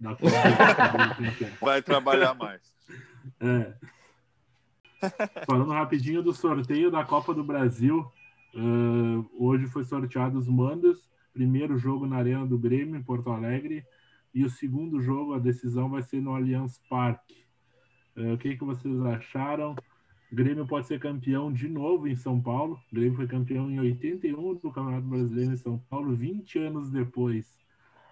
Da 0.00 0.16
Vai 1.62 1.80
trabalhar 1.80 2.34
mais. 2.34 2.60
é. 3.40 3.72
Falando 5.46 5.70
rapidinho 5.70 6.22
do 6.22 6.34
sorteio 6.34 6.90
da 6.90 7.04
Copa 7.04 7.32
do 7.32 7.44
Brasil, 7.44 8.10
eh, 8.52 9.24
hoje 9.38 9.66
foi 9.68 9.84
sorteado 9.84 10.38
os 10.38 10.48
mandos. 10.48 11.06
Primeiro 11.36 11.76
jogo 11.76 12.06
na 12.06 12.16
Arena 12.16 12.46
do 12.46 12.58
Grêmio, 12.58 12.96
em 12.96 13.02
Porto 13.02 13.28
Alegre. 13.28 13.84
E 14.32 14.42
o 14.42 14.48
segundo 14.48 15.02
jogo, 15.02 15.34
a 15.34 15.38
decisão 15.38 15.90
vai 15.90 16.02
ser 16.02 16.22
no 16.22 16.34
Allianz 16.34 16.80
Parque. 16.88 17.44
Eh, 18.16 18.32
o 18.32 18.38
que, 18.38 18.56
que 18.56 18.64
vocês 18.64 18.98
acharam? 19.02 19.76
O 20.32 20.34
Grêmio 20.34 20.66
pode 20.66 20.86
ser 20.86 20.98
campeão 20.98 21.52
de 21.52 21.68
novo 21.68 22.08
em 22.08 22.16
São 22.16 22.40
Paulo. 22.40 22.80
O 22.90 22.94
Grêmio 22.94 23.16
foi 23.16 23.26
campeão 23.26 23.70
em 23.70 23.78
81 23.78 24.54
do 24.54 24.72
Campeonato 24.72 25.06
Brasileiro 25.06 25.52
em 25.52 25.58
São 25.58 25.78
Paulo, 25.90 26.16
20 26.16 26.58
anos 26.58 26.90
depois. 26.90 27.46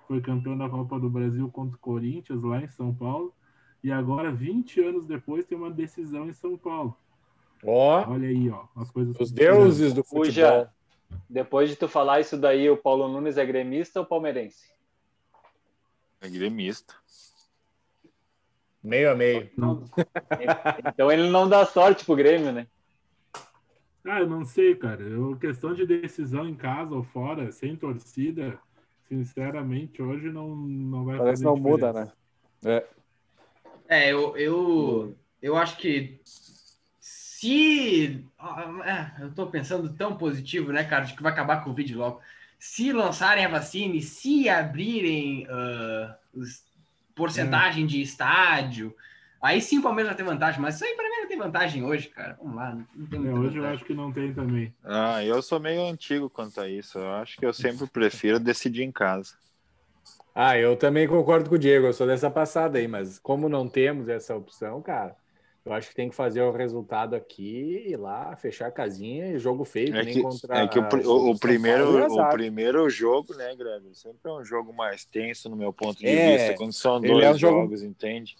Foi 0.06 0.20
campeão 0.20 0.58
da 0.58 0.68
Copa 0.68 1.00
do 1.00 1.08
Brasil 1.08 1.48
contra 1.48 1.76
o 1.76 1.80
Corinthians, 1.80 2.42
lá 2.42 2.62
em 2.62 2.68
São 2.68 2.94
Paulo. 2.94 3.32
E 3.82 3.90
agora, 3.90 4.30
20 4.30 4.82
anos 4.82 5.06
depois, 5.06 5.46
tem 5.46 5.56
uma 5.56 5.70
decisão 5.70 6.28
em 6.28 6.34
São 6.34 6.58
Paulo. 6.58 6.94
Ó, 7.64 8.04
Olha 8.06 8.28
aí, 8.28 8.50
ó. 8.50 8.66
As 8.76 8.90
coisas 8.90 9.18
os 9.18 9.32
deuses 9.32 9.94
do 9.94 10.04
futebol. 10.04 10.68
Depois 11.28 11.70
de 11.70 11.76
tu 11.76 11.88
falar 11.88 12.20
isso 12.20 12.36
daí, 12.36 12.68
o 12.70 12.76
Paulo 12.76 13.08
Nunes 13.08 13.36
é 13.38 13.44
gremista 13.44 14.00
ou 14.00 14.06
palmeirense? 14.06 14.72
É 16.20 16.28
gremista. 16.28 16.94
Meio 18.82 19.10
a 19.10 19.14
meio. 19.14 19.50
Não. 19.56 19.84
Então 20.86 21.10
ele 21.10 21.30
não 21.30 21.48
dá 21.48 21.64
sorte 21.64 22.04
pro 22.04 22.14
Grêmio, 22.14 22.52
né? 22.52 22.66
Ah, 24.04 24.20
eu 24.20 24.28
não 24.28 24.44
sei, 24.44 24.74
cara. 24.74 25.02
Eu, 25.02 25.36
questão 25.38 25.72
de 25.72 25.86
decisão 25.86 26.46
em 26.46 26.54
casa 26.54 26.94
ou 26.94 27.02
fora, 27.02 27.50
sem 27.50 27.74
torcida, 27.74 28.58
sinceramente, 29.08 30.02
hoje 30.02 30.30
não, 30.30 30.54
não 30.54 31.04
vai 31.06 31.16
Parece 31.16 31.42
fazer 31.42 31.54
que 31.54 31.62
não 31.62 31.70
muda, 31.70 31.86
diferença. 31.88 32.16
né? 32.62 32.70
É. 32.76 32.86
É, 33.86 34.12
eu, 34.12 34.36
eu, 34.36 35.16
eu 35.40 35.56
acho 35.56 35.76
que 35.78 36.20
se. 37.44 38.24
é, 38.84 39.22
eu 39.24 39.34
tô 39.34 39.46
pensando 39.50 39.94
tão 39.96 40.16
positivo, 40.16 40.72
né, 40.72 40.84
cara, 40.84 41.04
de 41.04 41.14
que 41.14 41.22
vai 41.22 41.32
acabar 41.32 41.62
com 41.64 41.70
o 41.70 41.74
vídeo 41.74 41.98
logo. 41.98 42.20
Se 42.58 42.92
lançarem 42.92 43.44
a 43.44 43.48
vacina 43.48 43.96
e 43.96 44.02
se 44.02 44.48
abrirem 44.48 45.46
os 46.32 46.64
porcentagem 47.14 47.86
de 47.86 48.00
estádio, 48.02 48.94
aí 49.42 49.60
sim 49.60 49.78
o 49.78 49.82
Palmeiras 49.82 50.10
vai 50.10 50.16
ter 50.16 50.24
vantagem, 50.24 50.60
mas 50.60 50.74
isso 50.76 50.84
aí 50.84 50.94
pra 50.96 51.04
mim 51.08 51.16
não 51.22 51.28
tem 51.28 51.38
vantagem 51.38 51.84
hoje, 51.84 52.08
cara. 52.08 52.36
Vamos 52.40 52.56
lá, 52.56 52.74
não 52.94 53.06
tem 53.06 53.20
É, 53.22 53.32
muita 53.32 53.34
hoje 53.34 53.58
eu 53.58 53.66
vantagem. 53.66 53.72
acho 53.72 53.84
que 53.84 53.94
não 53.94 54.12
tem 54.12 54.34
também. 54.34 54.74
Ah, 54.82 55.24
eu 55.24 55.42
sou 55.42 55.58
meio 55.60 55.82
antigo 55.86 56.28
quanto 56.30 56.60
a 56.60 56.68
isso. 56.68 56.98
Eu 56.98 57.12
acho 57.14 57.38
que 57.38 57.46
eu 57.46 57.52
sempre 57.54 57.86
prefiro 57.88 58.38
decidir 58.40 58.82
em 58.82 58.92
casa. 58.92 59.34
Ah, 60.34 60.58
eu 60.58 60.76
também 60.76 61.06
concordo 61.08 61.48
com 61.48 61.54
o 61.56 61.58
Diego, 61.58 61.86
eu 61.86 61.92
sou 61.92 62.06
dessa 62.06 62.30
passada 62.30 62.78
aí, 62.78 62.88
mas 62.88 63.18
como 63.18 63.48
não 63.48 63.68
temos 63.68 64.08
essa 64.08 64.34
opção, 64.36 64.82
cara, 64.82 65.16
eu 65.64 65.72
acho 65.72 65.88
que 65.88 65.94
tem 65.94 66.08
que 66.10 66.14
fazer 66.14 66.42
o 66.42 66.52
resultado 66.52 67.14
aqui 67.16 67.84
e 67.88 67.96
lá, 67.96 68.36
fechar 68.36 68.66
a 68.68 68.72
casinha 68.72 69.28
e 69.32 69.38
jogo 69.38 69.64
feio, 69.64 69.92
É 69.92 70.02
nem 70.02 70.14
que, 70.14 70.20
contra 70.22 70.62
é 70.62 70.68
que 70.68 70.78
o, 70.78 70.82
o- 70.82 71.30
o 71.30 71.38
primeiro, 71.38 71.98
e 71.98 72.02
o 72.10 72.26
primeiro 72.26 72.88
jogo, 72.90 73.34
né, 73.34 73.54
Greg? 73.56 73.94
Sempre 73.94 74.30
é 74.30 74.34
um 74.34 74.44
jogo 74.44 74.72
mais 74.72 75.04
tenso 75.04 75.48
no 75.48 75.56
meu 75.56 75.72
ponto 75.72 75.98
de 76.04 76.06
É, 76.06 76.18
vista, 76.18 76.54
quando 76.54 76.72
são 76.72 77.00
ele 77.02 77.12
dois 77.12 77.24
é 77.24 77.30
um 77.32 77.38
jogo- 77.38 77.60
jogos, 77.60 77.82
entende? 77.82 78.36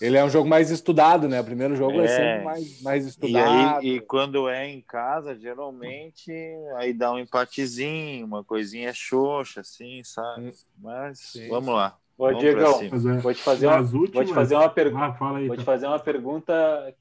Ele 0.00 0.16
é 0.16 0.24
um 0.24 0.30
jogo 0.30 0.48
mais 0.48 0.70
estudado, 0.70 1.28
né? 1.28 1.40
O 1.40 1.44
primeiro 1.44 1.74
jogo 1.76 2.00
é, 2.00 2.06
É. 2.06 2.08
sempre 2.08 2.42
mais, 2.44 2.80
mais 2.82 3.04
E, 3.20 3.40
estudado. 3.40 3.40
aí, 3.40 3.96
e 3.96 4.00
quando 4.02 4.48
é 4.48 4.66
em 4.68 4.80
casa, 4.82 5.34
geralmente, 5.38 6.30
aí 6.76 6.92
dá 6.94 7.12
um 7.12 7.18
empatezinho, 7.18 8.24
uma 8.26 8.44
coisinha 8.44 8.92
xoxa, 8.94 9.60
assim, 9.62 10.02
sabe? 10.04 10.54
Mas 10.76 11.18
Sim. 11.20 11.48
vamos 11.48 11.74
lá. 11.74 11.98
Ô, 12.18 12.32
Diegão, 12.32 12.80
é, 12.82 13.18
vou 13.20 13.32
te 13.32 13.40
fazer 13.40 13.68
uma, 13.68 13.76
últimas... 13.78 14.10
vou 14.12 14.24
te 14.24 14.34
fazer 14.34 14.56
uma 14.56 14.68
pergunta. 14.68 15.04
Ah, 15.04 15.14
fala 15.14 15.38
aí. 15.38 15.46
Vou 15.46 15.56
te 15.56 15.62
então. 15.62 15.72
fazer 15.72 15.86
uma 15.86 16.00
pergunta 16.00 16.52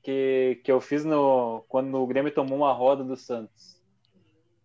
que, 0.03 0.61
que 0.63 0.71
eu 0.71 0.79
fiz 0.79 1.03
no, 1.03 1.65
quando 1.67 1.95
o 1.97 2.05
Grêmio 2.05 2.31
tomou 2.31 2.59
uma 2.59 2.71
roda 2.71 3.03
do 3.03 3.17
Santos. 3.17 3.81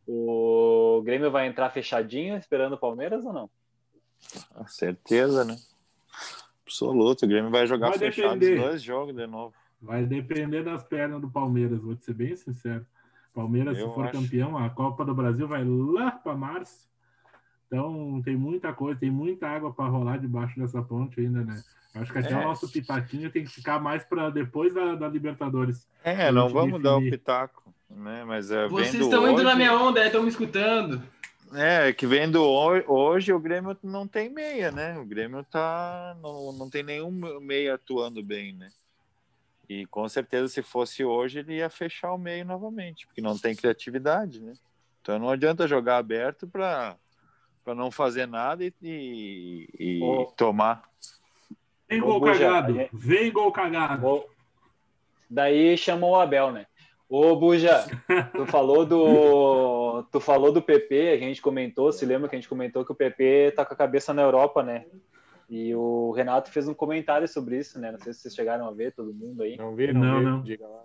O 0.07 1.01
Grêmio 1.07 1.31
vai 1.31 1.47
entrar 1.47 1.71
fechadinho 1.71 2.37
esperando 2.37 2.75
o 2.75 2.79
Palmeiras 2.79 3.25
ou 3.25 3.33
não? 3.33 3.51
Ah, 4.55 4.67
Certeza, 4.67 5.43
né? 5.43 5.57
Absoluto. 6.67 7.25
O 7.25 7.29
Grêmio 7.29 7.51
vai 7.51 7.67
jogar 7.67 7.89
Vai 7.89 7.99
fechado 7.99 8.39
depender. 8.39 8.61
os 8.61 8.67
dois 8.69 8.83
jogos 8.83 9.17
de 9.17 9.27
novo. 9.27 9.55
Vai 9.81 10.05
depender 10.05 10.63
das 10.63 10.85
pernas 10.85 11.21
do 11.21 11.31
Palmeiras, 11.31 11.81
vou 11.81 11.97
te 11.97 12.05
ser 12.05 12.15
bem 12.15 12.37
sincero. 12.37 12.87
Palmeiras, 13.35 13.79
Eu 13.79 13.89
se 13.89 13.95
for 13.95 14.05
acho. 14.05 14.21
campeão, 14.21 14.59
a 14.59 14.69
Copa 14.69 15.03
do 15.03 15.15
Brasil 15.15 15.49
vai 15.49 15.65
lá 15.65 16.11
para 16.11 16.37
março. 16.37 16.92
Então 17.73 18.21
tem 18.23 18.37
muita 18.37 18.71
coisa, 18.75 19.01
tem 19.01 19.11
muita 19.11 19.49
água 19.49 19.73
para 19.73 19.87
rolar 19.89 20.19
debaixo 20.19 20.61
dessa 20.61 20.83
ponte 20.83 21.19
ainda, 21.19 21.43
né? 21.43 21.63
Acho 21.95 22.13
que 22.13 22.19
até 22.19 22.33
É. 22.35 22.37
o 22.37 22.43
nosso 22.43 22.71
pitaquinho 22.71 23.31
tem 23.31 23.45
que 23.45 23.51
ficar 23.51 23.81
mais 23.81 24.05
para 24.05 24.29
depois 24.29 24.75
da, 24.75 24.95
da 24.95 25.09
Libertadores. 25.09 25.89
É, 26.05 26.31
não 26.31 26.51
vamos 26.51 26.83
dar 26.83 26.97
o 26.97 26.99
definir. 26.99 27.19
pitaco, 27.19 27.75
né? 27.89 28.25
Mas 28.27 28.51
é 28.51 28.69
Vocês 28.69 28.93
vendo 28.93 29.05
estão 29.05 29.23
indo 29.27 29.37
hoje, 29.37 29.45
na 29.45 29.55
minha 29.57 29.75
onda, 29.75 30.05
estão 30.05 30.23
me 30.23 30.29
escutando. 30.29 31.03
É, 31.55 31.93
que 31.95 32.07
vendo 32.07 32.43
ho- 32.43 32.85
hoje 32.93 33.33
o 33.33 33.41
Grêmio 33.41 33.77
não 33.83 34.07
tem 34.07 34.29
meia, 34.29 34.71
né? 34.71 34.99
O 34.99 35.05
Grêmio 35.07 35.43
tá 35.45 36.15
não, 36.23 36.53
não 36.53 36.69
tem 36.69 36.83
nenhum 36.83 37.11
meia 37.41 37.75
atuando 37.75 38.23
bem, 38.23 38.53
né? 38.53 38.69
E 39.67 39.87
com 39.87 40.07
certeza 40.11 40.49
se 40.49 40.63
fosse 40.63 41.03
hoje 41.05 41.39
ele 41.39 41.57
ia 41.57 41.71
fechar 41.71 42.13
o 42.13 42.19
meio 42.19 42.45
novamente, 42.45 43.07
porque 43.07 43.23
não 43.23 43.39
tem 43.39 43.57
criatividade, 43.57 44.43
né? 44.43 44.53
Então 45.01 45.19
não 45.19 45.31
adianta 45.31 45.67
jogar 45.69 45.97
aberto 45.99 46.47
para 46.47 46.97
para 47.65 47.75
não 47.75 47.91
fazer 47.91 48.27
nada 48.27 48.65
e, 48.65 48.73
e, 48.83 49.69
e 49.79 50.03
Ô. 50.03 50.27
tomar. 50.37 50.83
Vem 51.89 52.01
gol 52.01 52.21
Buja, 52.21 52.33
cagado, 52.47 52.75
gente- 52.75 52.91
vem 52.93 53.33
gol 53.33 53.53
cagado. 53.53 54.25
Daí 55.29 55.77
chamou 55.77 56.13
o 56.13 56.21
Abel, 56.21 56.51
né? 56.53 56.67
Ô, 57.09 57.37
Buja, 57.37 57.85
tu 58.35 58.47
falou 58.47 58.87
do 58.87 60.03
tu 60.11 60.19
falou 60.19 60.51
do 60.53 60.63
PP, 60.63 61.11
a 61.11 61.19
gente 61.19 61.43
comentou, 61.43 61.93
se 61.93 62.05
lembra 62.07 62.29
que 62.29 62.35
a 62.35 62.39
gente 62.39 62.49
comentou 62.49 62.85
que 62.85 62.93
o 62.93 62.95
PP 62.95 63.53
tá 63.55 63.65
com 63.65 63.75
a 63.75 63.77
cabeça 63.77 64.13
na 64.15 64.23
Europa, 64.23 64.63
né? 64.63 64.87
E 65.51 65.75
o 65.75 66.13
Renato 66.13 66.51
fez 66.51 66.67
um 66.67 66.73
comentário 66.73 67.29
sobre 67.29 67.59
isso, 67.59 67.79
né? 67.79 67.93
Não 67.93 67.99
sei 67.99 68.15
se 68.15 68.21
vocês 68.21 68.35
chegaram 68.35 68.67
a 68.67 68.71
ver, 68.73 68.95
todo 68.95 69.13
mundo 69.13 69.43
aí. 69.43 69.57
Não 69.59 69.75
vi, 69.75 69.93
não, 69.93 70.01
Não, 70.01 70.19
vi. 70.19 70.25
não. 70.25 70.43
Diga 70.43 70.67
lá. 70.67 70.83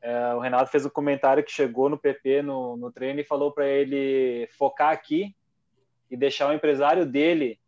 É, 0.00 0.34
o 0.34 0.38
Renato 0.40 0.70
fez 0.70 0.86
um 0.86 0.90
comentário 0.90 1.44
que 1.44 1.52
chegou 1.52 1.90
no 1.90 1.98
PP 1.98 2.40
no, 2.40 2.74
no 2.78 2.90
treino 2.90 3.20
e 3.20 3.24
falou 3.24 3.52
para 3.52 3.66
ele 3.66 4.48
focar 4.56 4.90
aqui 4.92 5.34
e 6.10 6.16
deixar 6.16 6.48
o 6.48 6.52
empresário 6.52 7.06
dele 7.06 7.58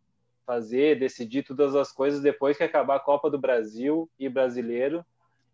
fazer, 0.44 0.98
decidir 0.98 1.44
todas 1.44 1.74
as 1.74 1.92
coisas 1.92 2.20
depois 2.20 2.56
que 2.56 2.64
acabar 2.64 2.96
a 2.96 3.00
Copa 3.00 3.30
do 3.30 3.38
Brasil 3.38 4.10
e 4.18 4.28
brasileiro, 4.28 5.04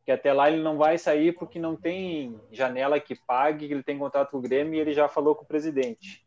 que 0.04 0.10
até 0.10 0.32
lá 0.32 0.50
ele 0.50 0.62
não 0.62 0.78
vai 0.78 0.96
sair 0.96 1.32
porque 1.32 1.58
não 1.58 1.76
tem 1.76 2.40
janela 2.50 2.98
que 2.98 3.14
pague, 3.14 3.66
ele 3.66 3.82
tem 3.82 3.98
contrato 3.98 4.30
com 4.30 4.38
o 4.38 4.42
Grêmio 4.42 4.74
e 4.74 4.80
ele 4.80 4.92
já 4.92 5.08
falou 5.08 5.34
com 5.34 5.44
o 5.44 5.48
presidente. 5.48 6.26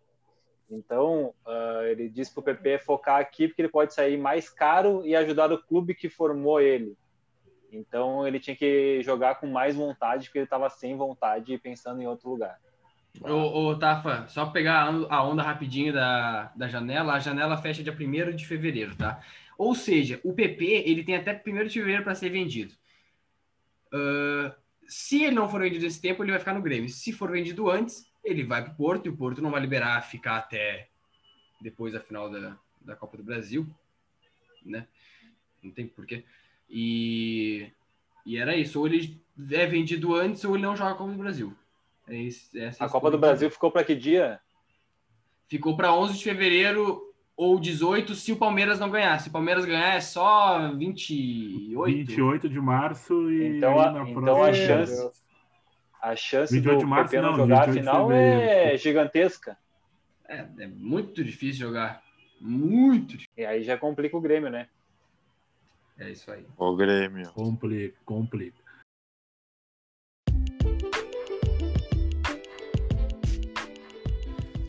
Então, 0.70 1.34
ah, 1.46 1.82
ele 1.86 2.08
disse 2.08 2.32
para 2.34 2.42
o 2.42 2.44
PP 2.44 2.80
focar 2.80 3.20
aqui 3.20 3.48
porque 3.48 3.62
ele 3.62 3.70
pode 3.70 3.94
sair 3.94 4.18
mais 4.18 4.50
caro 4.50 5.06
e 5.06 5.16
ajudar 5.16 5.52
o 5.52 5.62
clube 5.62 5.96
que 5.96 6.10
formou 6.10 6.62
ele. 6.62 6.96
Então 7.72 8.28
ele 8.28 8.40
tinha 8.40 8.56
que 8.56 9.02
jogar 9.02 9.36
com 9.36 9.48
mais 9.48 9.76
vontade, 9.76 10.26
porque 10.26 10.40
ele 10.40 10.46
estava 10.46 10.70
sem 10.70 10.96
vontade 10.96 11.54
e 11.54 11.58
pensando 11.58 12.02
em 12.02 12.08
outro 12.08 12.30
lugar. 12.30 12.60
Ô, 13.20 13.68
ô, 13.68 13.76
Tafa, 13.78 14.28
só 14.30 14.46
pegar 14.46 14.88
a 15.10 15.24
onda 15.24 15.44
rapidinho 15.44 15.92
da, 15.94 16.52
da 16.56 16.68
janela. 16.68 17.14
A 17.14 17.20
janela 17.20 17.58
fecha 17.58 17.84
dia 17.84 17.94
1 17.94 18.36
de 18.36 18.48
fevereiro, 18.48 18.96
tá? 18.96 19.22
Ou 19.58 19.76
seja, 19.76 20.20
o 20.24 20.34
PP 20.34 20.84
ele 20.86 21.04
tem 21.04 21.16
até 21.16 21.34
1 21.46 21.68
de 21.68 21.74
fevereiro 21.74 22.04
para 22.04 22.16
ser 22.16 22.30
vendido. 22.30 22.74
Uh, 23.94 24.52
se 24.88 25.24
ele 25.24 25.36
não 25.36 25.50
for 25.50 25.62
vendido 25.62 25.84
nesse 25.84 26.02
tempo, 26.02 26.24
ele 26.24 26.32
vai 26.32 26.40
ficar 26.40 26.54
no 26.54 26.62
Grêmio. 26.62 26.90
Se 26.90 27.12
for 27.12 27.30
vendido 27.32 27.70
antes, 27.70 28.10
ele 28.24 28.44
vai 28.44 28.64
para 28.64 28.74
o 28.74 28.76
Porto 28.76 29.06
e 29.06 29.10
o 29.10 29.18
Porto 29.18 29.42
não 29.42 29.52
vai 29.52 29.62
liberar 29.62 30.02
ficar 30.02 30.38
até 30.38 30.90
depois 31.60 31.94
da 31.94 32.00
final 32.00 32.30
da, 32.30 32.58
da 32.82 32.96
Copa 32.96 33.18
do 33.18 33.24
Brasil, 33.24 33.68
né? 34.66 34.88
Não 35.62 35.72
tem 35.72 35.86
porquê. 35.86 36.24
E, 36.70 37.72
e 38.26 38.38
era 38.38 38.56
isso. 38.56 38.80
Ou 38.80 38.88
ele 38.88 39.22
é 39.52 39.66
vendido 39.66 40.16
antes 40.16 40.44
ou 40.44 40.56
ele 40.56 40.64
não 40.64 40.76
joga 40.76 40.92
a 40.92 40.96
Copa 40.96 41.12
do 41.12 41.18
Brasil. 41.18 41.56
É 42.12 42.28
é 42.60 42.72
a 42.80 42.90
Copa 42.90 43.10
do 43.10 43.18
Brasil 43.18 43.50
ficou 43.50 43.72
para 43.72 43.84
que 43.84 43.96
dia? 43.96 44.40
Ficou 45.48 45.76
para 45.78 45.94
11 45.94 46.18
de 46.18 46.24
fevereiro 46.24 47.02
ou 47.36 47.60
18 47.60 48.14
se 48.16 48.32
o 48.32 48.38
Palmeiras 48.38 48.80
não 48.80 48.90
ganhar. 48.90 49.18
Se 49.20 49.30
o 49.30 49.32
Palmeiras 49.32 49.66
ganhar 49.66 49.96
é 49.96 50.02
só 50.02 50.72
28. 50.74 52.08
28 52.08 52.50
de 52.50 52.60
março 52.60 53.32
e 53.32 53.58
então 53.58 53.80
a, 53.80 54.10
então 54.10 54.44
a 54.44 54.54
chance 54.54 55.12
a 56.02 56.16
chance 56.16 56.60
do 56.60 56.78
de 56.78 56.86
março, 56.86 57.16
não, 57.22 57.36
jogar 57.36 57.70
a 57.70 57.74
final 57.74 58.12
é 58.12 58.76
gigantesca. 58.76 59.56
É, 60.28 60.48
é 60.60 60.68
muito 60.68 61.24
difícil 61.24 61.68
jogar. 61.68 62.02
Muito 62.40 63.12
difícil. 63.12 63.32
E 63.38 63.46
aí 63.46 63.62
já 63.64 63.78
complica 63.78 64.18
o 64.18 64.22
Grêmio, 64.22 64.50
né? 64.50 64.68
É 66.00 66.10
isso 66.10 66.32
aí. 66.32 66.44
O 66.58 66.76
Grêmio. 66.76 67.32
Complica, 67.34 67.98
complica. 68.04 68.61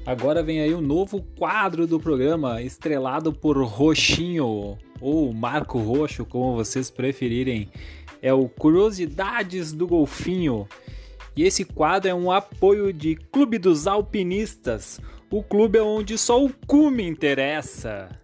Agora 0.04 0.42
vem 0.42 0.60
aí 0.60 0.74
um 0.74 0.80
novo 0.80 1.22
quadro 1.38 1.86
do 1.86 2.00
programa, 2.00 2.60
estrelado 2.60 3.32
por 3.32 3.56
Roxinho, 3.62 4.76
ou 5.00 5.32
Marco 5.32 5.78
Roxo, 5.78 6.24
como 6.24 6.56
vocês 6.56 6.90
preferirem. 6.90 7.68
É 8.20 8.32
o 8.32 8.48
Curiosidades 8.48 9.72
do 9.72 9.86
Golfinho. 9.86 10.66
E 11.36 11.44
esse 11.44 11.64
quadro 11.64 12.10
é 12.10 12.14
um 12.14 12.32
apoio 12.32 12.92
de 12.92 13.14
Clube 13.14 13.58
dos 13.58 13.86
Alpinistas, 13.86 15.00
o 15.30 15.42
clube 15.42 15.78
é 15.78 15.82
onde 15.82 16.18
só 16.18 16.44
o 16.44 16.52
cume 16.66 17.04
interessa. 17.04 18.21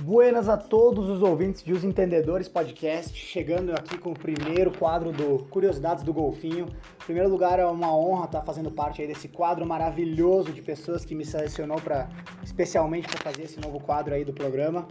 Buenas 0.00 0.48
a 0.48 0.56
todos 0.56 1.08
os 1.08 1.22
ouvintes 1.22 1.62
de 1.62 1.72
Os 1.72 1.84
Entendedores 1.84 2.48
Podcast, 2.48 3.16
chegando 3.16 3.70
aqui 3.70 3.96
com 3.96 4.10
o 4.10 4.18
primeiro 4.18 4.76
quadro 4.76 5.12
do 5.12 5.46
Curiosidades 5.48 6.02
do 6.02 6.12
Golfinho. 6.12 6.66
Em 6.66 7.04
primeiro 7.04 7.28
lugar, 7.28 7.60
é 7.60 7.64
uma 7.64 7.96
honra 7.96 8.24
estar 8.24 8.42
fazendo 8.42 8.72
parte 8.72 9.00
aí 9.00 9.06
desse 9.06 9.28
quadro 9.28 9.64
maravilhoso 9.64 10.50
de 10.50 10.60
pessoas 10.60 11.04
que 11.04 11.14
me 11.14 11.24
selecionou 11.24 11.80
para 11.80 12.08
especialmente 12.42 13.06
para 13.06 13.22
fazer 13.22 13.44
esse 13.44 13.60
novo 13.60 13.78
quadro 13.78 14.14
aí 14.14 14.24
do 14.24 14.32
programa. 14.32 14.88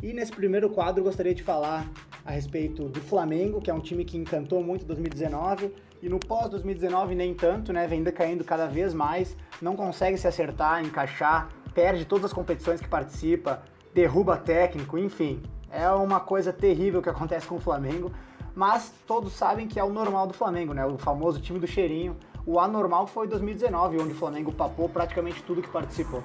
E 0.00 0.12
nesse 0.12 0.30
primeiro 0.30 0.70
quadro 0.70 1.02
gostaria 1.02 1.34
de 1.34 1.42
falar 1.42 1.90
a 2.24 2.30
respeito 2.30 2.88
do 2.88 3.00
Flamengo, 3.00 3.60
que 3.60 3.72
é 3.72 3.74
um 3.74 3.80
time 3.80 4.04
que 4.04 4.16
encantou 4.16 4.62
muito 4.62 4.84
em 4.84 4.86
2019 4.86 5.74
e 6.00 6.08
no 6.08 6.20
pós 6.20 6.48
2019 6.48 7.16
nem 7.16 7.34
tanto, 7.34 7.72
né? 7.72 7.88
Vem 7.88 8.04
decaindo 8.04 8.44
cada 8.44 8.68
vez 8.68 8.94
mais, 8.94 9.36
não 9.60 9.74
consegue 9.74 10.16
se 10.16 10.28
acertar, 10.28 10.84
encaixar, 10.84 11.48
perde 11.74 12.04
todas 12.04 12.26
as 12.26 12.32
competições 12.32 12.80
que 12.80 12.88
participa, 12.88 13.60
derruba 13.94 14.36
técnico, 14.36 14.98
enfim. 14.98 15.40
É 15.70 15.88
uma 15.90 16.20
coisa 16.20 16.52
terrível 16.52 17.00
que 17.00 17.08
acontece 17.08 17.46
com 17.46 17.54
o 17.54 17.60
Flamengo, 17.60 18.12
mas 18.54 18.92
todos 19.06 19.32
sabem 19.32 19.66
que 19.66 19.78
é 19.78 19.84
o 19.84 19.90
normal 19.90 20.26
do 20.26 20.34
Flamengo, 20.34 20.74
né? 20.74 20.84
O 20.84 20.98
famoso 20.98 21.40
time 21.40 21.58
do 21.58 21.66
cheirinho. 21.66 22.16
O 22.46 22.60
anormal 22.60 23.06
foi 23.06 23.26
2019, 23.26 24.00
onde 24.00 24.12
o 24.12 24.16
Flamengo 24.16 24.52
papou 24.52 24.88
praticamente 24.88 25.42
tudo 25.44 25.62
que 25.62 25.70
participou. 25.70 26.22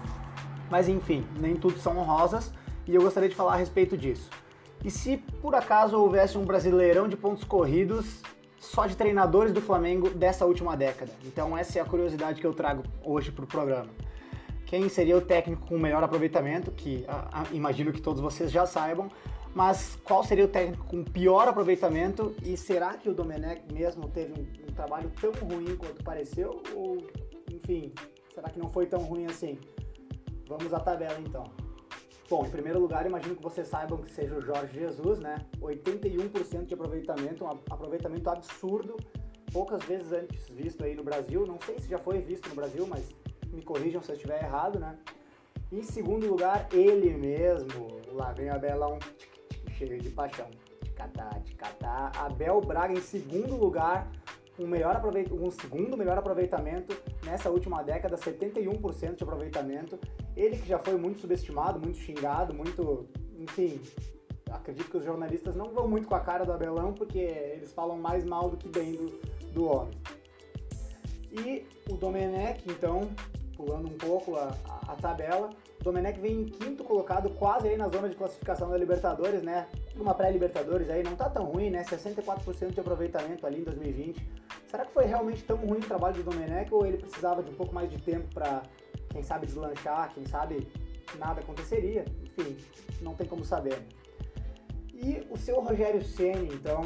Mas 0.69 0.89
enfim, 0.89 1.25
nem 1.39 1.55
tudo 1.55 1.79
são 1.79 1.93
rosas 2.03 2.51
e 2.85 2.93
eu 2.93 3.01
gostaria 3.01 3.29
de 3.29 3.35
falar 3.35 3.53
a 3.53 3.57
respeito 3.57 3.97
disso. 3.97 4.29
E 4.83 4.91
se 4.91 5.17
por 5.41 5.55
acaso 5.55 5.97
houvesse 5.97 6.37
um 6.37 6.45
brasileirão 6.45 7.07
de 7.07 7.15
pontos 7.15 7.43
corridos 7.43 8.21
só 8.59 8.85
de 8.85 8.95
treinadores 8.95 9.53
do 9.53 9.61
Flamengo 9.61 10.09
dessa 10.09 10.45
última 10.45 10.75
década? 10.75 11.11
Então 11.25 11.57
essa 11.57 11.79
é 11.79 11.81
a 11.81 11.85
curiosidade 11.85 12.41
que 12.41 12.45
eu 12.45 12.53
trago 12.53 12.83
hoje 13.03 13.31
para 13.31 13.45
o 13.45 13.47
programa 13.47 13.87
quem 14.69 14.87
seria 14.87 15.17
o 15.17 15.21
técnico 15.21 15.65
com 15.65 15.79
melhor 15.79 16.03
aproveitamento, 16.03 16.69
que 16.69 17.03
imagino 17.51 17.91
que 17.91 17.99
todos 17.99 18.21
vocês 18.21 18.51
já 18.51 18.67
saibam, 18.67 19.09
mas 19.55 19.97
qual 20.03 20.23
seria 20.23 20.45
o 20.45 20.47
técnico 20.47 20.85
com 20.85 21.03
pior 21.03 21.47
aproveitamento 21.47 22.35
e 22.45 22.55
será 22.55 22.93
que 22.93 23.09
o 23.09 23.13
Domenech 23.15 23.63
mesmo 23.73 24.07
teve 24.09 24.31
um, 24.39 24.69
um 24.69 24.73
trabalho 24.75 25.11
tão 25.19 25.31
ruim 25.31 25.75
quanto 25.75 26.03
pareceu? 26.03 26.61
Ou, 26.75 26.97
enfim, 27.51 27.91
será 28.31 28.47
que 28.47 28.59
não 28.59 28.69
foi 28.71 28.85
tão 28.85 28.99
ruim 28.99 29.25
assim? 29.25 29.57
Vamos 30.47 30.71
à 30.71 30.79
tabela 30.79 31.19
então. 31.19 31.45
Bom, 32.29 32.45
em 32.45 32.51
primeiro 32.51 32.79
lugar, 32.79 33.07
imagino 33.07 33.35
que 33.35 33.41
vocês 33.41 33.67
saibam 33.67 33.97
que 33.97 34.11
seja 34.11 34.35
o 34.35 34.41
Jorge 34.41 34.79
Jesus, 34.79 35.17
né? 35.17 35.43
81% 35.59 36.65
de 36.67 36.75
aproveitamento, 36.75 37.43
um 37.43 37.49
aproveitamento 37.49 38.29
absurdo, 38.29 38.97
poucas 39.51 39.83
vezes 39.85 40.11
antes 40.13 40.47
visto 40.47 40.83
aí 40.83 40.93
no 40.93 41.03
Brasil. 41.03 41.43
Não 41.47 41.59
sei 41.59 41.79
se 41.79 41.89
já 41.89 41.97
foi 41.97 42.19
visto 42.19 42.47
no 42.49 42.53
Brasil, 42.53 42.85
mas 42.85 43.09
me 43.51 43.61
corrijam 43.61 44.01
se 44.01 44.11
eu 44.11 44.15
estiver 44.15 44.43
errado, 44.43 44.79
né? 44.79 44.97
Em 45.71 45.83
segundo 45.83 46.27
lugar, 46.27 46.67
ele 46.73 47.15
mesmo, 47.15 47.99
lá 48.11 48.31
vem 48.31 48.49
Abelão, 48.49 48.97
cheio 49.77 49.99
de 49.99 50.09
paixão, 50.09 50.49
de 50.83 51.55
catar. 51.55 52.11
Abel 52.15 52.59
Braga 52.61 52.93
em 52.93 53.01
segundo 53.01 53.55
lugar, 53.55 54.11
um, 54.57 54.67
melhor 54.67 55.01
um 55.31 55.51
segundo 55.51 55.95
melhor 55.95 56.17
aproveitamento 56.17 56.95
nessa 57.23 57.49
última 57.49 57.83
década, 57.83 58.17
71% 58.17 59.15
de 59.15 59.23
aproveitamento. 59.23 59.99
Ele 60.35 60.57
que 60.57 60.67
já 60.67 60.79
foi 60.79 60.97
muito 60.97 61.21
subestimado, 61.21 61.79
muito 61.79 61.97
xingado, 61.97 62.53
muito, 62.53 63.07
enfim, 63.37 63.79
acredito 64.51 64.89
que 64.89 64.97
os 64.97 65.05
jornalistas 65.05 65.55
não 65.55 65.69
vão 65.69 65.87
muito 65.87 66.07
com 66.07 66.15
a 66.15 66.19
cara 66.19 66.43
do 66.43 66.51
Abelão, 66.51 66.93
porque 66.93 67.19
eles 67.19 67.71
falam 67.73 67.97
mais 67.97 68.25
mal 68.25 68.49
do 68.49 68.57
que 68.57 68.67
bem 68.67 68.93
do, 68.93 69.07
do 69.53 69.65
homem. 69.65 69.97
E 71.31 71.65
o 71.89 71.95
Domenech, 71.95 72.63
então, 72.67 73.01
pulando 73.59 73.89
um 73.89 73.97
pouco 73.97 74.37
a, 74.37 74.55
a, 74.87 74.95
tabela. 74.95 75.49
Domenech 75.83 76.17
vem 76.17 76.43
em 76.43 76.45
quinto 76.45 76.81
colocado, 76.81 77.29
quase 77.31 77.67
aí 77.67 77.75
na 77.75 77.89
zona 77.89 78.07
de 78.07 78.15
classificação 78.15 78.69
da 78.69 78.77
Libertadores, 78.77 79.43
né? 79.43 79.67
Uma 79.97 80.13
pré-Libertadores 80.13 80.89
aí, 80.89 81.03
não 81.03 81.13
tá 81.17 81.29
tão 81.29 81.43
ruim, 81.43 81.69
né? 81.69 81.83
64% 81.83 82.71
de 82.71 82.79
aproveitamento 82.79 83.45
ali 83.45 83.59
em 83.59 83.63
2020. 83.65 84.25
Será 84.65 84.85
que 84.85 84.93
foi 84.93 85.05
realmente 85.05 85.43
tão 85.43 85.57
ruim 85.57 85.79
o 85.79 85.85
trabalho 85.85 86.15
do 86.15 86.23
Domenech 86.23 86.73
ou 86.73 86.85
ele 86.85 86.97
precisava 86.97 87.43
de 87.43 87.51
um 87.51 87.53
pouco 87.53 87.75
mais 87.75 87.89
de 87.89 87.97
tempo 88.01 88.33
para, 88.33 88.63
quem 89.09 89.21
sabe, 89.21 89.45
deslanchar, 89.45 90.13
quem 90.13 90.25
sabe 90.25 90.65
nada 91.17 91.41
aconteceria? 91.41 92.05
Enfim, 92.23 92.55
não 93.01 93.13
tem 93.13 93.27
como 93.27 93.43
saber. 93.43 93.77
E 94.93 95.27
o 95.29 95.37
seu 95.37 95.59
Rogério 95.59 96.01
Ceni, 96.01 96.53
então, 96.53 96.81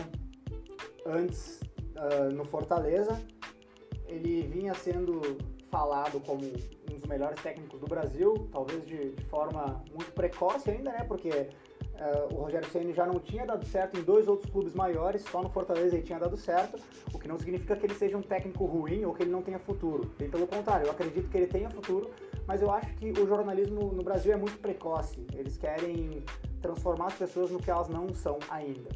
antes 1.05 1.59
uh, 1.97 2.33
no 2.33 2.45
Fortaleza, 2.45 3.21
ele 4.07 4.47
vinha 4.47 4.73
sendo 4.73 5.38
falado 5.73 6.19
como 6.19 6.45
um 6.45 6.99
dos 6.99 7.09
melhores 7.09 7.41
técnicos 7.41 7.79
do 7.79 7.88
Brasil, 7.88 8.47
talvez 8.51 8.86
de, 8.86 9.13
de 9.13 9.25
forma 9.25 9.83
muito 9.91 10.12
precoce 10.12 10.69
ainda, 10.69 10.91
né? 10.91 11.03
Porque 11.07 11.29
uh, 11.31 12.36
o 12.36 12.43
Rogério 12.43 12.69
Ceni 12.69 12.93
já 12.93 13.07
não 13.07 13.19
tinha 13.19 13.43
dado 13.43 13.65
certo 13.65 13.99
em 13.99 14.03
dois 14.03 14.27
outros 14.27 14.51
clubes 14.51 14.75
maiores, 14.75 15.23
só 15.23 15.41
no 15.41 15.49
Fortaleza 15.49 15.95
ele 15.95 16.03
tinha 16.03 16.19
dado 16.19 16.38
certo, 16.38 16.79
o 17.12 17.17
que 17.17 17.27
não 17.27 17.39
significa 17.39 17.75
que 17.75 17.88
ele 17.88 17.95
seja 17.95 18.15
um 18.15 18.21
técnico 18.21 18.65
ruim 18.65 19.03
ou 19.03 19.15
que 19.15 19.23
ele 19.23 19.31
não 19.31 19.41
tenha 19.41 19.57
futuro. 19.57 20.13
Bem 20.19 20.29
pelo 20.29 20.45
contrário, 20.45 20.86
eu 20.86 20.91
acredito 20.91 21.27
que 21.27 21.38
ele 21.38 21.47
tenha 21.47 21.71
futuro, 21.71 22.12
mas 22.45 22.62
eu 22.62 22.69
acho 22.69 22.93
que 22.93 23.09
o 23.09 23.25
jornalismo 23.25 23.91
no 23.93 24.03
Brasil 24.03 24.31
é 24.31 24.38
muito 24.38 24.59
precoce. 24.59 25.25
Eles 25.33 25.57
querem 25.57 26.23
transformar 26.62 27.07
as 27.07 27.15
pessoas 27.15 27.49
no 27.49 27.57
que 27.57 27.71
elas 27.71 27.89
não 27.89 28.13
são 28.13 28.38
ainda. 28.47 28.89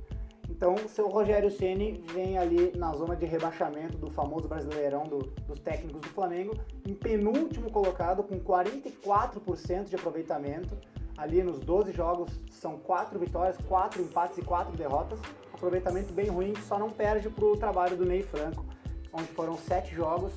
Então, 0.49 0.75
o 0.75 0.89
seu 0.89 1.07
Rogério 1.07 1.51
Ceni 1.51 2.03
vem 2.13 2.37
ali 2.37 2.71
na 2.75 2.93
zona 2.93 3.15
de 3.15 3.25
rebaixamento 3.25 3.97
do 3.97 4.09
famoso 4.09 4.47
Brasileirão 4.47 5.03
do, 5.03 5.19
dos 5.19 5.59
técnicos 5.59 6.01
do 6.01 6.07
Flamengo, 6.09 6.55
em 6.85 6.93
penúltimo 6.93 7.69
colocado 7.69 8.23
com 8.23 8.39
44% 8.39 9.85
de 9.85 9.95
aproveitamento. 9.95 10.77
Ali 11.17 11.43
nos 11.43 11.59
12 11.59 11.91
jogos 11.91 12.29
são 12.51 12.77
4 12.77 13.19
vitórias, 13.19 13.57
4 13.67 14.01
empates 14.01 14.37
e 14.37 14.41
4 14.41 14.75
derrotas. 14.77 15.19
Aproveitamento 15.53 16.13
bem 16.13 16.27
ruim, 16.27 16.53
só 16.67 16.77
não 16.77 16.89
perde 16.89 17.29
para 17.29 17.45
o 17.45 17.57
trabalho 17.57 17.97
do 17.97 18.05
Ney 18.05 18.21
Franco, 18.21 18.63
onde 19.11 19.27
foram 19.29 19.57
7 19.57 19.93
jogos, 19.93 20.31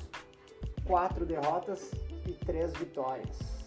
4 0.85 1.25
derrotas 1.25 1.91
e 2.27 2.31
3 2.33 2.73
vitórias 2.73 3.60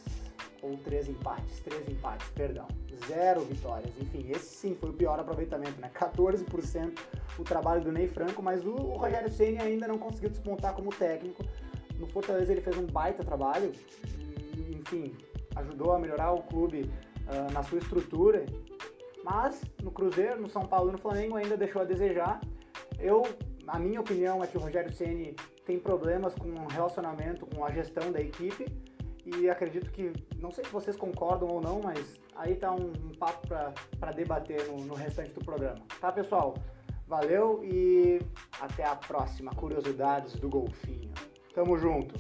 ou 0.65 0.77
três 0.79 1.09
empates, 1.09 1.61
três 1.61 1.87
empates, 1.89 2.29
perdão, 2.31 2.67
zero 3.07 3.43
vitórias. 3.43 3.93
Enfim, 4.01 4.31
esse 4.31 4.47
sim 4.47 4.75
foi 4.75 4.91
o 4.91 4.93
pior 4.93 5.21
aproveitamento, 5.21 5.79
né? 5.81 5.91
14% 5.95 6.99
o 7.39 7.45
trabalho 7.45 7.83
do 7.83 7.93
Ney 7.93 8.09
Franco, 8.09 8.43
mas 8.43 8.65
o, 8.65 8.71
o 8.71 8.97
Rogério 8.97 9.31
Ceni 9.31 9.59
ainda 9.59 9.87
não 9.87 9.99
conseguiu 9.99 10.31
despontar 10.31 10.75
como 10.75 10.91
técnico. 10.91 11.45
No 11.99 12.07
Fortaleza 12.07 12.53
ele 12.53 12.61
fez 12.61 12.77
um 12.79 12.87
baita 12.87 13.23
trabalho, 13.23 13.73
enfim, 14.71 15.15
ajudou 15.57 15.93
a 15.93 15.99
melhorar 15.99 16.33
o 16.33 16.43
clube 16.43 16.91
uh, 17.29 17.53
na 17.53 17.63
sua 17.63 17.79
estrutura, 17.79 18.47
mas 19.23 19.61
no 19.83 19.91
Cruzeiro, 19.91 20.41
no 20.41 20.49
São 20.49 20.63
Paulo 20.63 20.91
e 20.91 20.93
no 20.93 20.99
Flamengo 20.99 21.37
ainda 21.37 21.57
deixou 21.57 21.83
a 21.83 21.85
desejar. 21.85 22.41
Eu, 22.99 23.23
a 23.67 23.79
minha 23.79 24.01
opinião 24.01 24.43
é 24.43 24.47
que 24.47 24.57
o 24.57 24.61
Rogério 24.61 24.93
Ceni 24.93 25.37
tem 25.65 25.79
problemas 25.79 26.35
com 26.35 26.49
o 26.49 26.67
relacionamento, 26.67 27.47
com 27.47 27.65
a 27.65 27.71
gestão 27.71 28.13
da 28.13 28.21
equipe. 28.21 28.67
E 29.27 29.49
acredito 29.49 29.91
que, 29.91 30.13
não 30.39 30.51
sei 30.51 30.65
se 30.65 30.71
vocês 30.71 30.97
concordam 30.97 31.49
ou 31.49 31.61
não, 31.61 31.81
mas 31.83 32.21
aí 32.37 32.55
tá 32.57 32.71
um, 32.71 32.93
um 32.93 33.13
papo 33.19 33.47
para 33.99 34.13
debater 34.13 34.67
no, 34.67 34.85
no 34.85 34.95
restante 34.95 35.31
do 35.33 35.41
programa. 35.41 35.81
Tá, 35.99 36.13
pessoal? 36.13 36.55
Valeu 37.07 37.63
e 37.65 38.21
até 38.61 38.85
a 38.85 38.95
próxima. 38.95 39.51
Curiosidades 39.53 40.35
do 40.37 40.49
Golfinho. 40.49 41.13
Tamo 41.55 41.79
junto. 41.79 42.15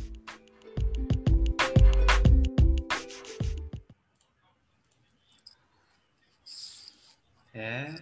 É. 7.52 7.94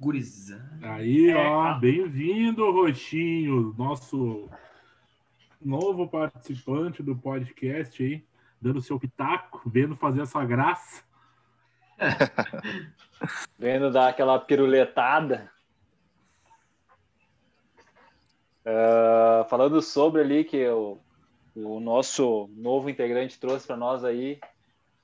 Gurizada. 0.00 0.80
Aí, 0.82 1.32
ó, 1.32 1.78
bem-vindo, 1.78 2.70
Roxinho, 2.72 3.72
nosso 3.78 4.48
novo 5.64 6.08
participante 6.08 7.02
do 7.02 7.16
podcast 7.16 8.02
aí, 8.02 8.24
dando 8.60 8.80
seu 8.80 8.98
pitaco, 8.98 9.62
vendo 9.66 9.96
fazer 9.96 10.22
essa 10.22 10.44
graça. 10.44 11.04
Vendo 13.56 13.92
dar 13.92 14.08
aquela 14.08 14.36
piruletada. 14.40 15.48
Uh, 18.66 19.48
falando 19.48 19.80
sobre 19.80 20.22
ali 20.22 20.42
que 20.42 20.66
o, 20.68 20.98
o 21.54 21.78
nosso 21.78 22.50
novo 22.56 22.90
integrante 22.90 23.38
trouxe 23.38 23.66
para 23.66 23.76
nós 23.76 24.02
aí, 24.02 24.40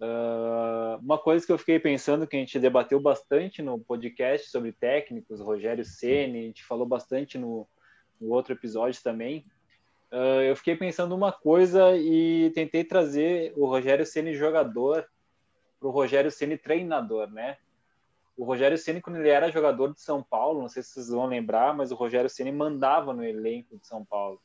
Uh, 0.01 0.97
uma 1.03 1.19
coisa 1.19 1.45
que 1.45 1.51
eu 1.51 1.59
fiquei 1.59 1.81
pensando 1.81 2.25
que 2.25 2.37
a 2.37 2.39
gente 2.39 2.59
debateu 2.61 3.01
bastante 3.01 3.61
no 3.61 3.81
podcast 3.81 4.49
sobre 4.49 4.71
técnicos, 4.71 5.41
Rogério 5.41 5.85
Ceni, 5.85 6.39
a 6.39 6.43
gente 6.43 6.65
falou 6.65 6.87
bastante 6.87 7.37
no, 7.37 7.69
no 8.21 8.31
outro 8.31 8.53
episódio 8.53 9.03
também. 9.03 9.45
Uh, 10.11 10.41
eu 10.43 10.57
fiquei 10.57 10.75
pensando 10.75 11.15
uma 11.15 11.31
coisa 11.31 11.97
e 11.97 12.51
tentei 12.55 12.83
trazer 12.83 13.53
o 13.57 13.67
Rogério 13.67 14.07
Ceni 14.07 14.35
jogador 14.35 15.07
para 15.79 15.89
o 15.89 15.91
Rogério 15.91 16.31
Ceni 16.31 16.57
treinador, 16.57 17.31
né? 17.31 17.59
O 18.37 18.45
Rogério 18.45 18.79
Ceni 18.79 19.03
quando 19.03 19.17
ele 19.17 19.29
era 19.29 19.51
jogador 19.51 19.93
de 19.93 20.01
São 20.01 20.23
Paulo, 20.23 20.63
não 20.63 20.69
sei 20.69 20.83
se 20.83 20.91
vocês 20.91 21.09
vão 21.11 21.27
lembrar, 21.27 21.75
mas 21.75 21.93
o 21.93 21.95
Rogério 21.95 22.31
Ceni 22.31 22.51
mandava 22.51 23.13
no 23.13 23.25
elenco 23.25 23.77
de 23.77 23.87
São 23.87 24.05
Paulo. 24.05 24.41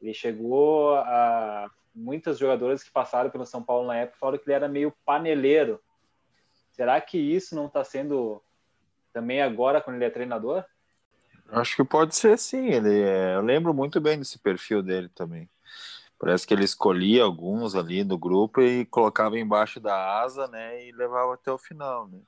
Ele 0.00 0.14
chegou 0.14 0.94
a 0.94 1.70
muitas 1.94 2.38
jogadoras 2.38 2.82
que 2.82 2.90
passaram 2.90 3.30
pelo 3.30 3.44
São 3.44 3.62
Paulo 3.62 3.86
na 3.86 3.96
época 3.96 4.18
falaram 4.18 4.38
que 4.38 4.48
ele 4.48 4.54
era 4.54 4.68
meio 4.68 4.94
paneleiro. 5.04 5.80
Será 6.70 7.00
que 7.00 7.18
isso 7.18 7.54
não 7.54 7.66
está 7.66 7.84
sendo 7.84 8.42
também 9.12 9.42
agora 9.42 9.82
quando 9.82 9.96
ele 9.96 10.04
é 10.04 10.10
treinador? 10.10 10.64
Acho 11.52 11.76
que 11.76 11.84
pode 11.84 12.14
ser 12.14 12.38
sim. 12.38 12.66
Ele 12.68 13.02
é... 13.02 13.36
Eu 13.36 13.42
lembro 13.42 13.74
muito 13.74 14.00
bem 14.00 14.18
desse 14.18 14.38
perfil 14.38 14.82
dele 14.82 15.08
também. 15.08 15.48
Parece 16.20 16.46
que 16.46 16.52
ele 16.52 16.64
escolhia 16.64 17.24
alguns 17.24 17.74
ali 17.74 18.04
do 18.04 18.18
grupo 18.18 18.60
e 18.60 18.84
colocava 18.84 19.38
embaixo 19.38 19.80
da 19.80 20.20
asa, 20.20 20.46
né, 20.48 20.86
e 20.86 20.92
levava 20.92 21.32
até 21.32 21.50
o 21.50 21.56
final, 21.56 22.06
né? 22.08 22.18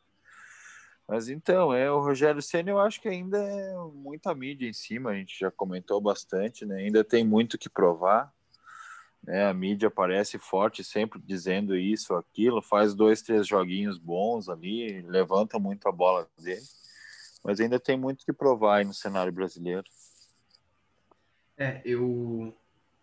Mas 1.07 1.29
então, 1.29 1.75
é 1.75 1.91
o 1.93 2.01
Rogério 2.01 2.41
Senna, 2.41 2.71
eu 2.71 2.79
acho 2.79 3.03
que 3.03 3.09
ainda 3.09 3.37
é 3.37 3.75
muita 3.93 4.35
mídia 4.35 4.67
em 4.67 4.73
cima, 4.73 5.11
a 5.11 5.15
gente 5.15 5.39
já 5.39 5.51
comentou 5.51 6.01
bastante, 6.01 6.65
né? 6.65 6.77
Ainda 6.77 7.05
tem 7.05 7.23
muito 7.23 7.59
que 7.59 7.69
provar. 7.69 8.33
Né? 9.23 9.45
A 9.47 9.53
mídia 9.53 9.89
aparece 9.89 10.39
forte, 10.39 10.83
sempre 10.83 11.21
dizendo 11.23 11.77
isso, 11.77 12.15
aquilo, 12.15 12.63
faz 12.63 12.95
dois, 12.95 13.21
três 13.21 13.47
joguinhos 13.47 13.99
bons 13.99 14.49
ali, 14.49 15.03
levanta 15.03 15.59
muito 15.59 15.87
a 15.87 15.93
bola 15.93 16.27
dele, 16.39 16.63
mas 17.43 17.61
ainda 17.61 17.79
tem 17.79 17.97
muito 17.97 18.25
que 18.25 18.33
provar 18.33 18.79
aí 18.79 18.85
no 18.85 18.95
cenário 18.95 19.33
brasileiro. 19.33 19.85
É, 21.57 21.81
eu, 21.85 22.55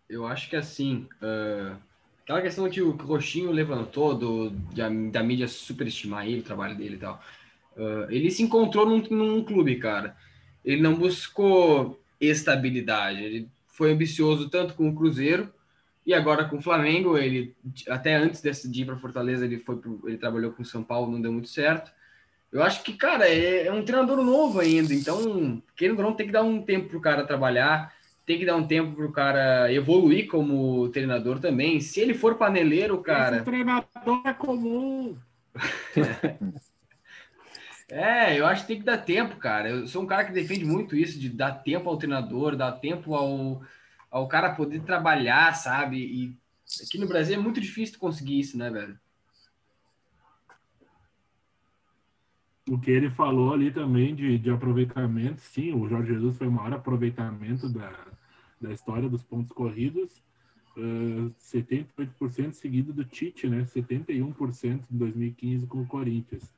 eu 0.10 0.26
acho 0.26 0.50
que 0.50 0.56
assim, 0.56 1.08
uh, 1.22 1.78
aquela 2.24 2.42
questão 2.42 2.70
que 2.70 2.82
o 2.82 2.92
Roxinho 2.92 3.52
levantou 3.52 4.16
do, 4.16 4.50
da, 4.50 4.90
da 4.90 5.24
mídia 5.24 5.48
superestimar 5.48 6.28
ele, 6.28 6.42
o 6.42 6.44
trabalho 6.44 6.76
dele 6.76 6.96
e 6.96 7.00
tal, 7.00 7.22
uh, 7.76 8.10
ele 8.10 8.32
se 8.32 8.44
encontrou 8.44 8.86
num, 8.86 9.02
num 9.10 9.44
clube, 9.44 9.78
cara. 9.78 10.16
Ele 10.64 10.82
não 10.82 10.96
buscou 10.96 12.02
estabilidade, 12.20 13.24
ele 13.24 13.50
foi 13.68 13.92
ambicioso 13.92 14.50
tanto 14.50 14.74
com 14.74 14.90
o 14.90 14.96
Cruzeiro 14.96 15.54
e 16.06 16.14
agora 16.14 16.46
com 16.46 16.58
o 16.58 16.62
Flamengo, 16.62 17.18
ele 17.18 17.56
até 17.88 18.16
antes 18.16 18.42
desse 18.42 18.70
dia 18.70 18.86
para 18.86 18.98
Fortaleza, 18.98 19.46
ele 19.46 19.60
foi 19.60 19.78
pro, 19.78 20.02
ele 20.06 20.18
trabalhou 20.18 20.52
com 20.52 20.64
o 20.64 20.66
São 20.66 20.84
Paulo, 20.84 21.12
não 21.12 21.22
deu 21.22 21.32
muito 21.32 21.50
certo. 21.50 21.92
Eu 22.52 22.64
acho 22.64 22.84
que, 22.84 22.94
cara, 22.94 23.28
é, 23.28 23.68
é 23.68 23.72
um 23.72 23.84
treinador 23.84 24.24
novo 24.24 24.60
ainda, 24.60 24.94
então, 24.94 25.62
querendo 25.76 26.00
ou 26.00 26.06
não, 26.06 26.14
tem 26.14 26.26
que 26.26 26.32
dar 26.34 26.44
um 26.44 26.62
tempo 26.62 26.90
pro 26.90 27.02
cara 27.02 27.26
trabalhar, 27.26 27.94
tem 28.26 28.40
que 28.40 28.46
dar 28.46 28.56
um 28.56 28.66
tempo 28.66 28.96
pro 28.96 29.12
cara 29.12 29.72
evoluir 29.72 30.28
como 30.28 30.90
treinador 30.90 31.40
também. 31.40 31.80
Se 31.80 32.00
ele 32.00 32.14
for 32.14 32.36
paneleiro, 32.36 32.98
cara. 33.02 33.38
Esse 33.38 33.46
treinador 33.46 34.22
é 34.26 34.34
comum. 34.34 35.16
É, 37.92 38.40
eu 38.40 38.46
acho 38.46 38.62
que 38.62 38.68
tem 38.68 38.80
que 38.80 38.86
dar 38.86 39.00
tempo, 39.00 39.38
cara. 39.38 39.70
Eu 39.70 39.88
sou 39.88 40.04
um 40.04 40.06
cara 40.06 40.24
que 40.24 40.32
defende 40.32 40.64
muito 40.64 40.96
isso, 40.96 41.20
de 41.20 41.28
dar 41.28 41.64
tempo 41.64 41.90
ao 41.90 41.98
treinador, 41.98 42.56
dar 42.56 42.74
tempo 42.74 43.16
ao, 43.16 43.64
ao 44.12 44.28
cara 44.28 44.54
poder 44.54 44.84
trabalhar, 44.84 45.54
sabe? 45.56 45.98
E 45.98 46.38
aqui 46.84 47.00
no 47.00 47.08
Brasil 47.08 47.36
é 47.36 47.42
muito 47.42 47.60
difícil 47.60 47.98
conseguir 47.98 48.40
isso, 48.40 48.58
né, 48.60 48.70
velho? 48.70 48.96
O 52.70 52.78
que 52.78 52.92
ele 52.92 53.10
falou 53.10 53.52
ali 53.52 53.72
também 53.72 54.14
de, 54.14 54.38
de 54.38 54.50
aproveitamento, 54.52 55.42
sim, 55.42 55.74
o 55.74 55.90
Jorge 55.90 56.14
Jesus 56.14 56.38
foi 56.38 56.48
o 56.48 56.52
maior 56.52 56.74
aproveitamento 56.74 57.68
da, 57.68 57.92
da 58.62 58.72
história 58.72 59.10
dos 59.10 59.24
pontos 59.24 59.52
corridos. 59.52 60.22
Uh, 60.78 61.34
78% 61.42 62.54
seguido 62.54 62.94
do 62.94 63.04
Tite, 63.04 63.50
né? 63.50 63.64
71% 63.64 64.82
em 64.92 64.98
2015 64.98 65.66
com 65.66 65.82
o 65.82 65.88
Corinthians. 65.88 66.54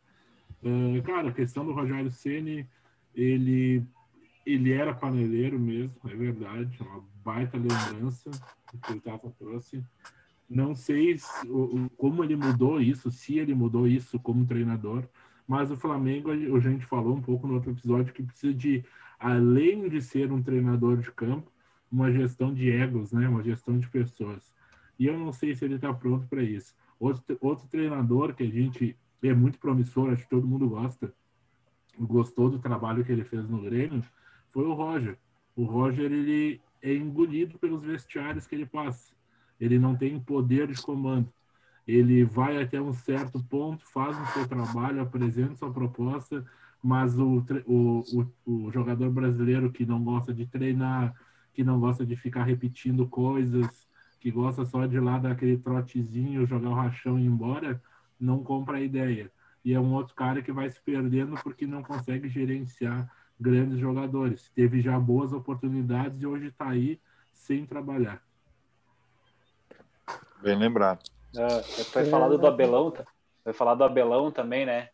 Uh, 0.61 1.01
cara, 1.03 1.29
a 1.29 1.33
questão 1.33 1.65
do 1.65 1.71
Rogério 1.71 2.11
Ceni, 2.11 2.67
ele 3.15 3.81
ele 4.45 4.73
era 4.73 4.93
paneleiro 4.93 5.59
mesmo, 5.59 5.95
é 6.05 6.15
verdade, 6.15 6.77
uma 6.81 7.03
baita 7.23 7.57
lembrança 7.57 8.31
que 8.83 8.93
o 8.93 8.99
Tata 8.99 9.31
trouxe. 9.37 9.83
Não 10.49 10.75
sei 10.75 11.17
se, 11.17 11.47
como 11.95 12.23
ele 12.23 12.35
mudou 12.35 12.81
isso, 12.81 13.11
se 13.11 13.37
ele 13.37 13.53
mudou 13.53 13.87
isso 13.87 14.19
como 14.19 14.45
treinador, 14.45 15.07
mas 15.51 15.69
o 15.69 15.75
Flamengo, 15.75 16.31
a 16.31 16.59
gente 16.61 16.85
falou 16.85 17.13
um 17.13 17.21
pouco 17.21 17.45
no 17.45 17.55
outro 17.55 17.71
episódio, 17.71 18.13
que 18.13 18.23
precisa 18.23 18.53
de, 18.53 18.85
além 19.19 19.89
de 19.89 20.01
ser 20.01 20.31
um 20.31 20.41
treinador 20.41 20.95
de 20.95 21.11
campo, 21.11 21.51
uma 21.91 22.09
gestão 22.09 22.53
de 22.53 22.71
egos, 22.71 23.11
né? 23.11 23.27
uma 23.27 23.43
gestão 23.43 23.77
de 23.77 23.85
pessoas. 23.89 24.55
E 24.97 25.07
eu 25.07 25.19
não 25.19 25.33
sei 25.33 25.53
se 25.53 25.65
ele 25.65 25.75
está 25.75 25.93
pronto 25.93 26.25
para 26.25 26.41
isso. 26.41 26.73
Outro, 26.97 27.37
outro 27.41 27.67
treinador 27.67 28.33
que 28.33 28.43
a 28.43 28.49
gente 28.49 28.97
é 29.21 29.33
muito 29.33 29.59
promissor, 29.59 30.13
acho 30.13 30.23
que 30.23 30.29
todo 30.29 30.47
mundo 30.47 30.69
gosta, 30.69 31.13
gostou 31.99 32.49
do 32.49 32.57
trabalho 32.57 33.03
que 33.03 33.11
ele 33.11 33.25
fez 33.25 33.49
no 33.49 33.61
Grêmio, 33.61 34.01
foi 34.47 34.63
o 34.63 34.71
Roger. 34.71 35.17
O 35.53 35.65
Roger 35.65 36.09
ele 36.09 36.61
é 36.81 36.95
engolido 36.95 37.59
pelos 37.59 37.83
vestiários 37.83 38.47
que 38.47 38.55
ele 38.55 38.65
passa. 38.65 39.13
Ele 39.59 39.77
não 39.77 39.97
tem 39.97 40.17
poder 40.17 40.71
de 40.71 40.81
comando. 40.81 41.27
Ele 41.87 42.23
vai 42.23 42.61
até 42.61 42.79
um 42.81 42.93
certo 42.93 43.43
ponto, 43.43 43.83
faz 43.91 44.17
o 44.17 44.25
seu 44.33 44.47
trabalho, 44.47 45.01
apresenta 45.01 45.55
sua 45.55 45.71
proposta, 45.71 46.45
mas 46.81 47.17
o, 47.17 47.43
o, 47.65 48.03
o, 48.45 48.63
o 48.65 48.71
jogador 48.71 49.09
brasileiro 49.11 49.71
que 49.71 49.85
não 49.85 50.03
gosta 50.03 50.33
de 50.33 50.45
treinar, 50.45 51.13
que 51.53 51.63
não 51.63 51.79
gosta 51.79 52.05
de 52.05 52.15
ficar 52.15 52.43
repetindo 52.43 53.07
coisas, 53.07 53.87
que 54.19 54.31
gosta 54.31 54.65
só 54.65 54.85
de 54.85 54.99
lá 54.99 55.17
dar 55.17 55.31
aquele 55.31 55.57
trotezinho, 55.57 56.45
jogar 56.45 56.69
o 56.69 56.75
rachão 56.75 57.19
e 57.19 57.23
ir 57.23 57.25
embora, 57.25 57.81
não 58.19 58.43
compra 58.43 58.77
a 58.77 58.81
ideia. 58.81 59.31
E 59.63 59.73
é 59.73 59.79
um 59.79 59.93
outro 59.93 60.15
cara 60.15 60.41
que 60.41 60.51
vai 60.51 60.69
se 60.69 60.79
perdendo 60.81 61.35
porque 61.43 61.67
não 61.67 61.83
consegue 61.83 62.29
gerenciar 62.29 63.11
grandes 63.39 63.79
jogadores. 63.79 64.49
Teve 64.55 64.81
já 64.81 64.99
boas 64.99 65.33
oportunidades 65.33 66.21
e 66.21 66.25
hoje 66.25 66.47
está 66.47 66.69
aí 66.69 66.99
sem 67.31 67.65
trabalhar. 67.65 68.21
Bem 70.41 70.57
lembrado. 70.57 71.10
Uh, 71.33 71.83
foi 71.85 72.05
falado 72.05 72.37
do 72.37 72.47
Abelão, 72.47 72.93
foi 73.43 73.53
falado 73.53 73.79
do 73.79 73.83
Abelão 73.83 74.31
também, 74.31 74.65
né? 74.65 74.89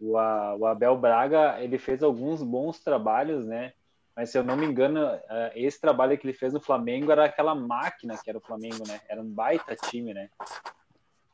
O, 0.00 0.18
a, 0.18 0.56
o 0.56 0.66
Abel 0.66 0.96
Braga 0.96 1.60
ele 1.60 1.78
fez 1.78 2.02
alguns 2.02 2.42
bons 2.42 2.80
trabalhos, 2.80 3.46
né? 3.46 3.72
Mas 4.14 4.30
se 4.30 4.36
eu 4.36 4.44
não 4.44 4.56
me 4.56 4.66
engano, 4.66 5.00
uh, 5.06 5.50
esse 5.54 5.80
trabalho 5.80 6.18
que 6.18 6.26
ele 6.26 6.34
fez 6.34 6.52
no 6.52 6.60
Flamengo 6.60 7.10
era 7.10 7.24
aquela 7.24 7.54
máquina 7.54 8.18
que 8.22 8.28
era 8.28 8.38
o 8.38 8.42
Flamengo, 8.42 8.86
né? 8.86 9.00
Era 9.08 9.22
um 9.22 9.28
baita 9.28 9.74
time, 9.74 10.12
né? 10.12 10.28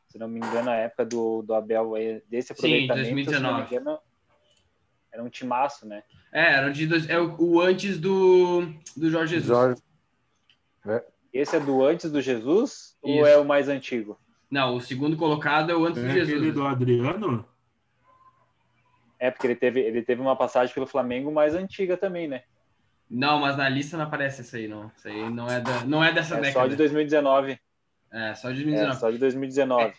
Se 0.08 0.18
não 0.18 0.28
me 0.28 0.38
engano, 0.38 0.70
a 0.70 0.76
época 0.76 1.04
do, 1.04 1.42
do 1.42 1.54
Abel, 1.54 1.96
eh, 1.96 2.22
desse 2.28 2.52
aproveitamento, 2.52 3.06
Sim, 3.08 3.14
2019. 3.14 3.28
Se 3.28 3.42
não 3.42 3.58
me 3.58 3.66
engano, 3.66 4.00
era 5.12 5.22
um 5.22 5.28
timaço, 5.28 5.86
né? 5.86 6.02
É, 6.32 6.54
era 6.54 6.70
de 6.70 6.86
dois, 6.86 7.08
é 7.10 7.18
o, 7.18 7.36
o, 7.38 7.60
antes 7.60 7.98
do, 7.98 8.62
do 8.96 9.10
Jorge 9.10 9.34
Jesus. 9.34 9.48
Jorge. 9.48 9.82
É. 10.86 11.04
Esse 11.32 11.56
é 11.56 11.60
do 11.60 11.84
antes 11.84 12.10
do 12.10 12.20
Jesus 12.22 12.70
Isso. 12.72 12.96
ou 13.02 13.26
é 13.26 13.36
o 13.36 13.44
mais 13.44 13.68
antigo? 13.68 14.18
Não, 14.50 14.76
o 14.76 14.80
segundo 14.80 15.16
colocado 15.16 15.70
é 15.70 15.76
o 15.76 15.84
antes 15.84 16.02
é 16.02 16.06
do 16.06 16.12
Jesus. 16.12 16.36
Aquele 16.36 16.52
do 16.52 16.66
Adriano? 16.66 17.44
É, 19.18 19.30
porque 19.30 19.46
ele 19.46 19.56
teve, 19.56 19.80
ele 19.80 20.02
teve 20.02 20.20
uma 20.20 20.36
passagem 20.36 20.72
pelo 20.72 20.86
Flamengo 20.86 21.30
mais 21.32 21.54
antiga 21.54 21.96
também, 21.96 22.28
né? 22.28 22.42
Não, 23.10 23.40
mas 23.40 23.56
na 23.56 23.68
lista 23.68 23.96
não 23.96 24.04
aparece 24.04 24.42
isso 24.42 24.54
aí, 24.56 24.68
não. 24.68 24.90
Isso 24.96 25.08
aí 25.08 25.30
não 25.30 25.46
é, 25.48 25.60
da, 25.60 25.84
não 25.84 26.04
é 26.04 26.12
dessa 26.12 26.36
É 26.36 26.40
década. 26.40 26.52
só 26.52 26.66
de 26.68 26.76
2019. 26.76 27.58
É, 28.12 28.34
só 28.34 28.48
de 28.50 28.60
É 28.60 28.64
2019. 28.64 29.00
só 29.00 29.10
de 29.10 29.18
2019. 29.18 29.92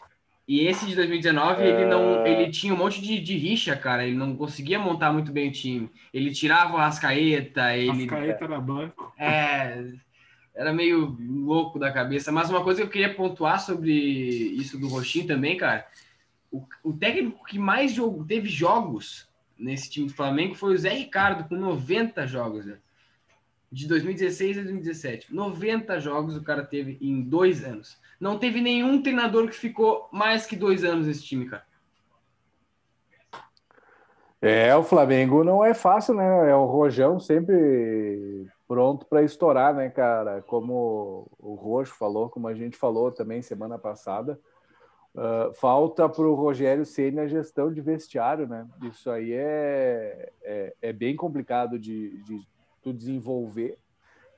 E 0.47 0.66
esse 0.66 0.86
de 0.88 0.95
2019, 0.95 1.62
ele 1.64 1.86
não, 1.86 2.26
É. 2.26 2.32
ele 2.41 2.52
tinha 2.52 2.74
um 2.74 2.78
monte 2.78 3.02
de, 3.02 3.20
de 3.20 3.38
rixa, 3.38 3.76
cara. 3.76 4.06
Ele 4.08 4.16
não 4.16 4.36
conseguia 4.36 4.80
montar 4.80 5.12
muito 5.12 5.32
bem 5.32 5.50
o 5.50 5.52
time. 5.52 5.91
Ele 6.14 6.32
tirava 6.32 6.74
o 6.74 6.78
Rascaeta, 6.78 7.76
ele 7.76 8.04
Ascaeta 8.06 8.47
na 8.47 8.60
banco. 8.60 9.14
é, 9.18 9.84
era 10.60 10.74
meio 10.74 11.16
louco 11.18 11.80
da 11.80 11.89
cabeça. 11.89 12.34
Mas 12.34 12.49
uma 12.49 12.62
coisa 12.62 12.82
que 12.82 12.88
eu 12.88 12.91
queria 12.91 13.16
pontuar 13.16 13.62
sobre 13.62 13.93
isso 13.93 14.78
do 14.78 14.89
Roxinho 14.89 15.26
também, 15.26 15.55
cara. 15.55 15.88
O, 16.51 16.66
o 16.84 16.91
técnico 16.91 17.45
que 17.45 17.57
mais 17.57 17.93
jogo, 17.93 18.26
teve 18.26 18.49
jogos 18.49 19.30
nesse 19.57 19.89
time 19.89 20.07
do 20.07 20.14
Flamengo 20.14 20.55
foi 20.55 20.74
o 20.74 20.78
Zé 20.78 20.89
Ricardo, 20.89 21.47
com 21.47 21.55
90 21.55 22.28
jogos. 22.28 22.66
né? 22.66 22.78
De 23.72 23.88
2016 23.88 24.57
a 24.57 24.62
2017. 24.64 25.34
90 25.34 25.97
jogos 26.01 26.36
o 26.36 26.43
cara 26.43 26.66
teve 26.66 26.97
em 26.99 27.22
dois 27.22 27.64
anos. 27.64 27.97
Não 28.20 28.38
teve 28.38 28.60
nenhum 28.60 29.01
treinador 29.01 29.47
que 29.47 29.55
ficou 29.55 30.10
mais 30.12 30.45
que 30.45 30.57
dois 30.57 30.84
anos 30.84 31.07
nesse 31.07 31.24
time, 31.24 31.45
cara. 31.45 31.64
É, 34.41 34.76
o 34.76 34.84
Flamengo 34.84 35.41
não 35.41 35.64
é 35.64 35.74
fácil, 35.74 36.16
né? 36.16 36.51
É 36.51 36.55
o 36.55 36.66
Rojão 36.66 37.18
sempre 37.18 38.45
pronto 38.70 39.08
para 39.08 39.24
estourar, 39.24 39.74
né, 39.74 39.90
cara? 39.90 40.44
Como 40.44 41.28
o 41.40 41.56
Roxo 41.56 41.96
falou, 41.96 42.30
como 42.30 42.48
a 42.48 42.54
gente 42.54 42.78
falou 42.78 43.12
também 43.12 43.42
semana 43.42 43.80
passada. 43.80 44.40
ah, 45.18 45.52
falta 45.56 46.08
para 46.08 46.24
o 46.24 46.36
Rogério 46.36 46.86
Ceni 46.86 47.20
a 47.20 47.28
gestão 47.28 47.74
de 47.74 47.82
vestiário, 47.82 48.48
né? 48.48 48.68
Isso 48.84 49.10
aí 49.10 49.34
é, 49.34 50.32
é, 50.44 50.76
é 50.84 50.94
bem 50.94 51.16
complicado 51.16 51.80
de, 51.80 52.22
de 52.24 52.48
tu 52.84 52.94
desenvolver 52.94 53.78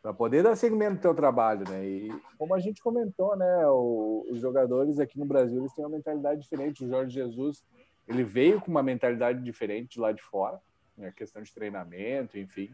para 0.02 0.14
poder 0.14 0.42
dar 0.44 0.56
segmento 0.56 0.96
ao 0.96 1.14
teu 1.14 1.14
trabalho, 1.14 1.70
né? 1.70 1.86
E 1.86 2.10
como 2.38 2.56
a 2.56 2.60
gente 2.60 2.82
comentou, 2.82 3.36
né? 3.36 3.68
o- 3.68 4.26
os 4.32 4.40
jogadores 4.40 4.98
aqui 4.98 5.20
no 5.20 5.26
Brasil 5.26 5.60
eles 5.60 5.74
têm 5.74 5.84
uma 5.86 5.96
mentalidade 5.98 6.42
diferente. 6.42 6.86
O 6.86 6.88
Jorge 6.90 7.14
Jesus 7.14 7.64
ele 8.08 8.24
veio 8.24 8.62
com 8.62 8.72
uma 8.72 8.82
mentalidade 8.82 9.44
diferente 9.44 10.00
lá 10.00 10.12
de 10.14 10.22
fora, 10.24 10.58
né? 10.98 11.12
questão 11.16 11.42
de 11.44 11.54
treinamento, 11.54 12.40
enfim. 12.40 12.72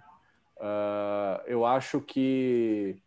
Ah, 0.59 1.43
eu 1.45 1.65
acho 1.65 2.01
que, 2.01 2.97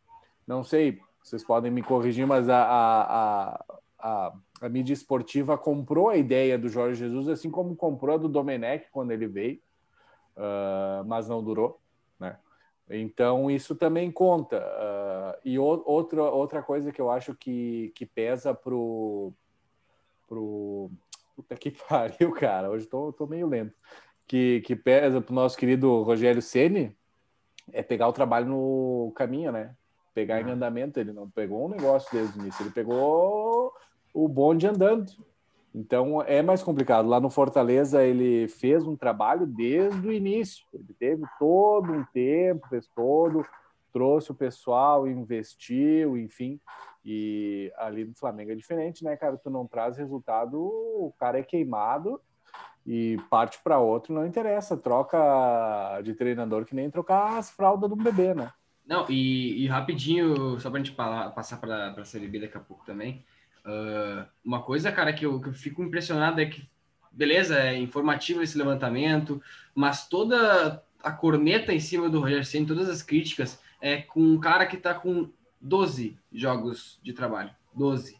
não 0.46 0.62
sei, 0.62 1.00
vocês 1.22 1.44
podem 1.44 1.70
me 1.70 1.82
corrigir, 1.82 2.26
mas 2.26 2.48
a, 2.48 2.62
a, 2.62 3.64
a, 3.98 4.32
a, 4.60 4.68
mídia 4.68 4.92
esportiva 4.92 5.58
comprou 5.58 6.08
a 6.08 6.16
ideia 6.16 6.58
do 6.58 6.68
Jorge 6.68 6.98
Jesus, 7.00 7.28
assim 7.28 7.50
como 7.50 7.74
comprou 7.76 8.14
a 8.14 8.18
do 8.18 8.28
Domenech 8.28 8.86
quando 8.92 9.10
ele 9.10 9.26
veio, 9.26 9.60
ah, 10.36 11.02
mas 11.06 11.28
não 11.28 11.42
durou, 11.42 11.80
né? 12.18 12.38
Então, 12.92 13.48
isso 13.50 13.76
também 13.76 14.10
conta. 14.10 14.58
Ah, 14.58 15.38
e 15.44 15.58
o- 15.58 15.82
outra, 15.86 16.22
outra 16.24 16.62
coisa 16.62 16.92
que 16.92 17.00
eu 17.00 17.10
acho 17.10 17.34
que, 17.34 17.92
que 17.94 18.04
pesa 18.06 18.52
pro, 18.54 19.32
pro. 20.28 20.90
Puta 21.36 21.56
que 21.56 21.70
pariu, 21.88 22.32
cara. 22.32 22.70
Hoje 22.70 22.86
tô, 22.86 23.12
tô 23.12 23.26
meio 23.26 23.46
lento. 23.48 23.74
Que, 24.26 24.60
que 24.62 24.76
pesa 24.76 25.20
pro 25.20 25.34
nosso 25.34 25.56
querido 25.58 26.02
Rogério 26.02 26.42
Ceni 26.42 26.96
é 27.72 27.82
pegar 27.82 28.08
o 28.08 28.12
trabalho 28.12 28.46
no 28.46 29.12
caminho, 29.14 29.52
né? 29.52 29.74
Pegar 30.14 30.40
em 30.40 30.50
andamento. 30.50 30.98
Ele 30.98 31.12
não 31.12 31.28
pegou 31.28 31.66
um 31.66 31.68
negócio 31.68 32.10
desde 32.12 32.38
o 32.38 32.42
início, 32.42 32.62
ele 32.62 32.70
pegou 32.70 33.72
o 34.12 34.28
bonde 34.28 34.66
andando. 34.66 35.12
Então 35.74 36.20
é 36.22 36.42
mais 36.42 36.62
complicado. 36.62 37.08
Lá 37.08 37.20
no 37.20 37.30
Fortaleza 37.30 38.04
ele 38.04 38.48
fez 38.48 38.84
um 38.84 38.96
trabalho 38.96 39.46
desde 39.46 40.06
o 40.06 40.12
início. 40.12 40.66
Ele 40.74 40.94
teve 40.98 41.24
todo 41.38 41.92
um 41.92 42.04
tempo, 42.12 42.68
fez 42.68 42.88
todo, 42.88 43.46
trouxe 43.92 44.32
o 44.32 44.34
pessoal, 44.34 45.06
investiu, 45.06 46.16
enfim. 46.16 46.60
E 47.04 47.72
ali 47.76 48.04
no 48.04 48.14
Flamengo 48.14 48.50
é 48.50 48.54
diferente, 48.54 49.04
né, 49.04 49.16
cara? 49.16 49.36
Tu 49.36 49.48
não 49.48 49.66
traz 49.66 49.96
resultado, 49.96 50.58
o 50.60 51.14
cara 51.18 51.38
é 51.38 51.42
queimado 51.42 52.20
e 52.86 53.18
parte 53.28 53.58
para 53.62 53.78
outro, 53.78 54.14
não 54.14 54.26
interessa. 54.26 54.76
Troca 54.76 55.18
de 56.02 56.14
treinador 56.14 56.64
que 56.64 56.74
nem 56.74 56.90
trocar 56.90 57.38
as 57.38 57.50
fraldas 57.50 57.88
de 57.90 57.94
um 57.94 58.02
bebê, 58.02 58.34
né? 58.34 58.52
Não, 58.86 59.06
e, 59.08 59.62
e 59.62 59.66
rapidinho, 59.68 60.58
só 60.58 60.68
pra 60.70 60.78
gente 60.80 60.90
falar- 60.92 61.30
passar 61.30 61.58
para 61.58 61.90
a 61.90 62.04
Série 62.04 62.26
B 62.26 62.40
daqui 62.40 62.56
a 62.56 62.60
pouco 62.60 62.84
também. 62.84 63.24
ah, 63.64 64.26
uma 64.44 64.62
coisa, 64.62 64.90
cara, 64.90 65.12
que 65.12 65.24
eu, 65.26 65.40
que 65.40 65.48
eu 65.50 65.52
fico 65.52 65.82
impressionado 65.82 66.40
é 66.40 66.46
que, 66.46 66.68
beleza, 67.12 67.58
é 67.58 67.76
informativo 67.76 68.42
esse 68.42 68.56
levantamento, 68.58 69.40
mas 69.74 70.08
toda 70.08 70.82
a 71.02 71.12
corneta 71.12 71.72
em 71.72 71.80
cima 71.80 72.08
do 72.08 72.20
Roger 72.20 72.44
Ceni, 72.44 72.66
todas 72.66 72.88
as 72.88 73.02
críticas, 73.02 73.60
é 73.80 73.98
com 74.02 74.20
um 74.20 74.40
cara 74.40 74.66
que 74.66 74.76
tá 74.76 74.92
com 74.94 75.30
12 75.60 76.18
jogos 76.32 76.98
de 77.02 77.12
trabalho. 77.12 77.50
12. 77.74 78.19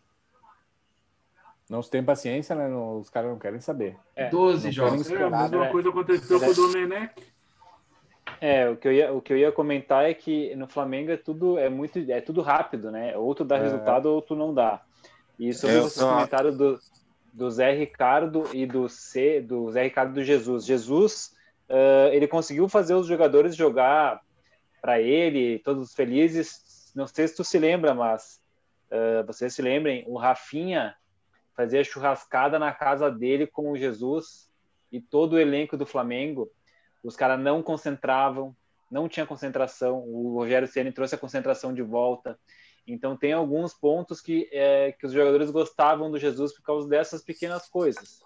Não 1.71 1.81
se 1.83 1.89
tem 1.89 2.03
paciência, 2.03 2.55
né? 2.57 2.67
Não- 2.69 2.99
Os 2.99 3.09
caras 3.09 3.31
não 3.31 3.39
querem 3.39 3.61
saber. 3.61 3.97
É, 4.17 4.29
12 4.29 4.67
não 4.67 4.73
jogos. 4.73 5.09
É, 5.11 5.23
a 5.23 5.31
mesma 5.31 5.49
né? 5.65 5.69
coisa 5.71 5.89
aconteceu 5.89 6.41
Mas 6.41 6.57
com 6.57 6.63
o 6.63 6.69
é- 6.69 6.73
Domenech. 6.73 7.15
É, 8.41 8.69
o 8.69 8.77
que, 8.77 8.89
eu 8.89 8.93
ia, 8.93 9.13
o 9.13 9.21
que 9.21 9.33
eu 9.33 9.37
ia 9.37 9.53
comentar 9.53 10.05
é 10.05 10.15
que 10.15 10.55
no 10.57 10.67
Flamengo 10.67 11.11
é 11.13 11.17
tudo, 11.17 11.59
é 11.59 11.69
muito, 11.69 11.99
é 12.11 12.21
tudo 12.21 12.41
rápido, 12.43 12.91
né? 12.91 13.17
Ou 13.17 13.35
tu 13.35 13.45
dá 13.45 13.57
É. 13.59 13.63
resultado 13.63 14.07
ou 14.07 14.21
tu 14.23 14.35
não 14.35 14.53
dá. 14.53 14.81
E 15.39 15.53
sobre 15.53 15.77
Eu 15.77 15.85
os 15.85 15.93
só- 15.93 16.11
comentários 16.15 16.57
do, 16.57 16.79
do 17.33 17.51
Zé 17.51 17.73
Ricardo 17.73 18.45
e 18.53 18.67
do 18.67 18.89
C, 18.89 19.41
do 19.41 19.71
Zé 19.71 19.85
Ricardo 19.85 20.15
do 20.15 20.25
Jesus. 20.25 20.65
Jesus, 20.65 21.37
ah, 21.69 22.09
ele 22.13 22.27
conseguiu 22.27 22.69
fazer 22.69 22.95
os 22.95 23.07
jogadores 23.07 23.55
jogar 23.55 24.21
para 24.83 25.01
ele, 25.01 25.59
todos 25.61 25.95
felizes. 25.95 26.91
Não 26.97 27.07
sei 27.07 27.29
se 27.29 27.37
tu 27.37 27.45
se 27.45 27.59
lembra, 27.59 27.95
mas 27.95 28.41
ah, 28.91 29.23
vocês 29.27 29.55
se 29.55 29.61
lembrem, 29.63 30.03
o 30.09 30.17
Rafinha 30.17 30.95
fazia 31.55 31.85
churrascada 31.85 32.59
na 32.59 32.73
casa 32.73 33.11
dele 33.11 33.47
com 33.47 33.71
o 33.71 33.77
Jesus 33.77 34.51
e 34.91 35.01
todo 35.01 35.35
o 35.35 35.39
elenco 35.39 35.77
do 35.77 35.87
Flamengo. 35.87 36.51
Os 37.03 37.17
caras 37.17 37.41
não 37.41 37.63
concentravam, 37.63 38.55
não 38.91 39.09
tinha 39.09 39.27
concentração. 39.27 39.99
O 40.07 40.35
Rogério 40.35 40.69
Ceni 40.69 40.93
trouxe 40.93 41.15
a 41.15 41.19
concentração 41.19 41.73
de 41.73 41.83
volta. 41.83 42.39
Então 42.87 43.17
tem 43.17 43.33
alguns 43.33 43.73
pontos 43.73 44.21
que, 44.21 44.49
é, 44.53 44.93
que 44.93 45.07
os 45.07 45.13
jogadores 45.13 45.51
gostavam 45.51 46.11
do 46.11 46.19
Jesus 46.19 46.53
por 46.55 46.63
causa 46.63 46.89
dessas 46.89 47.23
pequenas 47.23 47.69
coisas. 47.69 48.21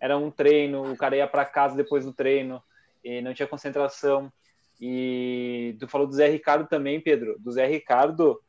Era 0.00 0.16
um 0.16 0.30
treino, 0.30 0.92
o 0.92 0.96
cara 0.96 1.16
ia 1.16 1.26
para 1.26 1.44
casa 1.44 1.76
depois 1.76 2.04
do 2.04 2.12
treino, 2.12 2.62
e 3.02 3.20
não 3.20 3.34
tinha 3.34 3.48
concentração. 3.48 4.32
E 4.80 5.76
tu 5.80 5.88
falou 5.88 6.06
do 6.06 6.12
Zé 6.12 6.28
Ricardo 6.28 6.68
também, 6.68 7.00
Pedro. 7.00 7.36
Do 7.38 7.50
Zé 7.50 7.66
Ricardo, 7.66 8.40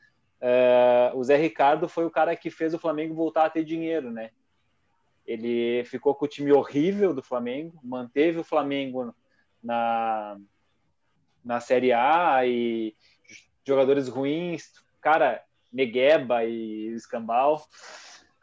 é, 0.42 1.12
o 1.14 1.24
Zé 1.24 1.36
Ricardo 1.36 1.90
foi 1.90 2.06
o 2.06 2.12
cara 2.12 2.36
que 2.36 2.50
fez 2.50 2.74
o 2.74 2.80
Flamengo 2.80 3.14
voltar 3.14 3.46
a 3.46 3.50
ter 3.50 3.64
dinheiro, 3.64 4.12
né? 4.12 4.32
Ele 5.26 5.84
ficou 5.86 6.16
com 6.16 6.26
o 6.26 6.30
time 6.30 6.52
horrível 6.52 7.14
do 7.14 7.22
Flamengo, 7.22 7.80
manteve 7.84 8.40
o 8.40 8.44
Flamengo 8.44 9.14
na, 9.62 10.38
na 11.44 11.60
Série 11.60 11.94
A 11.94 12.46
e 12.46 12.96
jogadores 13.66 14.08
ruins, 14.08 14.72
cara, 15.02 15.44
Negueba 15.72 16.44
e 16.46 16.88
Escambau. 16.88 17.64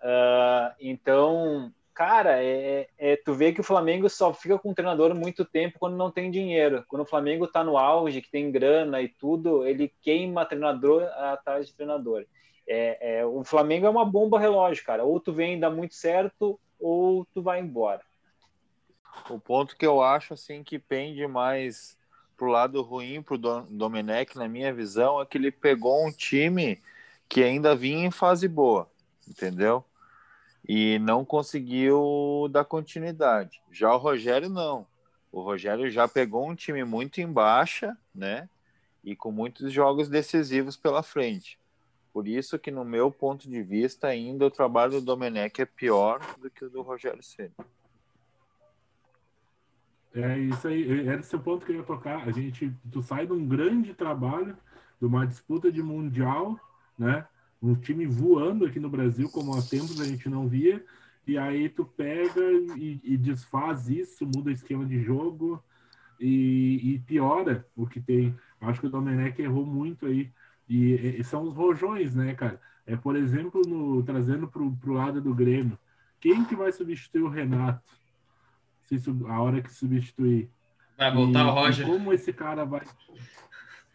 Ah, 0.00 0.74
então, 0.78 1.72
cara, 1.96 2.44
é, 2.44 2.86
é- 2.98 3.16
tu 3.16 3.32
vê 3.32 3.52
que 3.54 3.60
o 3.60 3.64
Flamengo 3.64 4.08
só 4.10 4.32
fica 4.34 4.58
com 4.58 4.70
o 4.70 4.74
treinador 4.74 5.14
muito 5.14 5.46
tempo 5.46 5.78
quando 5.78 5.96
não 5.96 6.10
tem 6.10 6.30
dinheiro. 6.30 6.84
Quando 6.88 7.02
o 7.02 7.06
Flamengo 7.06 7.48
tá 7.48 7.64
no 7.64 7.78
auge, 7.78 8.20
que 8.20 8.30
tem 8.30 8.52
grana 8.52 9.00
e 9.00 9.08
tudo, 9.08 9.66
ele 9.66 9.90
queima 10.02 10.44
treinador 10.44 11.02
atrás 11.04 11.66
de 11.66 11.74
treinador. 11.74 12.26
É, 12.68 13.20
é, 13.20 13.26
o 13.26 13.42
Flamengo 13.42 13.86
é 13.86 13.90
uma 13.90 14.04
bomba 14.04 14.38
relógio, 14.38 14.84
cara. 14.84 15.04
Ou 15.04 15.18
tu 15.18 15.32
vem 15.32 15.56
e 15.56 15.60
dá 15.60 15.70
muito 15.70 15.94
certo, 15.94 16.60
ou 16.78 17.26
tu 17.32 17.40
vai 17.40 17.60
embora. 17.60 18.02
O 19.30 19.40
ponto 19.40 19.74
que 19.74 19.86
eu 19.86 20.02
acho 20.02 20.34
assim 20.34 20.62
que 20.62 20.78
pende 20.78 21.26
mais 21.26 21.96
pro 22.36 22.48
lado 22.48 22.82
ruim 22.82 23.22
pro 23.22 23.38
Dom- 23.38 23.66
Domenech, 23.70 24.36
na 24.36 24.46
minha 24.46 24.72
visão, 24.74 25.18
é 25.20 25.24
que 25.24 25.38
ele 25.38 25.50
pegou 25.50 26.06
um 26.06 26.12
time 26.12 26.78
que 27.26 27.42
ainda 27.42 27.74
vinha 27.74 28.06
em 28.06 28.10
fase 28.10 28.46
boa, 28.46 28.86
entendeu? 29.26 29.82
E 30.68 30.98
não 30.98 31.24
conseguiu 31.24 32.48
dar 32.50 32.64
continuidade. 32.64 33.60
Já 33.70 33.94
o 33.94 33.98
Rogério 33.98 34.48
não. 34.48 34.86
O 35.30 35.40
Rogério 35.40 35.90
já 35.90 36.08
pegou 36.08 36.48
um 36.48 36.54
time 36.54 36.82
muito 36.82 37.20
em 37.20 37.30
baixa, 37.30 37.96
né? 38.14 38.48
E 39.04 39.14
com 39.14 39.30
muitos 39.30 39.72
jogos 39.72 40.08
decisivos 40.08 40.76
pela 40.76 41.02
frente. 41.02 41.58
Por 42.12 42.26
isso 42.26 42.58
que 42.58 42.70
no 42.70 42.84
meu 42.84 43.10
ponto 43.10 43.48
de 43.48 43.62
vista 43.62 44.08
ainda 44.08 44.46
o 44.46 44.50
trabalho 44.50 44.92
do 44.92 45.00
Domenech 45.02 45.60
é 45.60 45.66
pior 45.66 46.20
do 46.38 46.50
que 46.50 46.64
o 46.64 46.70
do 46.70 46.82
Rogério 46.82 47.22
Ceni. 47.22 47.52
É 50.14 50.38
isso 50.38 50.66
aí, 50.66 51.06
era 51.06 51.20
esse 51.20 51.36
o 51.36 51.38
ponto 51.38 51.66
que 51.66 51.72
eu 51.72 51.76
ia 51.76 51.82
tocar. 51.82 52.26
A 52.26 52.32
gente, 52.32 52.72
tu 52.90 53.02
sai 53.02 53.26
de 53.26 53.34
um 53.34 53.46
grande 53.46 53.92
trabalho, 53.92 54.56
de 54.98 55.06
uma 55.06 55.26
disputa 55.26 55.70
de 55.70 55.82
mundial, 55.82 56.58
né? 56.98 57.28
Um 57.62 57.74
time 57.74 58.06
voando 58.06 58.64
aqui 58.64 58.78
no 58.78 58.90
Brasil, 58.90 59.28
como 59.30 59.56
há 59.56 59.62
tempos 59.62 60.00
a 60.00 60.04
gente 60.04 60.28
não 60.28 60.48
via, 60.48 60.84
e 61.26 61.36
aí 61.36 61.68
tu 61.68 61.84
pega 61.84 62.52
e, 62.76 63.00
e 63.02 63.16
desfaz 63.16 63.88
isso, 63.88 64.24
muda 64.24 64.50
o 64.50 64.52
esquema 64.52 64.84
de 64.84 65.02
jogo 65.02 65.62
e, 66.20 66.94
e 66.94 66.98
piora 67.00 67.66
o 67.74 67.86
que 67.86 68.00
tem. 68.00 68.36
Acho 68.60 68.80
que 68.80 68.86
o 68.86 68.90
Domenech 68.90 69.40
errou 69.40 69.66
muito 69.66 70.06
aí. 70.06 70.30
E, 70.68 71.16
e 71.18 71.24
são 71.24 71.42
os 71.42 71.54
rojões, 71.54 72.14
né, 72.14 72.34
cara? 72.34 72.60
É, 72.86 72.96
por 72.96 73.16
exemplo, 73.16 73.62
no, 73.66 74.02
trazendo 74.02 74.46
para 74.48 74.62
o 74.62 74.92
lado 74.92 75.20
do 75.20 75.34
Grêmio, 75.34 75.78
quem 76.20 76.44
que 76.44 76.54
vai 76.54 76.72
substituir 76.72 77.22
o 77.22 77.28
Renato? 77.28 77.82
Se, 78.84 78.96
a 79.28 79.40
hora 79.40 79.60
que 79.60 79.72
substituir. 79.72 80.48
Vai 80.96 81.12
voltar 81.12 81.46
o 81.46 81.50
Roger. 81.50 81.86
como 81.86 82.12
esse 82.12 82.32
cara 82.32 82.64
vai. 82.64 82.82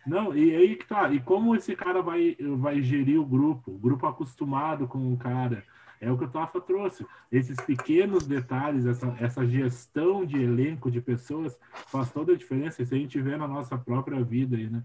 Não, 0.05 0.35
e 0.35 0.55
aí 0.55 0.75
que 0.75 0.85
tá. 0.85 1.09
E 1.11 1.19
como 1.19 1.55
esse 1.55 1.75
cara 1.75 2.01
vai, 2.01 2.35
vai 2.57 2.81
gerir 2.81 3.19
o 3.19 3.25
grupo? 3.25 3.71
O 3.71 3.77
grupo 3.77 4.07
acostumado 4.07 4.87
com 4.87 5.13
o 5.13 5.17
cara. 5.17 5.63
É 5.99 6.11
o 6.11 6.17
que 6.17 6.23
o 6.23 6.29
Tafa 6.29 6.59
trouxe. 6.59 7.05
Esses 7.31 7.55
pequenos 7.57 8.25
detalhes, 8.25 8.87
essa, 8.87 9.15
essa 9.19 9.45
gestão 9.45 10.25
de 10.25 10.41
elenco 10.41 10.89
de 10.89 10.99
pessoas 10.99 11.55
faz 11.87 12.11
toda 12.11 12.33
a 12.33 12.37
diferença. 12.37 12.81
Isso 12.81 12.95
a 12.95 12.97
gente 12.97 13.21
vê 13.21 13.37
na 13.37 13.47
nossa 13.47 13.77
própria 13.77 14.23
vida 14.23 14.57
aí, 14.57 14.67
né? 14.67 14.83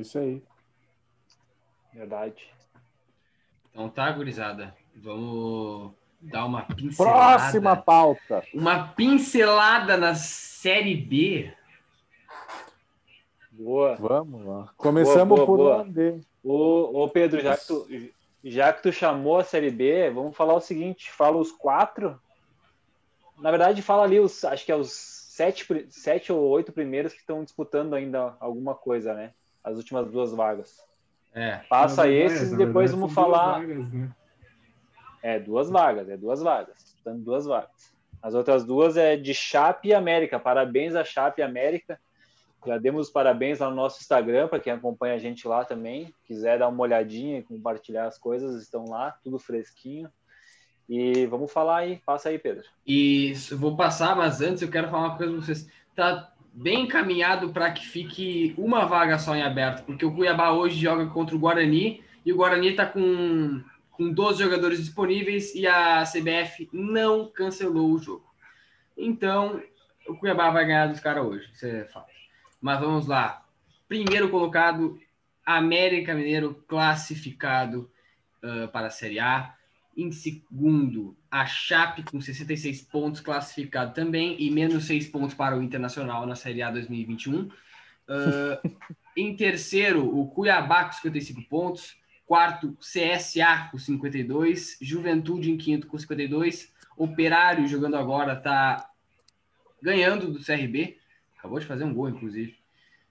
Isso 0.00 0.16
aí. 0.16 0.40
Verdade. 1.92 2.48
Então 3.72 3.88
tá, 3.88 4.10
gurizada. 4.12 4.76
Vamos 4.94 5.92
dar 6.20 6.44
uma 6.44 6.62
pincelada. 6.62 7.38
Próxima 7.38 7.76
pauta. 7.76 8.44
Uma 8.54 8.88
pincelada 8.88 9.96
na 9.96 10.14
Série 10.14 10.94
B. 10.94 11.52
Boa. 13.58 13.96
Vamos 13.96 14.44
lá. 14.44 14.70
Começamos 14.76 15.38
Boa, 15.38 15.46
boa, 15.46 15.84
por 15.84 15.94
boa. 15.94 16.20
Ô, 16.44 17.04
ô 17.04 17.08
Pedro, 17.08 17.40
já 17.40 17.56
que, 17.56 17.66
tu, 17.66 17.88
já 18.44 18.72
que 18.72 18.82
tu 18.82 18.92
chamou 18.92 19.38
a 19.38 19.44
Série 19.44 19.70
B, 19.70 20.10
vamos 20.10 20.36
falar 20.36 20.54
o 20.54 20.60
seguinte: 20.60 21.10
fala 21.10 21.36
os 21.36 21.50
quatro. 21.50 22.20
Na 23.38 23.50
verdade, 23.50 23.82
fala 23.82 24.04
ali 24.04 24.20
os. 24.20 24.44
Acho 24.44 24.64
que 24.64 24.72
é 24.72 24.76
os 24.76 24.90
sete, 24.90 25.66
sete 25.90 26.32
ou 26.32 26.40
oito 26.48 26.72
primeiros 26.72 27.12
que 27.12 27.20
estão 27.20 27.42
disputando 27.42 27.94
ainda 27.94 28.36
alguma 28.40 28.74
coisa, 28.74 29.14
né? 29.14 29.32
As 29.64 29.76
últimas 29.76 30.10
duas 30.10 30.32
vagas. 30.32 30.76
É. 31.34 31.60
Passa 31.68 32.08
esses 32.08 32.52
e 32.52 32.56
depois 32.56 32.90
verdade, 32.90 33.00
vamos 33.00 33.14
são 33.14 33.24
duas 33.24 33.36
falar. 33.36 33.60
vagas, 33.60 33.92
né? 33.92 34.10
É, 35.22 35.38
duas 35.40 35.68
vagas, 35.70 36.08
é 36.08 36.16
duas 36.16 36.42
vagas. 36.42 36.76
Disputando 36.76 37.22
duas 37.22 37.46
vagas. 37.46 37.94
As 38.22 38.34
outras 38.34 38.64
duas 38.64 38.96
é 38.96 39.16
de 39.16 39.34
Chape 39.34 39.88
e 39.88 39.94
América. 39.94 40.38
Parabéns 40.38 40.94
a 40.94 41.04
Chape 41.04 41.40
e 41.40 41.44
América. 41.44 42.00
Já 42.66 42.78
demos 42.78 43.06
os 43.06 43.12
parabéns 43.12 43.60
lá 43.60 43.70
no 43.70 43.76
nosso 43.76 44.00
Instagram, 44.00 44.48
para 44.48 44.58
quem 44.58 44.72
acompanha 44.72 45.14
a 45.14 45.18
gente 45.18 45.46
lá 45.46 45.64
também. 45.64 46.12
Quiser 46.24 46.58
dar 46.58 46.68
uma 46.68 46.82
olhadinha 46.82 47.38
e 47.38 47.42
compartilhar 47.42 48.06
as 48.06 48.18
coisas, 48.18 48.60
estão 48.60 48.86
lá, 48.86 49.12
tudo 49.22 49.38
fresquinho. 49.38 50.10
E 50.88 51.26
vamos 51.26 51.52
falar 51.52 51.78
aí, 51.78 52.00
passa 52.04 52.28
aí, 52.28 52.38
Pedro. 52.38 52.64
E 52.86 53.34
vou 53.52 53.76
passar, 53.76 54.16
mas 54.16 54.40
antes 54.40 54.62
eu 54.62 54.70
quero 54.70 54.88
falar 54.88 55.08
uma 55.08 55.16
coisa 55.16 55.32
para 55.32 55.42
vocês. 55.42 55.68
Tá 55.94 56.32
bem 56.52 56.82
encaminhado 56.82 57.52
para 57.52 57.70
que 57.70 57.86
fique 57.86 58.54
uma 58.56 58.84
vaga 58.84 59.18
só 59.18 59.36
em 59.36 59.42
aberto, 59.42 59.84
porque 59.84 60.04
o 60.04 60.12
Cuiabá 60.12 60.52
hoje 60.52 60.80
joga 60.80 61.06
contra 61.06 61.36
o 61.36 61.38
Guarani 61.38 62.02
e 62.24 62.32
o 62.32 62.36
Guarani 62.36 62.68
está 62.68 62.86
com, 62.86 63.62
com 63.90 64.10
12 64.10 64.42
jogadores 64.42 64.78
disponíveis 64.78 65.54
e 65.54 65.66
a 65.66 66.02
CBF 66.02 66.68
não 66.72 67.28
cancelou 67.28 67.92
o 67.92 67.98
jogo. 67.98 68.24
Então, 68.96 69.62
o 70.08 70.16
Cuiabá 70.16 70.50
vai 70.50 70.64
ganhar 70.64 70.86
dos 70.86 71.00
caras 71.00 71.24
hoje, 71.24 71.50
é 71.62 71.84
fato. 71.84 72.15
Mas 72.66 72.80
vamos 72.80 73.06
lá. 73.06 73.46
Primeiro 73.86 74.28
colocado, 74.28 74.98
América 75.44 76.12
Mineiro 76.16 76.64
classificado 76.66 77.88
ah, 78.42 78.66
para 78.72 78.88
a 78.88 78.90
Série 78.90 79.20
A. 79.20 79.54
Em 79.96 80.10
segundo, 80.10 81.16
a 81.30 81.46
Chape 81.46 82.02
com 82.02 82.20
66 82.20 82.82
pontos 82.82 83.20
classificado 83.20 83.94
também 83.94 84.34
e 84.40 84.50
menos 84.50 84.84
6 84.86 85.06
pontos 85.10 85.32
para 85.32 85.56
o 85.56 85.62
Internacional 85.62 86.26
na 86.26 86.34
Série 86.34 86.60
A 86.60 86.72
2021. 86.72 87.48
Ah, 88.08 88.60
em 89.16 89.36
terceiro, 89.36 90.04
o 90.04 90.26
Cuiabá 90.26 90.86
com 90.86 90.92
55 90.94 91.42
pontos. 91.42 91.96
Quarto, 92.26 92.76
CSA 92.80 93.68
com 93.70 93.78
52. 93.78 94.76
Juventude 94.82 95.52
em 95.52 95.56
quinto 95.56 95.86
com 95.86 95.96
52. 95.96 96.74
Operário 96.96 97.68
jogando 97.68 97.96
agora 97.96 98.32
está 98.32 98.90
ganhando 99.80 100.32
do 100.32 100.44
CRB. 100.44 100.98
Acabou 101.38 101.58
de 101.58 101.66
fazer 101.66 101.84
um 101.84 101.94
gol, 101.94 102.08
inclusive. 102.08 102.56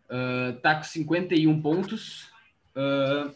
Ah, 0.09 0.57
tá 0.61 0.75
com 0.75 0.83
51 0.83 1.61
pontos. 1.61 2.31
Ah, 2.75 3.31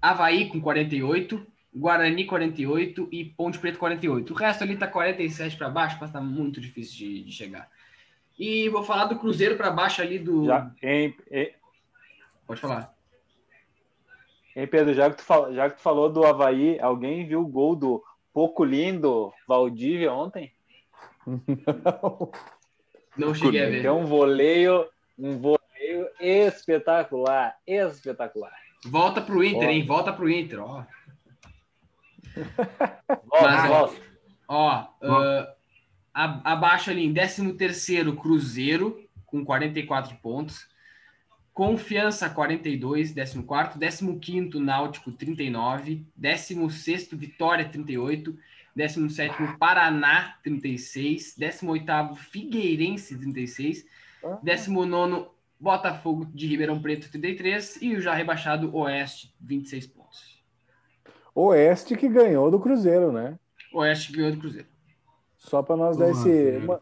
Havaí 0.00 0.48
com 0.48 0.60
48. 0.60 1.46
Guarani 1.74 2.26
48 2.26 3.08
e 3.10 3.24
Ponte 3.24 3.58
Preta 3.58 3.78
48. 3.78 4.30
O 4.30 4.36
resto 4.36 4.62
ali 4.62 4.76
tá 4.76 4.86
47 4.86 5.56
para 5.56 5.70
baixo, 5.70 5.96
mas 6.00 6.12
tá 6.12 6.20
muito 6.20 6.60
difícil 6.60 6.98
de, 6.98 7.24
de 7.24 7.32
chegar. 7.32 7.70
E 8.38 8.68
vou 8.68 8.82
falar 8.82 9.06
do 9.06 9.18
Cruzeiro 9.18 9.56
para 9.56 9.70
baixo 9.70 10.02
ali 10.02 10.18
do. 10.18 10.44
Já, 10.44 10.70
hein, 10.82 11.16
hein, 11.30 11.54
Pode 12.46 12.60
falar. 12.60 12.94
hein, 14.54 14.66
Pedro, 14.66 14.92
já 14.92 15.08
que, 15.08 15.16
tu 15.16 15.22
fal, 15.22 15.54
já 15.54 15.70
que 15.70 15.76
tu 15.76 15.82
falou 15.82 16.12
do 16.12 16.24
Havaí, 16.26 16.78
alguém 16.78 17.26
viu 17.26 17.40
o 17.40 17.48
gol 17.48 17.74
do 17.74 18.04
pouco 18.34 18.64
lindo 18.64 19.32
Valdívia 19.48 20.12
ontem? 20.12 20.52
Não 21.26 22.30
cheguei 23.34 23.62
a 23.64 23.68
ver. 23.70 23.82
Deu 23.82 23.96
um 23.98 24.04
voleio, 24.06 24.86
um 25.18 25.38
voleio 25.38 26.08
espetacular, 26.20 27.56
espetacular. 27.66 28.52
Volta 28.84 29.20
pro 29.20 29.44
Inter, 29.44 29.68
Ó. 29.68 29.70
hein? 29.70 29.84
Volta 29.86 30.12
pro 30.12 30.28
Inter, 30.30 30.60
ó. 30.60 30.84
Volta, 33.26 33.94
ó, 34.48 34.86
volta. 35.00 35.56
A- 36.14 36.52
abaixo 36.52 36.90
ali 36.90 37.04
em 37.04 37.12
13º 37.14 38.16
Cruzeiro 38.16 39.02
com 39.26 39.44
44 39.44 40.16
pontos. 40.16 40.66
Confiança 41.54 42.30
42, 42.30 43.14
14º, 43.14 43.78
15º 43.78 44.54
Náutico 44.54 45.12
39, 45.12 46.06
16º 46.18 47.14
Vitória 47.16 47.68
38, 47.68 48.36
17º 48.76 49.58
Paraná 49.58 50.36
36, 50.42 51.36
18º 51.38 52.16
Figueirense 52.16 53.16
36, 53.18 53.84
19º 54.44 55.26
Botafogo 55.58 56.24
de 56.26 56.46
Ribeirão 56.46 56.80
Preto 56.80 57.10
33 57.10 57.80
e 57.82 57.94
o 57.94 58.00
já 58.00 58.14
rebaixado 58.14 58.74
Oeste 58.76 59.32
26 59.40 59.86
pontos. 59.86 60.42
Oeste 61.34 61.96
que 61.96 62.08
ganhou 62.08 62.50
do 62.50 62.58
Cruzeiro, 62.60 63.12
né? 63.12 63.38
Oeste 63.72 64.12
ganhou 64.12 64.32
do 64.32 64.38
Cruzeiro. 64.38 64.68
Só 65.38 65.62
para 65.62 65.76
nós 65.76 65.96
dar 65.96 66.10
esse. 66.10 66.56
Uma, 66.58 66.80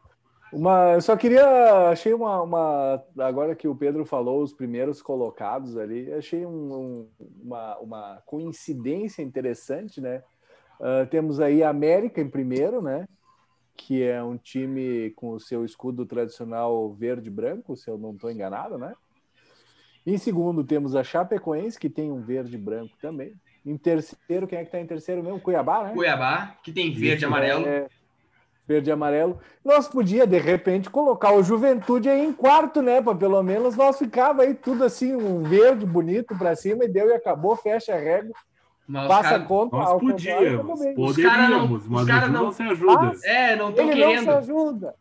uma- 0.53 0.93
eu 0.95 1.01
só 1.01 1.16
queria. 1.16 1.88
Achei 1.91 2.12
uma, 2.12 2.43
uma. 2.43 3.05
Agora 3.18 3.55
que 3.55 3.68
o 3.68 3.74
Pedro 3.76 4.05
falou, 4.05 4.43
os 4.43 4.53
primeiros 4.53 5.01
colocados 5.01 5.76
ali, 5.76 6.12
achei 6.12 6.45
um- 6.45 6.74
um- 6.74 7.09
uma, 7.43 7.78
uma 7.78 8.22
coincidência 8.26 9.22
interessante, 9.22 10.01
né? 10.01 10.22
Ah, 10.81 11.07
temos 11.09 11.41
aí 11.41 11.62
a 11.62 11.68
América 11.68 12.20
em 12.20 12.28
primeiro, 12.28 12.81
né? 12.81 13.07
Que 13.76 14.03
é 14.03 14.22
um 14.22 14.37
time 14.37 15.11
com 15.11 15.31
o 15.31 15.41
seu 15.41 15.64
escudo 15.64 16.07
tradicional 16.07 16.93
verde 16.93 17.28
e 17.28 17.33
branco, 17.33 17.76
se 17.76 17.91
eu 17.91 17.99
não 17.99 18.12
estou 18.12 18.31
enganado, 18.31 18.78
né? 18.78 18.95
Em 20.07 20.16
segundo, 20.16 20.64
temos 20.64 20.97
a 20.97 21.05
Chapecoense, 21.05 21.78
que 21.78 21.91
tem 21.91 22.11
um 22.11 22.22
verde 22.22 22.55
e 22.55 22.59
branco 22.59 22.95
também. 23.01 23.35
Em 23.64 23.76
terceiro, 23.76 24.47
quem 24.47 24.59
é 24.59 24.62
que 24.62 24.68
está 24.68 24.81
em 24.81 24.87
terceiro 24.87 25.22
mesmo? 25.22 25.39
Cuiabá, 25.39 25.85
né? 25.85 25.93
Cuiabá, 25.93 26.57
que 26.62 26.72
tem 26.72 26.91
verde 26.93 27.24
e 27.24 27.26
amarelo. 27.26 27.66
É, 27.66 27.87
verde 28.66 28.89
e 28.89 28.93
amarelo. 28.93 29.39
Nós 29.62 29.87
podia, 29.87 30.26
de 30.26 30.39
repente, 30.39 30.89
colocar 30.89 31.35
o 31.35 31.43
Juventude 31.43 32.09
aí 32.09 32.24
em 32.24 32.33
quarto, 32.33 32.81
né? 32.81 33.03
Para 33.03 33.14
pelo 33.14 33.43
menos 33.43 33.76
nós 33.76 33.99
ficava 33.99 34.43
aí 34.43 34.55
tudo 34.55 34.85
assim, 34.85 35.14
um 35.14 35.43
verde 35.43 35.85
bonito 35.85 36.37
para 36.39 36.57
cima 36.57 36.87
e 36.87 36.89
deu 36.89 37.11
e 37.11 37.12
acabou, 37.12 37.55
fecha 37.55 37.95
a 37.95 37.99
régua, 37.99 38.35
Mas 38.87 39.03
os 39.03 39.09
passa 39.09 39.28
a 39.28 39.33
cara- 39.33 39.45
conta. 39.45 39.76
Nós 39.76 39.89
ao 39.89 40.01
podíamos, 40.01 40.81
bem. 40.81 40.95
Os 40.97 41.16
cara 41.16 41.49
não- 41.49 41.68
poderíamos, 41.68 41.83
os 41.83 41.89
mas 41.89 42.07
cara 42.07 42.28
não- 42.28 42.45
não 42.45 42.53
se 42.53 42.62
ajuda. 42.62 43.12
Ah, 43.24 43.28
É, 43.28 43.57
não 43.57 43.72
tô 43.72 43.83
Ele 43.83 43.91
não 44.01 44.09
querendo. 44.09 44.22
se 44.24 44.31
ajuda. 44.31 44.95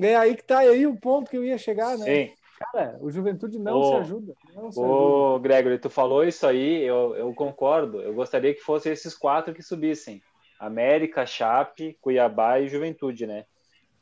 É 0.00 0.16
aí 0.16 0.34
que 0.36 0.44
tá 0.44 0.58
aí 0.60 0.86
o 0.86 0.96
ponto 0.96 1.30
que 1.30 1.36
eu 1.36 1.44
ia 1.44 1.58
chegar, 1.58 1.98
né? 1.98 2.14
Hein, 2.14 2.34
Cara, 2.72 2.96
o 3.00 3.10
Juventude 3.10 3.58
não 3.58 3.76
Ô, 3.78 3.84
se 3.88 3.94
ajuda. 3.96 4.34
Não 4.54 4.70
se 4.70 4.80
ajuda. 4.80 4.94
Ô, 4.94 5.38
Gregory, 5.40 5.76
tu 5.78 5.90
falou 5.90 6.24
isso 6.24 6.46
aí, 6.46 6.82
eu, 6.82 7.14
eu 7.16 7.34
concordo. 7.34 8.00
Eu 8.00 8.14
gostaria 8.14 8.54
que 8.54 8.60
fossem 8.60 8.92
esses 8.92 9.12
quatro 9.14 9.52
que 9.52 9.60
subissem: 9.62 10.22
América, 10.58 11.26
Chape, 11.26 11.98
Cuiabá 12.00 12.60
e 12.60 12.68
Juventude, 12.68 13.26
né? 13.26 13.44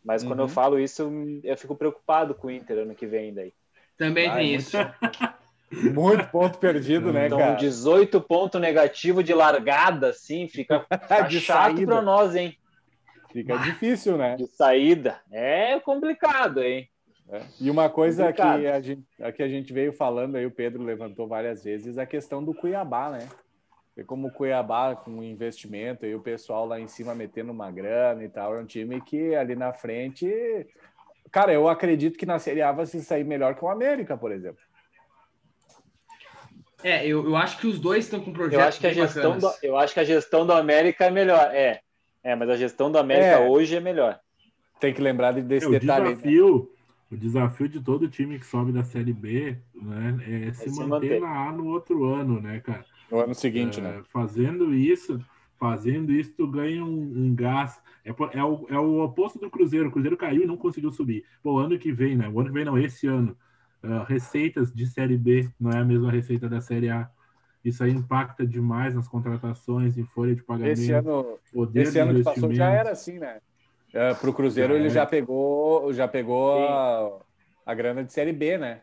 Mas 0.05 0.23
quando 0.23 0.41
Uhum. 0.41 0.45
eu 0.45 0.49
falo 0.49 0.79
isso, 0.79 1.11
eu 1.43 1.57
fico 1.57 1.75
preocupado 1.75 2.35
com 2.35 2.49
o 2.49 2.51
Inter 2.51 2.79
ano 2.79 2.95
que 2.95 3.07
vem 3.07 3.33
daí. 3.33 3.53
Também 3.97 4.29
Vai, 4.29 4.37
tem 4.39 4.49
muito 4.51 4.61
isso. 4.61 4.77
Muito 5.73 6.27
ponto 6.29 6.59
perdido, 6.59 7.13
né, 7.13 7.27
Então, 7.27 7.39
cara? 7.39 7.55
18 7.55 8.21
pontos 8.21 8.61
negativo 8.61 9.23
de 9.23 9.33
largada, 9.33 10.11
assim, 10.11 10.49
fica, 10.49 10.85
fica 11.03 11.23
De 11.23 11.41
chato 11.41 11.85
pra 11.85 12.03
nós, 12.03 12.35
hein? 12.35 12.57
Fica 13.33 13.57
difícil, 13.57 14.19
né? 14.19 14.37
De 14.37 14.47
saída. 14.47 15.21
É 15.31 15.81
complicado, 15.81 16.63
hein? 16.63 16.89
E 17.59 17.71
uma 17.71 17.89
coisa 17.89 18.31
que 18.31 18.43
a, 18.43 18.81
gente, 18.81 19.03
que 19.35 19.43
a 19.43 19.49
gente 19.49 19.73
veio 19.73 19.93
falando 19.93 20.37
aí, 20.37 20.45
o 20.45 20.51
Pedro 20.51 20.83
levantou 20.83 21.27
várias 21.27 21.65
vezes, 21.65 21.97
a 21.97 22.05
questão 22.05 22.45
do 22.45 22.53
Cuiabá, 22.53 23.11
né? 23.11 23.27
E 23.97 24.05
como 24.05 24.29
o 24.29 24.33
Cuiabá, 24.33 24.95
com 24.95 25.23
investimento, 25.23 26.05
e 26.05 26.15
o 26.15 26.21
pessoal 26.21 26.67
lá 26.67 26.79
em 26.79 26.87
cima 26.87 27.15
metendo 27.15 27.51
uma 27.51 27.71
grana 27.71 28.23
e 28.23 28.29
tal, 28.29 28.55
é 28.55 28.61
um 28.61 28.67
time 28.67 29.01
que 29.01 29.35
ali 29.35 29.57
na 29.57 29.73
frente 29.73 30.29
cara, 31.33 31.51
eu 31.51 31.67
acredito 31.67 32.19
que 32.19 32.27
na 32.27 32.39
Série 32.39 32.61
A 32.61 32.71
vai 32.71 32.85
se 32.85 33.03
sair 33.03 33.25
melhor 33.25 33.55
que 33.55 33.65
o 33.65 33.69
América, 33.69 34.17
por 34.17 34.31
exemplo. 34.31 34.61
É, 36.83 37.07
eu, 37.07 37.25
eu 37.25 37.37
acho 37.37 37.59
que 37.59 37.67
os 37.67 37.79
dois 37.79 38.05
estão 38.05 38.21
com 38.21 38.33
projetos 38.33 38.59
Eu 38.59 38.69
acho 38.69 38.81
que 38.81 38.87
a 38.87 38.93
gestão 38.93 39.39
do, 39.39 39.51
eu 39.63 39.77
acho 39.77 39.95
que 39.95 40.01
a 40.01 40.05
gestão 40.05 40.47
do 40.47 40.53
América 40.53 41.05
é 41.05 41.11
melhor. 41.11 41.51
É, 41.53 41.81
é, 42.23 42.35
mas 42.37 42.49
a 42.51 42.57
gestão 42.57 42.91
do 42.91 42.99
América 42.99 43.27
É. 43.27 43.49
hoje 43.49 43.77
é 43.77 43.81
melhor. 43.81 44.19
Tem 44.81 44.93
que 44.93 45.01
lembrar 45.01 45.33
desse 45.33 45.67
É, 45.67 45.69
o 45.69 45.73
detalhe. 45.73 46.09
aí, 46.09 46.11
né? 46.11 46.15
desafio, 46.17 46.71
o 47.11 47.17
desafio 47.17 47.69
de 47.69 47.81
todo 47.81 48.09
time 48.09 48.39
que 48.39 48.47
sobe 48.47 48.73
da 48.73 48.83
Série 48.83 49.13
B 49.13 49.57
né, 49.75 50.49
é 50.49 50.53
se, 50.53 50.71
se 50.71 50.81
manter, 50.85 51.21
manter. 51.21 51.21
na 51.21 51.49
A 51.49 51.53
no 51.53 51.67
outro 51.69 52.05
ano, 52.05 52.41
né, 52.41 52.61
cara? 52.61 52.85
No 53.11 53.21
ano 53.21 53.35
seguinte, 53.35 53.79
É, 53.79 53.83
né? 53.83 54.03
Fazendo 54.13 54.75
isso, 54.75 55.21
fazendo 55.59 56.11
isso, 56.13 56.33
tu 56.37 56.47
ganha 56.47 56.85
um, 56.85 56.89
um 56.89 57.35
gás. 57.35 57.81
É, 58.05 58.11
é, 58.11 58.43
o, 58.43 58.67
é 58.69 58.79
o 58.79 59.05
oposto 59.05 59.39
do 59.39 59.49
Cruzeiro. 59.51 59.89
O 59.89 59.93
Cruzeiro 59.93 60.17
caiu 60.17 60.43
e 60.43 60.47
não 60.47 60.57
conseguiu 60.57 60.91
subir. 60.91 61.25
Pô, 61.43 61.59
ano 61.59 61.79
que 61.79 61.93
vem, 61.93 62.17
né? 62.17 62.29
O 62.29 62.41
ano 62.41 62.49
que 62.49 62.55
vem 62.55 62.65
não, 62.65 62.77
esse 62.77 63.07
ano. 63.07 63.37
Ah, 63.83 64.05
receitas 64.09 64.73
de 64.73 64.87
Série 64.87 65.17
B 65.17 65.49
não 65.59 65.71
é 65.71 65.79
a 65.79 65.85
mesma 65.85 66.11
receita 66.11 66.49
da 66.49 66.61
Série 66.61 66.89
A. 66.89 67.11
Isso 67.65 67.83
aí 67.83 67.93
impacta 67.93 68.47
demais 68.47 68.95
nas 68.95 69.07
contratações, 69.07 69.97
em 69.97 70.05
folha 70.05 70.35
de 70.35 70.43
pagamento, 70.43 70.81
Esse 70.81 70.93
ano, 70.93 71.39
poder 71.53 71.83
esse 71.83 71.99
ano 71.99 72.15
que 72.15 72.23
passou 72.25 72.53
já 72.53 72.71
era 72.71 72.91
assim, 72.91 73.19
né? 73.19 73.41
É, 73.93 74.15
pro 74.15 74.33
Cruzeiro 74.33 74.73
Já 74.73 74.79
ele 74.81 74.89
já 74.89 75.07
pegou, 75.07 75.93
já 75.93 76.09
pegou 76.09 76.67
a, 76.67 77.21
a 77.67 77.75
grana 77.75 78.03
de 78.03 78.13
Série 78.13 78.33
B, 78.33 78.57
né? 78.57 78.83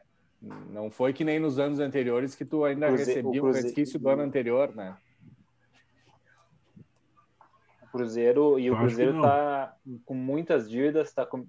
Não 0.71 0.89
foi 0.89 1.11
que 1.11 1.25
nem 1.25 1.39
nos 1.39 1.59
anos 1.59 1.79
anteriores 1.79 2.35
que 2.35 2.45
tu 2.45 2.63
ainda 2.63 2.87
Cruze- 2.87 3.05
recebia 3.05 3.43
o 3.43 3.47
um 3.47 3.51
resquício 3.51 3.99
do 3.99 4.07
ano 4.07 4.21
anterior, 4.21 4.73
né? 4.73 4.95
O 7.83 7.87
Cruzeiro 7.91 8.59
e 8.59 8.69
o 8.69 8.77
Cruzeiro 8.77 9.13
não. 9.13 9.23
tá 9.23 9.75
com 10.05 10.13
muitas 10.13 10.69
dívidas, 10.69 11.11
tá 11.11 11.25
com, 11.25 11.45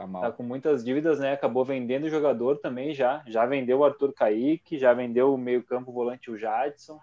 Tá 0.00 0.06
mal. 0.06 0.22
tá 0.22 0.32
com 0.32 0.42
muitas 0.42 0.82
dívidas, 0.84 1.18
né? 1.20 1.32
Acabou 1.32 1.62
vendendo 1.64 2.04
o 2.04 2.08
jogador 2.08 2.56
também 2.58 2.94
já. 2.94 3.22
Já 3.26 3.44
vendeu 3.44 3.80
o 3.80 3.84
Arthur 3.84 4.12
Kaique, 4.14 4.78
já 4.78 4.94
vendeu 4.94 5.34
o 5.34 5.38
meio-campo 5.38 5.92
volante 5.92 6.30
o 6.30 6.38
Jadson. 6.38 6.98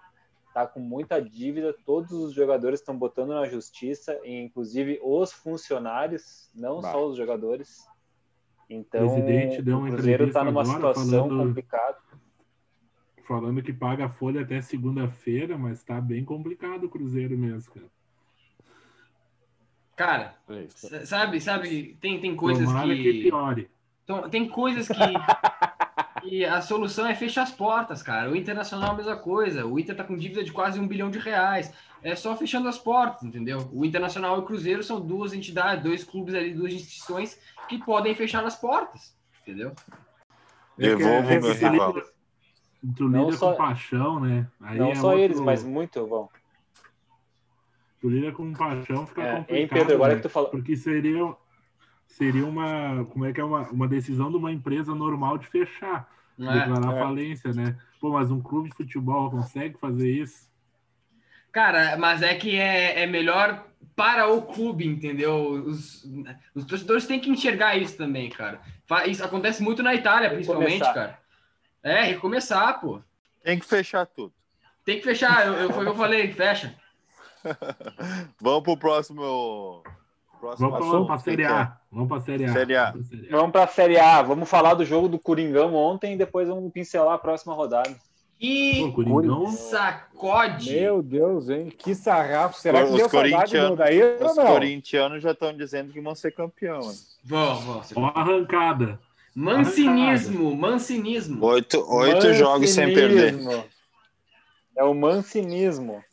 Tá 0.53 0.65
com 0.65 0.79
muita 0.79 1.21
dívida. 1.21 1.75
Todos 1.85 2.11
os 2.11 2.33
jogadores 2.33 2.79
estão 2.79 2.97
botando 2.97 3.29
na 3.29 3.45
justiça, 3.45 4.19
e 4.23 4.33
inclusive 4.41 4.99
os 5.03 5.31
funcionários, 5.31 6.49
não 6.55 6.81
Bah. 6.81 6.91
só 6.91 7.05
os 7.05 7.15
jogadores. 7.15 7.85
Então, 8.67 9.01
presidente 9.07 9.61
deu 9.61 9.75
o 9.77 9.79
uma 9.81 9.89
Cruzeiro 9.89 10.23
entrevista 10.23 10.39
tá 10.39 10.45
numa 10.45 10.61
agora 10.61 10.75
situação 10.75 11.27
falando- 11.29 11.47
complicada. 11.47 11.97
Falando 13.27 13.61
que 13.61 13.73
paga 13.73 14.05
a 14.05 14.09
folha 14.09 14.41
até 14.41 14.59
segunda-feira, 14.61 15.57
mas 15.57 15.83
tá 15.83 15.99
bem 16.01 16.25
complicado 16.25 16.85
o 16.85 16.89
Cruzeiro 16.89 17.37
mesmo, 17.37 17.73
cara. 17.73 17.85
Cara, 19.97 20.35
É 20.49 21.05
sabe, 21.05 21.41
sabe, 21.41 21.97
tem, 21.99 22.21
tem 22.21 22.35
coisas 22.35 22.65
Tomara 22.65 22.87
que... 22.87 23.01
que. 23.03 23.21
piore. 23.23 23.69
Então, 24.03 24.29
tem 24.29 24.47
coisas 24.47 24.87
que, 24.87 24.93
que 26.21 26.45
a 26.45 26.61
solução 26.61 27.05
é 27.07 27.15
fechar 27.15 27.41
as 27.41 27.51
portas, 27.51 28.01
cara. 28.03 28.31
O 28.31 28.35
Internacional 28.35 28.91
é 28.91 28.93
a 28.93 28.97
mesma 28.97 29.17
coisa. 29.17 29.65
O 29.65 29.77
Inter 29.79 29.95
tá 29.97 30.03
com 30.03 30.15
dívida 30.15 30.43
de 30.43 30.51
quase 30.53 30.79
um 30.79 30.87
bilhão 30.87 31.09
de 31.11 31.17
reais. 31.19 31.73
É 32.03 32.15
só 32.15 32.37
fechando 32.37 32.69
as 32.69 32.77
portas, 32.77 33.23
entendeu? 33.23 33.67
O 33.73 33.83
Internacional 33.83 34.37
e 34.37 34.39
o 34.39 34.43
Cruzeiro 34.43 34.83
são 34.83 35.01
duas 35.01 35.33
entidades, 35.33 35.83
dois 35.83 36.03
clubes 36.03 36.35
ali, 36.35 36.53
duas 36.53 36.71
instituições 36.71 37.37
que 37.67 37.79
podem 37.79 38.13
fechar 38.13 38.45
as 38.45 38.55
portas, 38.55 39.13
entendeu? 39.41 39.73
Devolvo 40.77 41.27
É 41.33 41.39
o 41.39 41.41
meu 41.41 41.53
rival. 41.53 41.93
Tu 42.95 43.09
Não 43.09 43.25
lida 43.25 43.37
só- 43.37 43.51
com 43.53 43.57
paixão, 43.57 44.19
né? 44.19 44.47
Aí 44.61 44.77
Não 44.77 44.91
é 44.91 44.95
só 44.95 45.07
outro- 45.07 45.21
eles, 45.23 45.39
mas 45.39 45.63
muito 45.63 46.05
bom. 46.05 46.29
Lida 48.09 48.31
com 48.31 48.53
paixão, 48.53 49.05
fica 49.07 49.21
É, 49.23 49.35
complicado. 49.37 49.57
hein, 49.57 49.67
Pedro, 49.67 49.95
agora 49.95 50.13
né? 50.13 50.15
que 50.17 50.23
tu 50.27 50.29
falou. 50.29 50.49
Porque 50.49 50.75
seria, 50.75 51.35
seria 52.07 52.45
uma, 52.45 53.05
como 53.05 53.25
é 53.25 53.33
que 53.33 53.39
é, 53.39 53.43
uma, 53.43 53.61
uma 53.69 53.87
decisão 53.87 54.29
de 54.31 54.37
uma 54.37 54.51
empresa 54.51 54.93
normal 54.95 55.37
de 55.37 55.47
fechar, 55.47 56.09
é? 56.39 56.43
declarar 56.59 56.95
É. 56.95 56.99
falência, 56.99 57.51
né? 57.53 57.77
Pô, 57.99 58.11
mas 58.11 58.29
um 58.31 58.41
clube 58.41 58.69
de 58.69 58.75
futebol 58.75 59.29
consegue 59.31 59.77
fazer 59.79 60.09
isso? 60.11 60.47
Cara, 61.51 61.97
mas 61.97 62.21
é 62.21 62.35
que 62.35 62.55
é, 62.57 63.01
é 63.03 63.07
melhor 63.07 63.65
para 63.95 64.27
o 64.31 64.43
clube, 64.43 64.85
entendeu? 64.85 65.35
Os, 65.49 66.05
os 66.53 66.65
torcedores 66.65 67.07
têm 67.07 67.19
que 67.19 67.29
enxergar 67.31 67.75
isso 67.75 67.97
também, 67.97 68.29
cara. 68.29 68.61
Isso 69.07 69.23
acontece 69.23 69.63
muito 69.63 69.81
na 69.81 69.95
Itália, 69.95 70.29
principalmente, 70.29 70.73
Recomeçar. 70.73 70.93
cara. 70.93 71.19
É, 71.81 72.03
recomeçar, 72.03 72.79
pô. 72.79 73.01
Tem 73.43 73.57
que 73.57 73.65
fechar 73.65 74.05
tudo. 74.05 74.33
Tem 74.85 74.97
que 74.99 75.03
fechar, 75.03 75.47
eu, 75.47 75.53
eu, 75.53 75.69
foi 75.73 75.81
o 75.83 75.85
que 75.87 75.91
eu 75.93 75.95
falei, 75.97 76.31
fecha. 76.31 76.75
Vamos 78.41 78.63
pro 78.63 78.77
próximo. 78.77 79.83
próximo 80.39 80.69
Vamos 80.69 80.87
assunto. 80.87 81.05
para 81.07 81.15
a 81.15 81.19
Série 81.19 81.45
A. 81.45 81.77
Vamos 81.91 82.07
para 82.09 82.17
a 82.17 82.21
Série 82.21 82.45
A. 82.45 82.53
Série 82.53 82.75
A. 82.75 82.91
Vamos 82.91 83.01
pra 83.01 83.03
Série 83.07 83.27
A. 83.29 83.31
Vamos 83.37 83.51
para 83.51 83.67
Série 83.67 83.99
A. 83.99 84.21
Vamos 84.21 84.49
falar 84.49 84.73
do 84.75 84.85
jogo 84.85 85.07
do 85.07 85.19
Coringão 85.19 85.73
ontem 85.75 86.13
e 86.13 86.17
depois 86.17 86.47
vamos 86.47 86.71
pincelar 86.71 87.15
a 87.15 87.17
próxima 87.19 87.53
rodada. 87.53 87.95
E 88.39 88.81
Pô, 88.85 89.03
Coringão, 89.03 89.47
sacode. 89.47 90.71
Meu 90.79 91.01
Deus, 91.01 91.49
hein? 91.49 91.69
Que 91.75 91.95
sarrafo. 91.95 92.59
Será 92.59 92.83
que 92.83 92.91
Os 92.91 92.95
deu 92.97 93.09
saudade 93.09 93.33
corintianos- 93.33 93.69
do 93.71 93.75
Daí 93.77 94.15
Os 94.23 94.35
não? 94.35 94.45
corintianos 94.45 95.23
já 95.23 95.31
estão 95.31 95.51
dizendo 95.57 95.91
que 95.91 95.99
vão 95.99 96.13
ser 96.13 96.31
campeão. 96.33 96.81
hein? 96.81 96.91
Vamos, 97.23 97.63
vamos. 97.63 97.93
ó 97.95 98.05
a 98.05 98.21
arrancada. 98.21 98.99
Mancinismo, 99.33 100.55
mancinismo. 100.55 101.43
Oito, 101.45 101.83
oito 101.95 102.33
jogos 102.33 102.69
sem 102.69 102.93
perder. 102.93 103.33
Mancinismo. 103.33 103.63
É 104.77 104.83
o 104.83 104.93
mancinismo. 104.93 106.03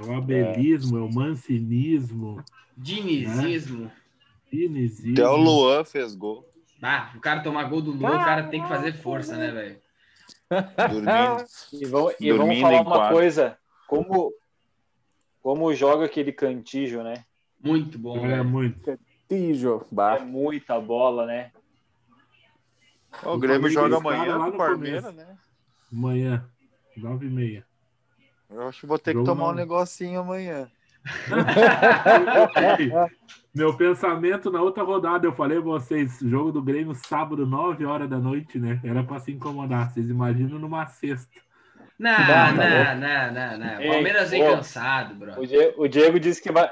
É 0.00 0.02
o 0.02 0.16
abelismo, 0.16 0.98
é, 0.98 1.00
o 1.02 1.12
mancinismo, 1.12 2.42
Dinizismo. 2.76 3.90
finisismo. 4.48 5.12
Até 5.12 5.28
o 5.28 5.36
Luan 5.36 5.84
fez 5.84 6.14
gol. 6.14 6.48
Ah, 6.82 7.12
o 7.14 7.20
cara 7.20 7.40
tomar 7.42 7.64
gol 7.64 7.82
do 7.82 7.90
Luan, 7.92 8.16
o 8.16 8.24
cara 8.24 8.44
tem 8.44 8.62
que 8.62 8.68
fazer 8.68 8.92
força, 8.94 9.36
né, 9.36 9.50
velho? 9.50 9.78
Dormindo. 10.90 11.44
E 11.72 11.84
vamos, 11.84 12.14
e 12.18 12.32
vamos 12.32 12.58
falar 12.60 12.80
uma 12.82 12.90
quadro. 12.96 13.14
coisa. 13.14 13.58
Como, 13.86 14.32
como 15.42 15.74
joga 15.74 16.06
aquele 16.06 16.32
cantijo, 16.32 17.02
né? 17.02 17.24
Muito 17.62 17.98
bom, 17.98 18.24
É 18.24 18.42
muito. 18.42 18.98
Tijo. 19.28 19.82
É 19.82 19.94
Bah. 19.94 20.18
muita 20.20 20.80
bola, 20.80 21.26
né? 21.26 21.52
O 23.22 23.30
Eu 23.30 23.38
Grêmio 23.38 23.68
joga 23.68 23.96
amanhã 23.98 24.38
com 24.38 24.44
no 24.44 24.48
o 24.48 24.56
Palmeiras, 24.56 25.04
começo. 25.04 25.28
né? 25.28 25.36
Amanhã, 25.92 26.48
nove 26.96 27.26
e 27.26 27.30
meia. 27.30 27.66
Eu 28.50 28.68
acho 28.68 28.80
que 28.80 28.86
vou 28.86 28.98
ter 28.98 29.14
que 29.14 29.24
tomar 29.24 29.44
não. 29.44 29.52
um 29.52 29.54
negocinho 29.54 30.20
amanhã. 30.20 30.68
Meu 33.54 33.76
pensamento 33.76 34.50
na 34.50 34.60
outra 34.60 34.82
rodada, 34.82 35.26
eu 35.26 35.32
falei 35.32 35.58
pra 35.58 35.66
vocês, 35.66 36.18
jogo 36.20 36.52
do 36.52 36.62
Grêmio 36.62 36.94
sábado, 36.94 37.46
9 37.46 37.84
horas 37.84 38.08
da 38.08 38.18
noite, 38.18 38.58
né? 38.58 38.80
Era 38.84 39.02
pra 39.02 39.18
se 39.18 39.32
incomodar. 39.32 39.90
Vocês 39.90 40.08
imaginam 40.08 40.58
numa 40.58 40.86
sexta. 40.86 41.40
Não, 41.98 42.16
tá 42.16 42.52
não, 42.52 42.96
não, 42.96 43.32
não, 43.32 43.58
não. 43.58 43.80
Ei, 43.80 43.90
Palmeiras 43.90 44.30
vem 44.30 44.42
cansado, 44.42 45.14
bro. 45.14 45.40
O 45.40 45.46
Diego, 45.46 45.82
o 45.82 45.88
Diego 45.88 46.20
disse 46.20 46.42
que 46.42 46.50
vai. 46.50 46.70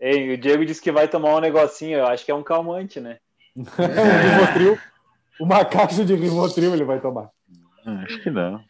Ei, 0.00 0.34
o 0.34 0.38
Diego 0.38 0.64
disse 0.64 0.82
que 0.82 0.90
vai 0.90 1.06
tomar 1.06 1.36
um 1.36 1.40
negocinho. 1.40 1.98
Eu 1.98 2.06
acho 2.06 2.24
que 2.24 2.30
é 2.30 2.34
um 2.34 2.42
calmante, 2.42 3.00
né? 3.00 3.18
Rivotril. 3.54 4.78
Uma 5.38 5.64
caixa 5.64 6.04
de 6.04 6.14
Rivotril 6.14 6.74
ele 6.74 6.84
vai 6.84 7.00
tomar. 7.00 7.30
Acho 7.84 8.22
que 8.22 8.30
não. 8.30 8.62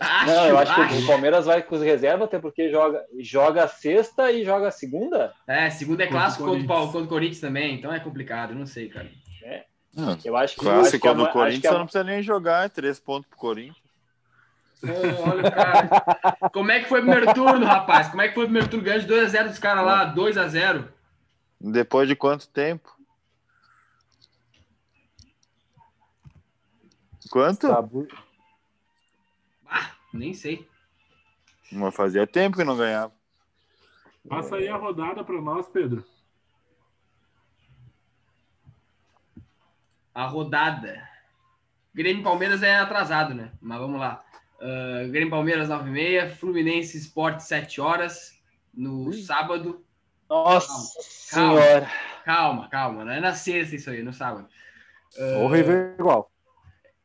Acho, 0.00 0.26
Não, 0.26 0.46
eu 0.48 0.58
acho, 0.58 0.72
acho. 0.72 0.96
que 0.96 1.02
o 1.02 1.06
Palmeiras 1.06 1.44
vai 1.46 1.62
com 1.62 1.74
os 1.74 1.82
reservas, 1.82 2.26
até 2.26 2.38
porque 2.38 2.70
joga, 2.70 3.04
joga 3.18 3.68
sexta 3.68 4.30
e 4.32 4.44
joga 4.44 4.70
segunda. 4.70 5.34
É, 5.46 5.68
segunda 5.68 6.04
é 6.04 6.06
Contra 6.06 6.18
o 6.18 6.22
clássico 6.22 6.44
contra 6.44 6.74
o, 6.74 6.86
contra 6.86 7.00
o 7.02 7.06
Corinthians 7.08 7.40
também, 7.40 7.74
então 7.74 7.92
é 7.92 8.00
complicado, 8.00 8.54
não 8.54 8.66
sei, 8.66 8.88
cara. 8.88 9.10
Eu 10.24 10.36
acho 10.36 10.56
que. 10.56 10.60
acho 10.68 10.80
Clássico 10.80 11.02
que 11.02 11.08
a- 11.08 11.12
do 11.12 11.22
acho 11.22 11.32
que 11.32 11.38
Corinthians, 11.38 11.72
a- 11.74 11.78
não 11.78 11.84
precisa 11.86 12.04
nem 12.04 12.22
jogar. 12.22 12.64
é 12.64 12.68
Três 12.68 12.98
pontos 12.98 13.28
pro 13.28 13.38
Corinthians. 13.38 13.76
Ô, 14.82 15.30
olha 15.30 15.48
o 15.48 15.52
cara. 15.52 16.50
Como 16.52 16.70
é 16.72 16.80
que 16.80 16.88
foi 16.88 16.98
o 17.00 17.02
primeiro 17.02 17.32
turno, 17.32 17.64
rapaz? 17.64 18.08
Como 18.08 18.20
é 18.20 18.28
que 18.28 18.34
foi 18.34 18.44
o 18.44 18.46
primeiro 18.46 18.68
turno? 18.68 18.84
Ganhou 18.84 19.00
de 19.00 19.06
2x0 19.06 19.48
dos 19.48 19.58
caras 19.58 19.84
lá, 19.84 20.12
2x0. 20.14 20.88
Depois 21.60 22.08
de 22.08 22.16
quanto 22.16 22.48
tempo? 22.48 22.90
Quanto? 27.30 27.68
Tá, 27.68 27.82
nem 30.18 30.34
sei. 30.34 30.68
Mas 31.72 31.94
fazia 31.94 32.26
tempo 32.26 32.56
que 32.56 32.64
não 32.64 32.76
ganhava. 32.76 33.12
Passa 34.28 34.56
aí 34.56 34.68
a 34.68 34.76
rodada 34.76 35.22
pra 35.24 35.40
nós, 35.40 35.68
Pedro. 35.68 36.04
A 40.14 40.26
rodada. 40.26 41.08
Grêmio 41.92 42.22
Palmeiras 42.22 42.62
é 42.62 42.76
atrasado, 42.76 43.34
né? 43.34 43.52
Mas 43.60 43.78
vamos 43.78 44.00
lá. 44.00 44.24
Ah, 44.60 45.06
Grêmio 45.08 45.28
e 45.28 45.30
Palmeiras 45.30 45.68
9h30, 45.68 46.30
Fluminense 46.36 46.96
Sport 46.96 47.40
7 47.40 47.80
horas 47.80 48.40
no 48.72 49.12
sábado. 49.12 49.84
Nossa 50.28 50.68
Calma. 51.34 51.60
senhora. 51.60 51.90
Calma, 52.24 52.68
calma, 52.70 53.04
não 53.04 53.12
é 53.12 53.20
na 53.20 53.34
sexta 53.34 53.76
isso 53.76 53.90
aí, 53.90 54.02
no 54.02 54.12
sábado. 54.12 54.48
Horrível 55.42 55.94
igual. 55.98 56.30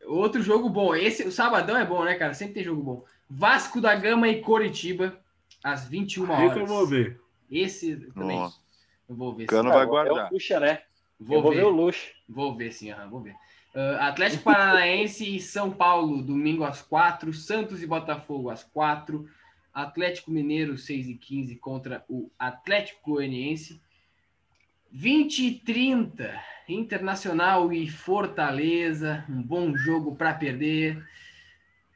Outro 0.09 0.41
jogo 0.41 0.69
bom. 0.69 0.95
Esse, 0.95 1.23
o 1.23 1.31
sabadão 1.31 1.77
é 1.77 1.85
bom, 1.85 2.03
né, 2.03 2.15
cara? 2.15 2.33
Sempre 2.33 2.55
tem 2.55 2.63
jogo 2.63 2.81
bom. 2.81 3.05
Vasco 3.29 3.79
da 3.79 3.95
Gama 3.95 4.27
e 4.27 4.41
Coritiba, 4.41 5.19
às 5.63 5.87
21 5.87 6.29
horas. 6.31 6.51
Esse 6.51 6.59
eu 6.59 6.65
vou 6.65 6.87
ver. 6.87 7.21
Esse 7.49 7.95
também 8.13 8.37
Nossa. 8.37 8.57
eu 9.07 9.15
vou 9.15 9.35
ver. 9.35 9.45
Cano 9.45 9.69
vai 9.69 9.83
É, 9.83 9.85
guardar. 9.85 10.23
É 10.23 10.25
o 10.25 10.29
puxa, 10.29 10.59
né? 10.59 10.81
eu 11.19 11.41
vou 11.41 11.51
ver 11.51 11.65
o 11.65 11.69
luxo. 11.69 12.11
Vou 12.27 12.55
ver, 12.55 12.71
sim, 12.71 12.91
aham, 12.91 13.09
vou 13.09 13.21
ver. 13.21 13.35
Uh, 13.75 14.01
Atlético 14.01 14.43
Paranaense 14.43 15.35
e 15.35 15.39
São 15.39 15.69
Paulo, 15.69 16.23
domingo 16.23 16.63
às 16.63 16.81
quatro. 16.81 17.31
Santos 17.31 17.83
e 17.83 17.87
Botafogo 17.87 18.49
às 18.49 18.63
quatro. 18.63 19.27
Atlético 19.71 20.31
Mineiro, 20.31 20.77
6 20.77 21.07
e 21.07 21.15
15 21.15 21.55
contra 21.57 22.03
o 22.09 22.31
Atlético 22.39 23.11
Goianiense. 23.11 23.79
20 24.91 25.39
e 25.47 25.59
30, 25.59 26.41
Internacional 26.67 27.71
e 27.71 27.89
Fortaleza, 27.89 29.23
um 29.29 29.41
bom 29.41 29.75
jogo 29.75 30.15
para 30.15 30.33
perder. 30.33 31.03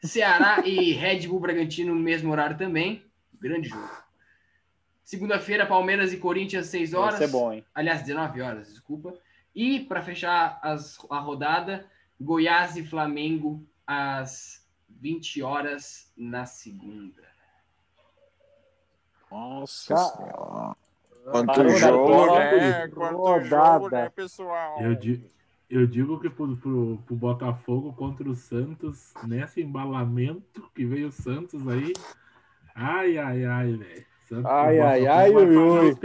Ceará 0.04 0.62
e 0.66 0.94
Red 0.94 1.28
Bull 1.28 1.39
Bragantino, 1.39 1.96
mesmo 1.96 2.32
horário 2.32 2.58
também. 2.58 3.04
Grande 3.39 3.70
jogo. 3.70 4.04
Segunda-feira, 5.04 5.66
Palmeiras 5.66 6.14
e 6.14 6.18
Corinthians, 6.18 6.68
6 6.68 6.94
horas. 6.94 7.20
Vai 7.20 7.28
ser 7.28 7.32
bom, 7.32 7.52
hein? 7.52 7.66
Aliás, 7.76 8.02
19 8.04 8.41
horas, 8.41 8.70
desculpa. 8.70 9.14
E 9.54 9.82
para 9.82 10.02
fechar 10.02 10.60
as, 10.64 10.98
a 11.10 11.20
rodada, 11.20 11.86
Goiás 12.20 12.78
e 12.78 12.86
Flamengo 12.86 13.66
às 13.86 14.66
20 14.89 15.44
horas 15.44 16.12
na 16.16 16.46
segunda. 16.46 17.22
Nossa 19.30 19.94
Ca- 19.94 20.06
senhora. 20.06 20.76
Quanto 21.32 21.46
Parou 21.48 21.70
jogo, 21.78 22.08
bola, 22.08 22.40
né? 22.40 22.88
Quanto 22.94 23.16
rodada. 23.18 23.48
jogo, 23.80 23.90
né, 23.90 24.10
pessoal? 24.10 24.82
Eu, 24.82 24.96
di- 24.96 25.24
eu 25.70 25.88
digo 25.88 26.20
que 26.20 26.30
pro, 26.30 26.56
pro, 26.58 27.00
pro 27.06 27.16
Botafogo 27.16 27.94
contra 27.94 28.30
o 28.30 28.36
Santos, 28.36 29.14
nesse 29.24 29.62
embalamento 29.62 30.70
que 30.76 30.86
veio 30.86 31.08
o 31.08 31.12
Santos 31.12 31.66
aí. 31.68 31.94
Ai, 32.76 33.18
ai, 33.18 33.46
ai, 33.46 33.72
velho. 33.74 34.06
Santos- 34.28 34.46
Ai, 34.52 34.80
o 34.80 34.86
ai, 34.86 35.08
ai, 35.08 35.30
ui, 35.36 35.58
ui. 35.58 35.98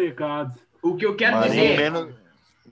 O 0.82 0.96
que 0.96 1.04
eu 1.06 1.16
quero 1.16 1.36
Marinho 1.38 1.52
dizer. 1.62 1.76
menos, 1.76 2.14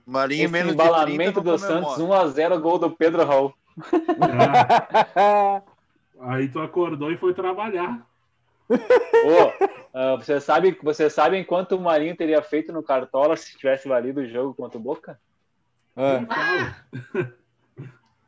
Marinho 0.05 0.43
Esse 0.43 0.51
menos 0.53 0.75
de 0.75 0.81
embalamento 0.81 1.41
30 1.41 1.41
do 1.41 1.57
Santos, 1.59 1.95
comemora. 1.95 2.29
1x0, 2.29 2.59
gol 2.61 2.79
do 2.79 2.89
Pedro 2.91 3.25
Raul. 3.25 3.53
Ah, 5.15 5.61
aí 6.21 6.47
tu 6.47 6.59
acordou 6.61 7.11
e 7.11 7.17
foi 7.17 7.33
trabalhar. 7.33 8.05
Ô, 8.69 9.66
ah, 9.93 10.15
você, 10.15 10.39
sabe, 10.39 10.77
você 10.83 11.09
sabe 11.09 11.43
quanto 11.43 11.75
o 11.75 11.81
Marinho 11.81 12.15
teria 12.15 12.41
feito 12.41 12.71
no 12.71 12.83
Cartola 12.83 13.35
se 13.35 13.57
tivesse 13.57 13.87
valido 13.87 14.21
o 14.21 14.27
jogo 14.27 14.53
contra 14.53 14.77
o 14.77 14.81
Boca? 14.81 15.19
Ah, 15.95 16.75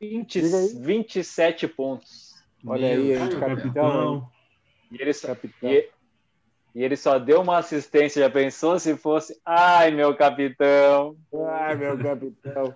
20, 0.02 0.42
Diga 0.42 0.58
aí. 0.58 0.80
27 0.80 1.68
pontos. 1.68 2.44
olha 2.66 2.88
aí, 2.88 2.98
Meu 3.18 3.28
Deus, 3.28 3.40
capitão. 3.40 4.30
E 4.92 5.02
ele, 5.02 5.14
só, 5.14 5.28
Capitão. 5.28 5.70
e, 5.70 5.90
e 6.74 6.84
ele 6.84 6.96
só 6.96 7.20
deu 7.20 7.42
uma 7.42 7.58
assistência. 7.58 8.24
Já 8.24 8.30
pensou 8.30 8.80
se 8.80 8.98
fosse. 8.98 9.40
Ai, 9.46 9.92
meu 9.92 10.16
capitão. 10.16 11.16
Ai, 11.48 11.76
meu 11.76 11.98
capitão. 11.98 12.74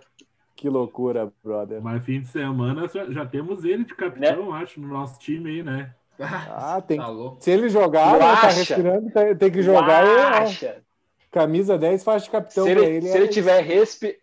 Que 0.55 0.69
loucura, 0.69 1.33
brother. 1.43 1.81
Mas 1.81 2.05
fim 2.05 2.21
de 2.21 2.27
semana 2.27 2.87
já, 2.87 3.09
já 3.11 3.25
temos 3.25 3.63
ele 3.65 3.83
de 3.83 3.95
capitão, 3.95 4.53
acho, 4.53 4.79
no 4.79 4.87
nosso 4.87 5.19
time 5.19 5.49
aí, 5.49 5.63
né? 5.63 5.95
Ah, 6.19 6.81
tem 6.85 6.97
Tá. 6.97 7.07
Se 7.39 7.51
ele 7.51 7.69
jogar, 7.69 8.13
né, 8.13 8.19
tá 8.19 8.47
respirando, 8.49 9.11
tem- 9.37 9.51
que 9.51 9.61
jogar. 9.61 10.05
eu- 10.05 10.21
Acha? 10.27 10.77
camisa 11.31 11.77
10 11.77 12.03
faz 12.03 12.23
de 12.23 12.29
capitão 12.29 12.65
Se 12.65 12.69
ele, 12.71 12.85
ele. 12.85 13.01
se 13.07 13.13
é 13.13 13.17
ele 13.17 13.25
o- 13.25 13.29
tiver 13.29 13.61
respi... 13.61 14.17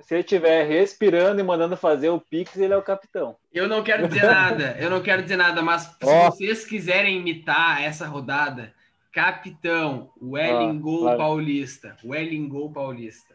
Se 0.00 0.14
ele 0.14 0.22
tiver 0.22 0.64
respirando 0.66 1.38
e 1.40 1.44
mandando 1.44 1.76
fazer 1.76 2.08
o 2.08 2.18
Pix, 2.20 2.56
ele 2.56 2.72
é 2.72 2.76
o 2.76 2.82
capitão. 2.82 3.36
Eu 3.52 3.68
não 3.68 3.82
quero 3.82 4.08
dizer 4.08 4.22
nada, 4.24 4.76
eu 4.80 4.88
não 4.88 5.02
quero 5.02 5.22
dizer 5.22 5.36
nada, 5.36 5.60
mas 5.60 5.82
se 5.82 5.96
Ó. 6.04 6.30
vocês 6.30 6.64
quiserem 6.64 7.18
imitar 7.18 7.82
essa 7.82 8.06
rodada, 8.06 8.72
capitão, 9.12 10.10
Welling 10.22 10.80
Ah, 11.02 11.04
vai. 11.04 11.16
Paulista, 11.18 11.96
Welling 12.04 12.48
Gol 12.48 12.70
Paulista. 12.72 13.34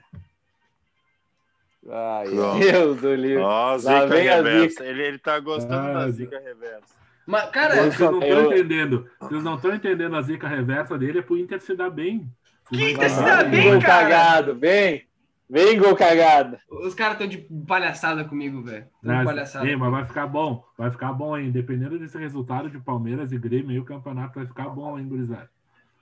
Ai. 1.90 2.26
Deus 2.60 3.02
do 3.02 3.14
livro. 3.14 3.44
Ó, 3.44 3.78
zica 3.78 4.06
reversa. 4.08 4.86
Ele, 4.86 5.04
ele 5.04 5.18
tá 5.20 5.38
gostando 5.40 5.90
Ah, 5.90 5.94
da 6.06 6.10
zica 6.10 6.40
reversa. 6.40 6.96
Mas, 7.26 7.50
cara, 7.52 7.76
Vocês 7.76 8.00
não 8.00 8.20
estão 8.20 8.22
eu- 8.40 8.52
entendendo. 8.52 9.10
Vocês 9.20 9.44
não 9.44 9.56
estão 9.56 9.74
entendendo 9.74 10.16
a 10.16 10.22
zica 10.22 10.48
reversa 10.48 10.98
dele, 10.98 11.20
é 11.20 11.22
pro 11.22 11.38
Inter 11.38 11.62
se 11.62 11.76
dar 11.76 11.90
bem. 11.90 12.30
Que 12.70 12.92
Inter 12.92 13.10
se 13.10 13.24
dá 13.24 13.44
bem, 13.44 13.72
Gol 13.72 13.82
cara? 13.82 14.04
cagado, 14.04 14.56
vem. 14.56 15.04
Vem, 15.50 15.78
gol 15.78 15.96
cagado. 15.96 16.58
os 16.70 16.96
caras 16.96 17.14
estão 17.14 17.28
de 17.28 17.38
palhaçada 17.68 18.24
comigo, 18.26 18.64
velho. 18.64 18.88
Palhaçada. 19.04 19.68
ei, 19.68 19.76
mas 19.76 19.92
vai 19.92 20.06
ficar 20.06 20.26
bom. 20.26 20.64
Vai 20.76 20.90
ficar 20.90 21.14
bom, 21.14 21.38
hein? 21.38 21.52
Dependendo 21.52 22.00
desse 22.00 22.18
resultado 22.18 22.70
de 22.72 22.80
Palmeiras 22.80 23.32
e 23.32 23.38
Grêmio, 23.38 23.70
aí 23.70 23.80
o 23.80 23.86
campeonato 23.86 24.34
vai 24.40 24.48
ficar 24.48 24.70
bom, 24.70 24.98
hein, 24.98 25.08
gurizada? 25.08 25.50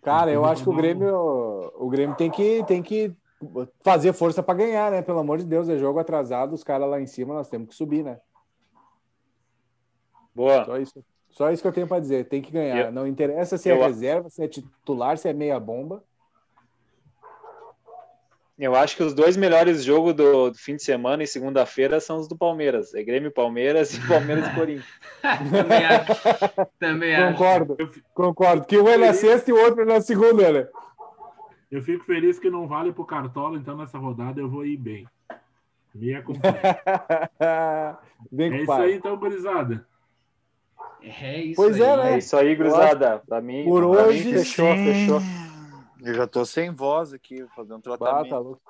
Cara, 0.04 0.32
eu 0.32 0.46
acho 0.46 0.64
que 0.64 0.70
o 0.70 0.76
Grêmio, 0.76 1.14
o 1.76 1.90
Grêmio 1.90 2.16
tem 2.16 2.32
que, 2.32 2.64
tem 2.66 2.82
que 2.82 3.14
fazer 3.84 4.14
força 4.14 4.42
para 4.42 4.54
ganhar, 4.58 4.90
né? 4.92 5.02
Pelo 5.02 5.20
amor 5.20 5.40
de 5.40 5.46
Deus, 5.46 5.68
é 5.68 5.78
jogo 5.78 6.00
atrasado, 6.00 6.54
os 6.54 6.64
caras 6.64 6.90
lá 6.90 7.02
em 7.02 7.08
cima, 7.08 7.34
nós 7.34 7.50
temos 7.50 7.68
que 7.70 7.76
subir, 7.76 8.04
né? 8.04 8.20
Boa. 10.34 10.64
Só 10.66 10.78
isso, 10.78 11.04
só 11.32 11.52
isso 11.52 11.62
que 11.62 11.68
eu 11.68 11.74
tenho 11.74 11.88
para 11.88 12.00
dizer, 12.00 12.26
tem 12.26 12.42
que 12.42 12.52
ganhar. 12.52 12.86
Eu- 12.88 12.92
Não 12.92 13.08
interessa 13.08 13.58
se 13.58 13.70
é 13.70 13.74
eu- 13.74 13.82
reserva, 13.82 14.30
se 14.30 14.44
é 14.44 14.48
titular, 14.48 15.18
se 15.18 15.28
é 15.28 15.34
meia 15.34 15.60
bomba. 15.60 16.04
Eu 18.60 18.76
acho 18.76 18.96
que 18.96 19.02
os 19.02 19.16
dois 19.16 19.36
melhores 19.36 19.84
jogos 19.84 20.14
do, 20.14 20.52
do 20.52 20.58
fim 20.58 20.76
de 20.76 20.84
semana 20.84 21.24
e 21.24 21.28
segunda-feira 21.28 22.00
são 22.00 22.18
os 22.20 22.28
do 22.28 22.38
Palmeiras. 22.38 22.94
É 22.94 23.02
Grêmio 23.02 23.30
e 23.30 23.34
Palmeiras 23.34 23.92
e 23.96 24.08
Palmeiras 24.08 24.48
e 24.48 24.54
Corinthians. 24.54 25.00
Também 25.52 25.86
acho. 25.86 26.72
Também 26.80 27.16
acho. 27.16 27.32
Concordo, 27.38 27.78
concordo. 28.14 28.66
Que 28.66 28.78
um 28.78 28.88
é 28.88 28.98
na 28.98 29.14
sexta 29.14 29.50
e 29.50 29.54
o 29.54 29.60
outro 29.64 29.82
é 29.82 29.86
na 29.86 30.00
segunda, 30.00 30.52
né? 30.52 30.68
Eu 31.72 31.82
fico 31.82 32.04
feliz 32.06 32.38
que 32.38 32.52
não 32.52 32.68
vale 32.68 32.92
pro 32.94 33.06
Cartola, 33.06 33.58
então 33.58 33.76
nessa 33.78 33.98
rodada 33.98 34.40
eu 34.40 34.50
vou 34.50 34.64
ir 34.64 34.78
bem. 34.78 35.08
Me 35.96 36.14
acompanha. 36.14 36.54
Vem 38.32 38.48
É 38.48 38.52
com 38.52 38.56
o 38.56 38.58
isso 38.60 38.66
pai. 38.68 38.82
aí, 38.84 38.94
então, 38.96 39.18
gurizada. 39.18 39.88
É 41.04 41.42
isso 41.42 41.56
Pois 41.56 41.76
aí. 41.76 41.82
é, 41.82 41.98
né? 41.98 42.14
É 42.14 42.18
isso 42.20 42.38
aí, 42.38 42.56
gurizada. 42.56 43.22
Pra 43.28 43.42
mim, 43.42 43.64
Por 43.64 43.82
pra 43.82 44.04
hoje, 44.04 44.24
mim 44.26 44.34
fechou, 44.34 44.76
sim. 44.76 44.86
fechou. 44.86 45.22
Eu 46.04 46.14
já 46.14 46.28
tô 46.28 46.46
sem 46.46 46.72
voz 46.72 47.14
aqui, 47.14 47.46
fazendo 47.56 47.78
Ah, 47.78 47.82
tratamento. 47.82 48.30
tá 48.30 48.40
louco. 48.40 48.62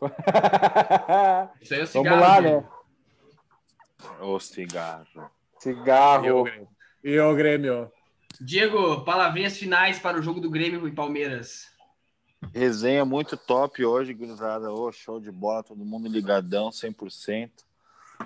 Isso 1.60 1.74
aí 1.74 1.80
é 1.80 1.84
o 1.84 1.86
Vamos 1.86 1.88
cigarro. 1.88 2.20
lá, 2.20 2.40
né? 2.40 2.64
Ô, 4.20 4.38
cigarro. 4.40 5.06
Cigarro. 5.58 6.44
E 7.02 7.18
o 7.20 7.34
Grêmio? 7.34 7.90
Diego, 8.40 9.02
palavrinhas 9.04 9.56
finais 9.56 9.98
para 9.98 10.18
o 10.18 10.22
jogo 10.22 10.40
do 10.40 10.50
Grêmio 10.50 10.86
e 10.88 10.92
Palmeiras. 10.92 11.72
Resenha 12.52 13.04
muito 13.04 13.36
top 13.36 13.84
hoje, 13.84 14.12
gurizada. 14.12 14.70
Ô, 14.72 14.90
show 14.92 15.18
de 15.20 15.30
bola, 15.30 15.62
todo 15.62 15.84
mundo 15.84 16.08
ligadão, 16.08 16.70
100%. 16.70 17.50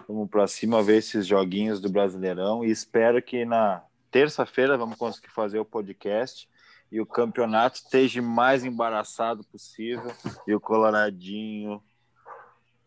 Vamos 0.07 0.29
pra 0.31 0.47
cima 0.47 0.83
ver 0.83 0.99
esses 0.99 1.27
joguinhos 1.27 1.81
do 1.81 1.91
Brasileirão 1.91 2.65
e 2.65 2.71
espero 2.71 3.23
que 3.23 3.45
na 3.45 3.83
terça-feira 4.11 4.77
vamos 4.77 4.97
conseguir 4.97 5.31
fazer 5.31 5.59
o 5.59 5.65
podcast 5.65 6.49
e 6.91 7.01
o 7.01 7.07
campeonato 7.07 7.77
esteja 7.77 8.23
mais 8.23 8.65
embaraçado 8.65 9.45
possível 9.45 10.13
e 10.47 10.55
o 10.55 10.61
Coloradinho 10.61 11.83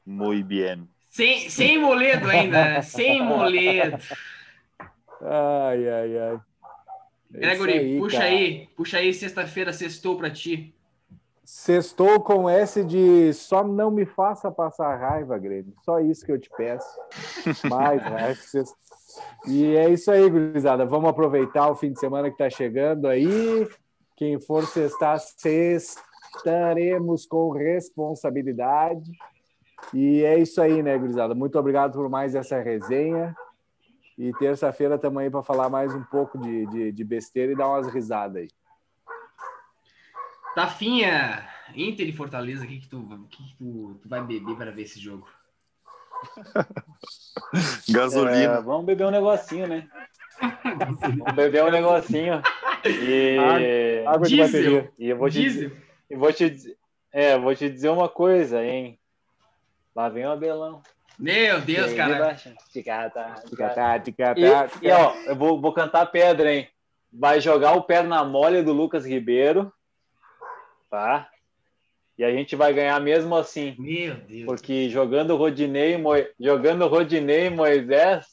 muito 0.05 0.47
bem. 0.47 0.87
Sem, 1.09 1.49
sem 1.49 1.79
moledo 1.79 2.29
ainda, 2.29 2.63
né? 2.63 2.81
sem 2.81 3.23
moledo. 3.23 3.97
Ai, 5.21 5.89
ai, 5.89 6.17
ai. 6.17 6.39
É 7.33 7.39
Gregory, 7.39 7.71
isso 7.71 7.79
aí, 7.79 7.99
puxa 7.99 8.17
cara. 8.17 8.29
aí, 8.29 8.69
puxa 8.75 8.97
aí, 8.97 9.13
sexta-feira, 9.13 9.71
sextou 9.71 10.17
pra 10.17 10.29
ti. 10.29 10.73
Sextou 11.53 12.21
com 12.21 12.49
S 12.49 12.81
de 12.81 13.33
só 13.33 13.61
não 13.61 13.91
me 13.91 14.05
faça 14.05 14.49
passar 14.49 14.95
raiva, 14.95 15.37
Grêmio. 15.37 15.73
Só 15.83 15.99
isso 15.99 16.25
que 16.25 16.31
eu 16.31 16.39
te 16.39 16.49
peço. 16.55 16.97
Mais 17.69 18.01
raiva. 18.07 18.39
E 19.45 19.75
é 19.75 19.89
isso 19.89 20.09
aí, 20.09 20.29
gurizada. 20.29 20.85
Vamos 20.85 21.09
aproveitar 21.09 21.69
o 21.69 21.75
fim 21.75 21.91
de 21.91 21.99
semana 21.99 22.29
que 22.29 22.41
está 22.41 22.49
chegando 22.49 23.05
aí. 23.05 23.67
Quem 24.15 24.39
for 24.39 24.65
sextar, 24.65 25.19
sextaremos 25.19 27.25
com 27.25 27.51
responsabilidade. 27.51 29.11
E 29.93 30.23
é 30.23 30.39
isso 30.39 30.61
aí, 30.61 30.81
né, 30.81 30.97
gurizada? 30.97 31.35
Muito 31.35 31.59
obrigado 31.59 31.95
por 31.95 32.09
mais 32.09 32.33
essa 32.33 32.61
resenha. 32.61 33.35
E 34.17 34.31
terça-feira 34.39 34.97
aí 35.19 35.29
para 35.29 35.43
falar 35.43 35.69
mais 35.69 35.93
um 35.93 36.03
pouco 36.03 36.37
de, 36.37 36.65
de, 36.67 36.91
de 36.93 37.03
besteira 37.03 37.51
e 37.51 37.57
dar 37.57 37.67
umas 37.67 37.87
risadas 37.87 38.37
aí. 38.37 38.47
Tafinha, 40.55 41.47
Inter 41.75 42.07
e 42.07 42.11
Fortaleza, 42.13 42.65
o 42.65 42.67
que, 42.67 42.79
que, 42.79 42.87
tu, 42.89 43.27
que, 43.29 43.43
que 43.43 43.55
tu, 43.57 43.99
tu 44.01 44.09
vai 44.09 44.21
beber 44.21 44.55
para 44.55 44.71
ver 44.71 44.83
esse 44.83 44.99
jogo? 44.99 45.27
Gasolina. 47.89 48.57
É, 48.57 48.61
vamos 48.61 48.85
beber 48.85 49.07
um 49.07 49.11
negocinho, 49.11 49.67
né? 49.67 49.87
Vamos 51.17 51.35
beber 51.35 51.63
um 51.63 51.71
negocinho. 51.71 52.41
E, 52.85 54.03
Água 54.07 54.27
de 54.27 54.37
bateria. 54.37 54.91
e 54.97 55.09
eu 55.09 55.17
vou 55.17 55.29
te, 55.29 55.39
Diesel. 55.41 55.71
e 56.09 56.15
vou 56.15 56.33
te 56.33 56.49
dizer- 56.49 56.77
é, 57.11 57.37
vou 57.37 57.53
te 57.55 57.69
dizer 57.69 57.89
uma 57.89 58.09
coisa, 58.09 58.63
hein? 58.63 58.97
Lá 59.95 60.09
vem 60.09 60.25
o 60.25 60.31
Abelão. 60.31 60.81
Meu 61.19 61.61
Deus, 61.61 61.93
cara. 61.93 62.35
Ticatá, 62.71 63.35
ticatá, 63.47 63.97
E, 63.97 64.01
ticatá. 64.01 64.69
e, 64.81 64.89
ó, 64.91 65.13
eu 65.25 65.35
vou, 65.35 65.61
vou 65.61 65.73
cantar 65.73 66.05
pedra, 66.07 66.51
hein? 66.53 66.67
Vai 67.13 67.39
jogar 67.41 67.73
o 67.73 67.83
pé 67.83 68.01
na 68.01 68.23
mole 68.23 68.63
do 68.63 68.71
Lucas 68.73 69.05
Ribeiro, 69.05 69.71
tá? 70.91 71.29
E 72.17 72.23
a 72.23 72.31
gente 72.31 72.55
vai 72.55 72.71
ganhar 72.73 72.99
mesmo 72.99 73.35
assim. 73.35 73.75
Meu 73.79 74.13
Deus. 74.15 74.45
Porque 74.45 74.89
jogando 74.89 75.35
Rodinei, 75.35 75.97
Mo... 75.97 76.11
jogando 76.39 76.85
Rodinei 76.87 77.47
e 77.47 77.49
Moisés, 77.49 78.27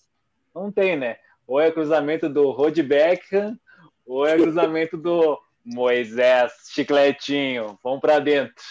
não 0.55 0.71
tem, 0.71 0.97
né? 0.97 1.17
Ou 1.47 1.59
é 1.59 1.71
cruzamento 1.71 2.29
do 2.29 2.51
Rod 2.51 2.77
Beckham, 2.81 3.59
ou 4.05 4.27
é 4.27 4.37
cruzamento 4.37 4.99
do 4.99 5.41
Moisés, 5.65 6.53
chicletinho. 6.71 7.79
Vamos 7.83 8.01
para 8.01 8.19
dentro. 8.19 8.63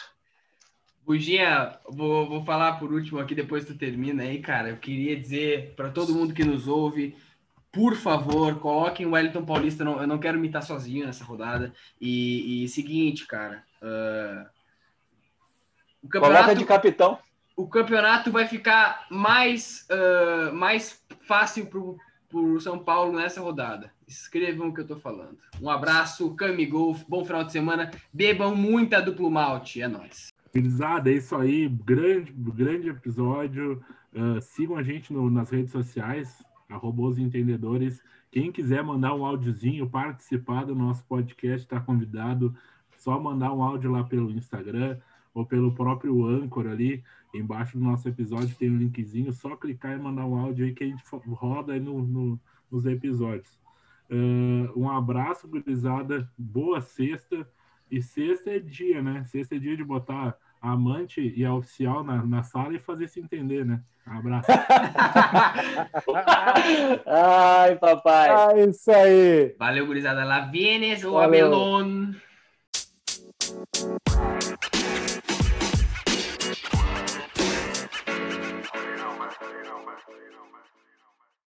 Buginha, 1.03 1.79
vou, 1.89 2.27
vou 2.27 2.43
falar 2.43 2.73
por 2.73 2.91
último 2.91 3.19
aqui, 3.19 3.33
depois 3.33 3.65
tu 3.65 3.75
termina 3.75 4.23
aí, 4.23 4.39
cara. 4.39 4.69
Eu 4.69 4.77
queria 4.77 5.15
dizer 5.15 5.73
para 5.75 5.89
todo 5.89 6.13
mundo 6.13 6.33
que 6.33 6.43
nos 6.43 6.67
ouve, 6.67 7.15
por 7.71 7.95
favor, 7.95 8.59
coloquem 8.59 9.05
o 9.05 9.11
Wellington 9.11 9.45
Paulista. 9.45 9.83
Não, 9.83 10.01
eu 10.01 10.07
não 10.07 10.17
quero 10.17 10.39
me 10.39 10.47
estar 10.47 10.61
sozinho 10.61 11.05
nessa 11.05 11.23
rodada. 11.23 11.73
E, 12.01 12.63
e 12.63 12.67
seguinte, 12.67 13.25
cara. 13.25 13.63
Uh, 13.81 14.45
o 16.03 16.07
campeonato 16.07 16.43
Coloca 16.43 16.55
de 16.55 16.65
capitão. 16.65 17.19
O 17.55 17.67
campeonato 17.67 18.31
vai 18.31 18.47
ficar 18.47 19.05
mais, 19.09 19.87
uh, 19.89 20.53
mais 20.53 21.03
fácil 21.21 21.65
pro, 21.65 21.97
pro 22.29 22.59
São 22.61 22.79
Paulo 22.79 23.17
nessa 23.17 23.41
rodada. 23.41 23.91
Escrevam 24.07 24.69
o 24.69 24.73
que 24.73 24.81
eu 24.81 24.87
tô 24.87 24.95
falando. 24.95 25.37
Um 25.61 25.69
abraço, 25.69 26.33
Cami 26.35 26.65
Golf, 26.65 27.03
bom 27.07 27.25
final 27.25 27.43
de 27.43 27.51
semana. 27.51 27.91
Bebam 28.13 28.55
muita 28.55 29.01
duplo 29.01 29.29
malte, 29.29 29.81
é 29.81 29.87
nóis. 29.87 30.31
Felizada, 30.53 31.09
é 31.09 31.13
isso 31.13 31.35
aí. 31.35 31.67
Grande, 31.67 32.31
grande 32.31 32.89
episódio. 32.89 33.83
Uh, 34.13 34.41
sigam 34.41 34.77
a 34.77 34.83
gente 34.83 35.11
no, 35.11 35.29
nas 35.29 35.49
redes 35.49 35.71
sociais, 35.71 36.43
arroba 36.69 37.03
os 37.03 37.17
entendedores. 37.17 38.01
Quem 38.31 38.51
quiser 38.51 38.83
mandar 38.83 39.13
um 39.13 39.25
áudiozinho, 39.25 39.89
participar 39.89 40.65
do 40.65 40.75
nosso 40.75 41.03
podcast, 41.05 41.65
está 41.65 41.79
convidado. 41.79 42.55
Só 42.97 43.19
mandar 43.19 43.53
um 43.53 43.63
áudio 43.63 43.91
lá 43.91 44.03
pelo 44.03 44.31
Instagram 44.31 44.97
ou 45.33 45.45
pelo 45.45 45.73
próprio 45.73 46.25
Anchor 46.25 46.67
ali. 46.67 47.03
Embaixo 47.33 47.77
do 47.77 47.83
nosso 47.83 48.07
episódio 48.09 48.55
tem 48.55 48.69
um 48.69 48.77
linkzinho. 48.77 49.31
Só 49.31 49.55
clicar 49.55 49.93
e 49.93 50.01
mandar 50.01 50.25
um 50.25 50.35
áudio 50.37 50.65
aí 50.65 50.73
que 50.73 50.83
a 50.83 50.87
gente 50.87 51.03
roda 51.29 51.73
aí 51.73 51.79
no, 51.79 52.01
no 52.01 52.39
nos 52.71 52.85
episódios. 52.85 53.57
Uh, 54.09 54.71
um 54.75 54.89
abraço, 54.89 55.47
gurizada. 55.47 56.29
Boa 56.37 56.81
sexta. 56.81 57.47
E 57.89 58.01
sexta 58.01 58.51
é 58.51 58.59
dia, 58.59 59.01
né? 59.01 59.23
Sexta 59.25 59.55
é 59.55 59.59
dia 59.59 59.75
de 59.75 59.83
botar 59.83 60.37
a 60.61 60.71
amante 60.71 61.33
e 61.35 61.45
a 61.45 61.53
oficial 61.53 62.03
na, 62.03 62.25
na 62.25 62.43
sala 62.43 62.73
e 62.73 62.79
fazer 62.79 63.07
se 63.07 63.19
entender, 63.19 63.65
né? 63.65 63.81
Abraço. 64.05 64.49
Ai, 67.05 67.75
papai. 67.75 68.59
É 68.59 68.65
isso 68.65 68.91
aí. 68.91 69.55
Valeu, 69.59 69.85
gurizada. 69.85 70.23
La 70.23 70.41
vienes 70.41 71.03
ou 71.03 71.17